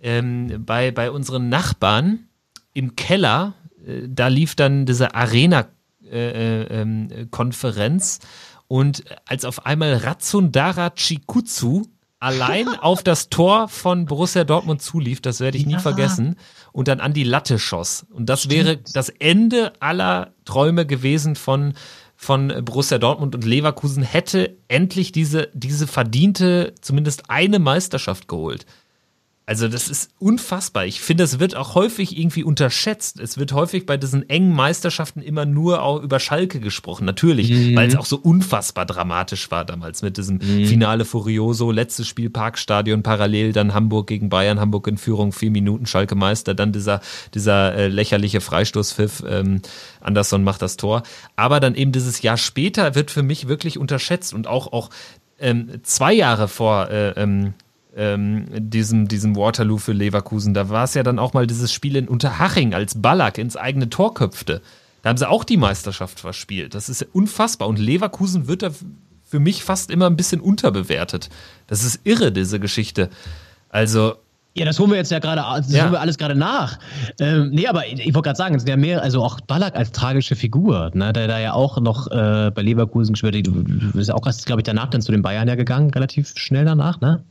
[0.02, 2.28] ähm, bei, bei unseren Nachbarn
[2.72, 3.54] im Keller,
[3.84, 5.79] äh, da lief dann diese Arena-Konferenz.
[6.10, 7.08] Äh, ähm,
[8.68, 11.84] und als auf einmal Ratsundara Chikutsu
[12.20, 15.70] allein auf das Tor von Borussia Dortmund zulief, das werde ich ja.
[15.70, 16.36] nie vergessen,
[16.72, 18.06] und dann an die Latte schoss.
[18.10, 18.54] Und das Stimmt.
[18.54, 21.74] wäre das Ende aller Träume gewesen von
[22.22, 28.66] von Borussia Dortmund und Leverkusen hätte endlich diese, diese verdiente, zumindest eine Meisterschaft geholt.
[29.50, 30.86] Also das ist unfassbar.
[30.86, 33.18] Ich finde, es wird auch häufig irgendwie unterschätzt.
[33.18, 37.04] Es wird häufig bei diesen engen Meisterschaften immer nur auch über Schalke gesprochen.
[37.04, 37.74] Natürlich, mhm.
[37.74, 40.66] weil es auch so unfassbar dramatisch war damals mit diesem mhm.
[40.66, 45.84] Finale Furioso, letztes Spiel Parkstadion, parallel dann Hamburg gegen Bayern, Hamburg in Führung, vier Minuten
[45.84, 47.00] Schalke Meister, dann dieser,
[47.34, 49.62] dieser äh, lächerliche Freistoßpfiff, ähm,
[50.00, 51.02] Anderson macht das Tor.
[51.34, 54.90] Aber dann eben dieses Jahr später wird für mich wirklich unterschätzt und auch, auch
[55.40, 57.54] ähm, zwei Jahre vor äh, ähm,
[57.96, 60.54] ähm, diesem, diesem Waterloo für Leverkusen.
[60.54, 63.90] Da war es ja dann auch mal dieses Spiel in Unterhaching, als Ballack ins eigene
[63.90, 64.62] Tor köpfte.
[65.02, 66.74] Da haben sie auch die Meisterschaft verspielt.
[66.74, 67.68] Das ist ja unfassbar.
[67.68, 68.70] Und Leverkusen wird da
[69.24, 71.30] für mich fast immer ein bisschen unterbewertet.
[71.66, 73.08] Das ist irre, diese Geschichte.
[73.68, 74.14] Also.
[74.54, 75.84] Ja, das holen wir jetzt ja gerade, das Ja.
[75.84, 76.78] holen wir alles gerade nach.
[77.20, 79.76] Ähm, nee, aber ich, ich wollte gerade sagen, es sind ja mehr, also auch Ballack
[79.76, 83.46] als tragische Figur, ne, der da ja auch noch äh, bei Leverkusen gespielt hat.
[83.46, 85.90] Du du bist ja auch erst, glaube ich, danach dann zu den Bayern ja gegangen,
[85.90, 87.22] relativ schnell danach, ne?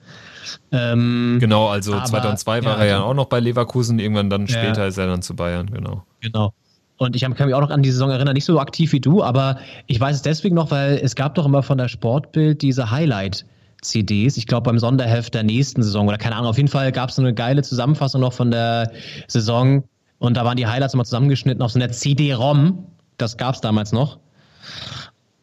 [0.72, 4.30] Ähm, Genau, also aber- 2002 war ja, er ja also- auch noch bei Leverkusen, irgendwann
[4.30, 4.60] dann Ja.
[4.60, 6.04] später ist er dann zu Bayern, genau.
[6.22, 6.54] Genau.
[6.98, 9.24] Und ich kann mich auch noch an die Saison erinnern, nicht so aktiv wie du,
[9.24, 9.58] aber
[9.88, 14.36] ich weiß es deswegen noch, weil es gab doch immer von der Sportbild diese Highlight-CDs,
[14.36, 17.16] ich glaube beim Sonderheft der nächsten Saison oder keine Ahnung, auf jeden Fall gab es
[17.16, 18.92] so eine geile Zusammenfassung noch von der
[19.28, 19.84] Saison
[20.18, 22.86] und da waren die Highlights immer zusammengeschnitten auf so einer CD-ROM,
[23.18, 24.20] das gab es damals noch.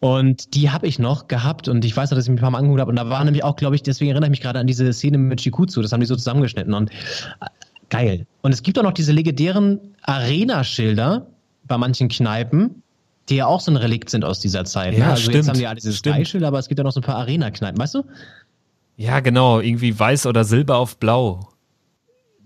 [0.01, 2.51] Und die habe ich noch gehabt und ich weiß noch, dass ich mich ein paar
[2.51, 2.91] Mal angeguckt habe.
[2.91, 5.17] Und da war nämlich auch, glaube ich, deswegen erinnere ich mich gerade an diese Szene
[5.19, 5.81] mit Shikutsu.
[5.81, 7.47] Das haben die so zusammengeschnitten und äh,
[7.89, 8.27] geil.
[8.43, 11.27] Und es gibt auch noch diese legendären Arena-Schilder
[11.65, 12.83] bei manchen Kneipen,
[13.29, 14.93] die ja auch so ein Relikt sind aus dieser Zeit.
[14.93, 14.99] ne?
[15.01, 15.49] Ja, also jetzt stimmt.
[15.49, 15.93] haben die alle diese.
[15.93, 18.05] Sky-Schilder, aber es gibt ja noch so ein paar Arena-Kneipen, weißt du?
[18.97, 21.49] Ja, genau, irgendwie weiß oder silber auf blau.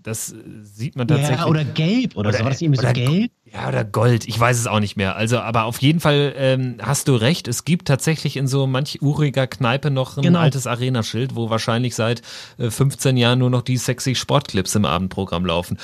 [0.03, 1.39] Das äh, sieht man tatsächlich.
[1.39, 2.39] Ja, oder gelb oder, so.
[2.43, 3.31] War das irgendwie so oder- gelb?
[3.53, 5.15] Ja, oder Gold, ich weiß es auch nicht mehr.
[5.15, 9.01] Also, aber auf jeden Fall ähm, hast du recht, es gibt tatsächlich in so manch
[9.01, 10.39] uriger Kneipe noch ein Genau.
[10.39, 12.21] altes Arena-Schild, wo wahrscheinlich seit
[12.57, 15.77] äh, 15 Jahren nur noch die sexy Sportclips im Abendprogramm laufen.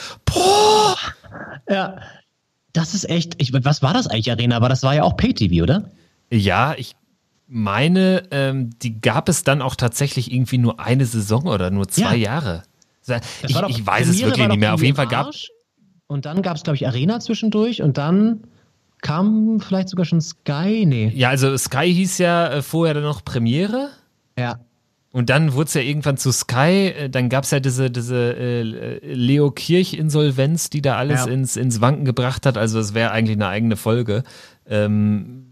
[1.70, 1.98] Ja.
[2.74, 4.56] Das ist echt, ich, was war das eigentlich, Arena?
[4.56, 5.90] Aber das war ja auch Pay-TV, oder?
[6.32, 6.96] Ja, ich
[7.48, 12.16] meine, ähm, die gab es dann auch tatsächlich irgendwie nur eine Saison oder nur zwei
[12.16, 12.34] Ja.
[12.34, 12.64] Jahre.
[13.48, 14.74] Ich, doch- ich weiß es wirklich nicht mehr.
[14.74, 15.50] Auf jeden Fall gab Arsch.
[16.08, 18.44] Und dann gab es, glaube ich, Arena zwischendurch und dann
[19.02, 20.86] kam vielleicht sogar schon Sky.
[20.86, 21.12] Nee.
[21.14, 23.90] Ja, also Sky hieß ja äh, vorher dann noch Premiere.
[24.38, 24.60] Ja.
[25.12, 28.36] Und dann wurde es ja irgendwann zu Sky, äh, dann gab es ja diese, diese
[28.38, 28.62] äh,
[29.14, 31.32] Leo Kirch-Insolvenz, die da alles Ja.
[31.32, 32.58] ins, ins Wanken gebracht hat.
[32.58, 34.24] Also es wäre eigentlich eine eigene Folge.
[34.70, 35.47] Ähm,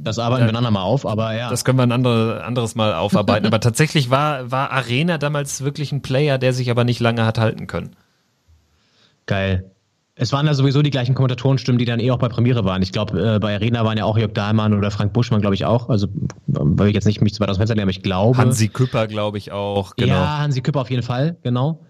[0.00, 1.50] Das arbeiten wir dann nochmal auf, aber ja.
[1.50, 3.46] Das können wir ein andere, anderes Mal aufarbeiten.
[3.48, 7.38] aber tatsächlich war, war Arena damals wirklich ein Player, der sich aber nicht lange hat
[7.38, 7.96] halten können.
[9.26, 9.70] Geil.
[10.20, 12.82] Es waren ja sowieso die gleichen Kommentatorenstimmen, die dann eh auch bei Premiere waren.
[12.82, 15.64] Ich glaube, äh, bei Arena waren ja auch Jörg Dahlmann oder Frank Buschmann, glaube ich,
[15.64, 15.88] auch.
[15.88, 16.08] Also,
[16.46, 18.36] weil ich jetzt nicht mich zu weit aus dem Fenster lehne, aber ich glaube.
[18.36, 19.94] Hansi Küpper, glaube ich, auch.
[19.94, 20.14] Genau.
[20.14, 21.84] Ja, Hansi Küpper auf jeden Fall, genau.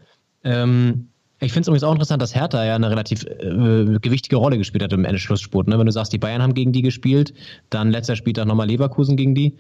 [0.45, 1.09] Ähm,
[1.41, 4.83] ich finde es übrigens auch interessant, dass Hertha ja eine relativ äh, gewichtige Rolle gespielt
[4.83, 5.69] hat im Endschlussspurt.
[5.69, 5.79] Ne?
[5.79, 7.33] Wenn du sagst, die Bayern haben gegen die gespielt,
[7.71, 9.55] dann letzter Spieltag nochmal Leverkusen gegen die.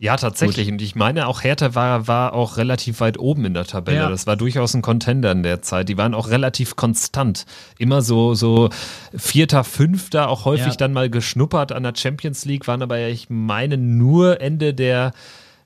[0.00, 0.70] Ja, tatsächlich.
[0.70, 3.98] Und ich meine, auch Hertha war, war auch relativ weit oben in der Tabelle.
[3.98, 4.10] Ja.
[4.10, 5.88] Das war durchaus ein Contender in der Zeit.
[5.88, 7.46] Die waren auch relativ konstant.
[7.78, 8.70] Immer so, so
[9.16, 10.76] Vierter, Fünfter, auch häufig Ja.
[10.76, 15.12] dann mal geschnuppert an der Champions League, waren aber, ich meine, nur Ende der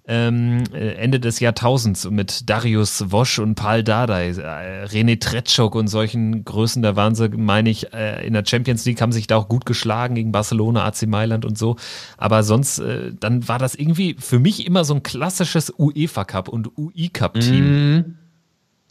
[0.08, 5.88] ähm, äh, Ende des Jahrtausends mit Darius Wosch und Paul Dardai, äh, René Tretschok und
[5.88, 9.48] solchen Größen, waren sie, meine ich, äh, in der Champions League haben sich da auch
[9.48, 11.76] gut geschlagen gegen Barcelona, AC Mailand und so.
[12.16, 16.48] Aber sonst, äh, dann war das irgendwie für mich immer so ein klassisches UEFA Cup
[16.48, 17.94] und UI Cup Team.
[17.94, 18.14] Mhm.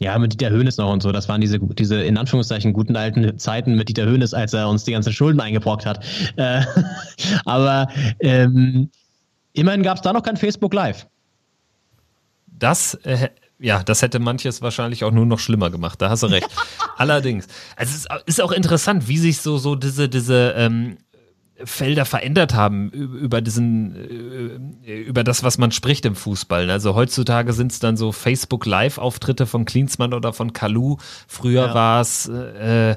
[0.00, 1.10] Ja, mit Dieter Höhnes noch und so.
[1.10, 4.84] Das waren diese, diese in Anführungszeichen guten alten Zeiten mit Dieter Höhnes, als er uns
[4.84, 6.04] die ganzen Schulden eingebrockt hat.
[6.36, 6.62] Äh,
[7.44, 7.88] aber
[8.20, 8.90] ähm,
[9.58, 11.06] immerhin gab es da noch kein Facebook Live.
[12.46, 13.28] Das, äh,
[13.58, 16.00] ja, das hätte manches wahrscheinlich auch nur noch schlimmer gemacht.
[16.00, 16.48] Da hast du recht.
[16.96, 17.46] Allerdings.
[17.76, 20.98] Also es ist, auch interessant, wie sich so, so diese, diese ähm,
[21.64, 26.70] Felder verändert haben über diesen, äh, über das, was man spricht im Fußball.
[26.70, 30.96] Also heutzutage sind es dann so Facebook Live-Auftritte von Klinsmann oder von Kalu.
[31.26, 31.74] Früher Ja.
[31.74, 32.96] war es, äh,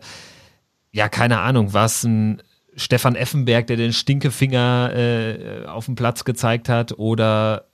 [0.91, 2.41] ja, keine Ahnung, war es ein
[2.75, 7.65] Stefan Effenberg, der den Stinkefinger äh, auf dem Platz gezeigt hat oder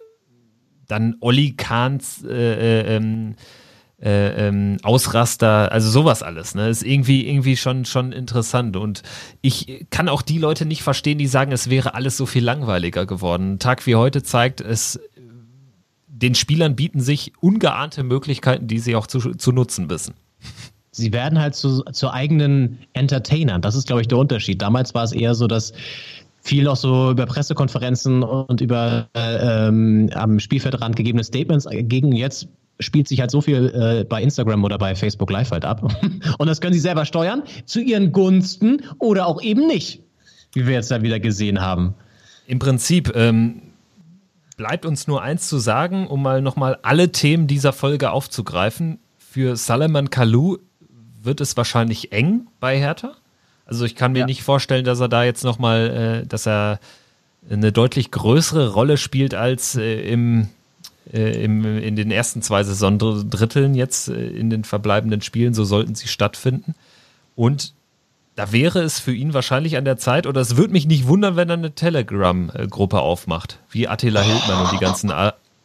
[0.87, 3.35] dann Olli Kahns äh, äh, ähm,
[4.01, 6.69] äh, ähm, Ausraster, also sowas alles, ne?
[6.69, 8.77] Ist irgendwie, irgendwie schon, schon interessant.
[8.77, 9.01] Und
[9.41, 13.05] ich kann auch die Leute nicht verstehen, die sagen, es wäre alles so viel langweiliger
[13.05, 13.53] geworden.
[13.53, 14.99] Ein Tag wie heute zeigt, es
[16.17, 20.15] den Spielern bieten sich ungeahnte Möglichkeiten, die sie auch zu, zu nutzen wissen.
[20.97, 23.61] Sie werden halt zu, zu eigenen Entertainern.
[23.61, 24.61] Das ist, glaube ich, der Unterschied.
[24.61, 25.73] Damals war es eher so, dass
[26.41, 32.47] viel noch so über Pressekonferenzen und über äh, ähm, am Spielfeldrand gegebene Statements gegen jetzt
[32.79, 35.81] spielt sich halt so viel äh, bei Instagram oder bei Facebook Live halt ab.
[36.37, 40.03] Und das können sie selber steuern, zu ihren Gunsten oder auch eben nicht,
[40.53, 41.95] wie wir jetzt da wieder gesehen haben.
[42.45, 43.63] Im Prinzip ähm,
[44.57, 48.99] bleibt uns nur eins zu sagen, um mal nochmal alle Themen dieser Folge aufzugreifen.
[49.17, 50.57] Für Salaman Kalou
[51.27, 53.13] wird es wahrscheinlich eng bei Hertha.
[53.67, 56.79] Also ich kann mir nicht vorstellen, dass er da jetzt nochmal, äh, dass er
[57.49, 60.47] eine deutlich größere Rolle spielt als äh, im,
[61.13, 65.53] äh, im, in den ersten zwei Saisondritteln jetzt äh, in den verbleibenden Spielen.
[65.53, 66.75] So sollten sie stattfinden.
[67.35, 67.73] Und
[68.35, 71.35] da wäre es für ihn wahrscheinlich an der Zeit, oder es würde mich nicht wundern,
[71.35, 75.11] wenn er eine Telegram-Gruppe aufmacht, wie Attila Hildmann und die ganzen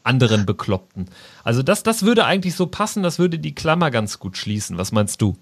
[0.05, 1.07] anderen Bekloppten.
[1.45, 4.79] Also das, das würde eigentlich so passen, das würde die Klammer ganz gut schließen.
[4.79, 5.37] Was meinst du?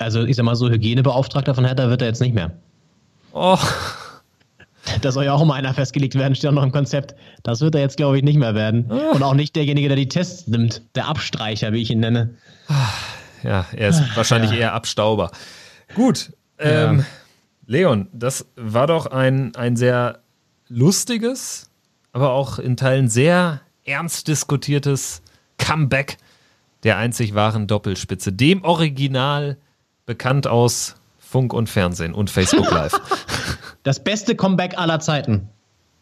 [0.00, 2.52] Also ich sag mal so, Hygienebeauftragter von Hertha wird er jetzt nicht mehr.
[3.32, 3.58] Oh.
[5.02, 7.14] Da soll ja auch mal einer festgelegt werden, steht auch noch im Konzept.
[7.42, 8.90] Das wird er jetzt, glaube ich, nicht mehr werden.
[8.90, 9.10] Ah.
[9.12, 10.82] Und auch nicht derjenige, der die Tests nimmt.
[10.94, 12.34] Der Abstreicher, wie ich ihn nenne.
[13.44, 15.30] Ja, er ist wahrscheinlich eher Abstauber.
[15.94, 16.32] Gut.
[16.58, 17.04] Ähm, Ja.
[17.66, 20.20] Leon, das war doch ein, ein sehr
[20.68, 21.70] lustiges,
[22.12, 25.22] aber auch in Teilen sehr ernst diskutiertes
[25.58, 26.16] Comeback
[26.84, 28.32] der einzig wahren Doppelspitze.
[28.32, 29.58] Dem Original
[30.10, 33.00] bekannt aus Funk und Fernsehen und Facebook Live.
[33.84, 35.48] Das beste Comeback aller Zeiten.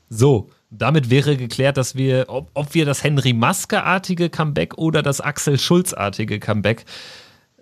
[0.08, 5.20] So, damit wäre geklärt, dass wir, ob, ob wir das Henry Maske-artige Comeback oder das
[5.20, 6.86] Axel Schulz-artige Comeback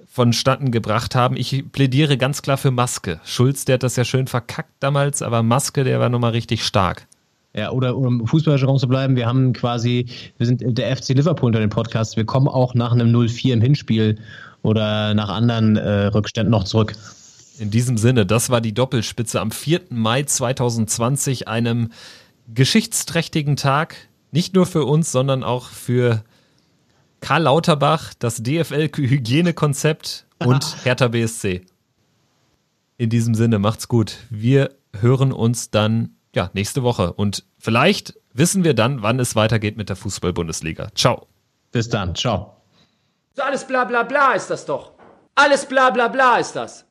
[0.07, 1.37] vonstatten gebracht haben.
[1.37, 3.21] Ich plädiere ganz klar für Maske.
[3.25, 7.09] Schulz, der hat das ja schön verkackt damals, aber Maske, der war nochmal richtig stark.
[7.57, 10.07] Ja, oder um im Fußballjargon zu bleiben, wir haben quasi,
[10.39, 13.61] wir sind der FC Liverpool unter den Podcasts, wir kommen auch nach einem 0-4 im
[13.61, 14.19] Hinspiel
[14.67, 16.95] oder nach anderen äh, Rückständen noch zurück.
[17.59, 19.83] In diesem Sinne, das war die Doppelspitze am 4.
[19.91, 21.93] Mai 2020, einem
[22.53, 23.97] geschichtsträchtigen Tag,
[24.33, 26.25] nicht nur für uns, sondern auch für
[27.21, 31.65] Karl Lauterbach, das DFL-Hygienekonzept und Hertha BSC.
[32.99, 34.19] In diesem Sinne, macht's gut.
[34.31, 39.77] Wir hören uns dann ja, nächste Woche und vielleicht wissen wir dann, wann es weitergeht
[39.77, 40.89] mit der Fußball-Bundesliga.
[40.95, 41.29] Ciao.
[41.71, 42.15] Bis dann.
[42.15, 42.56] Ciao.
[43.37, 44.93] So alles bla bla bla ist das doch.
[45.35, 46.86] Alles bla bla bla ist das.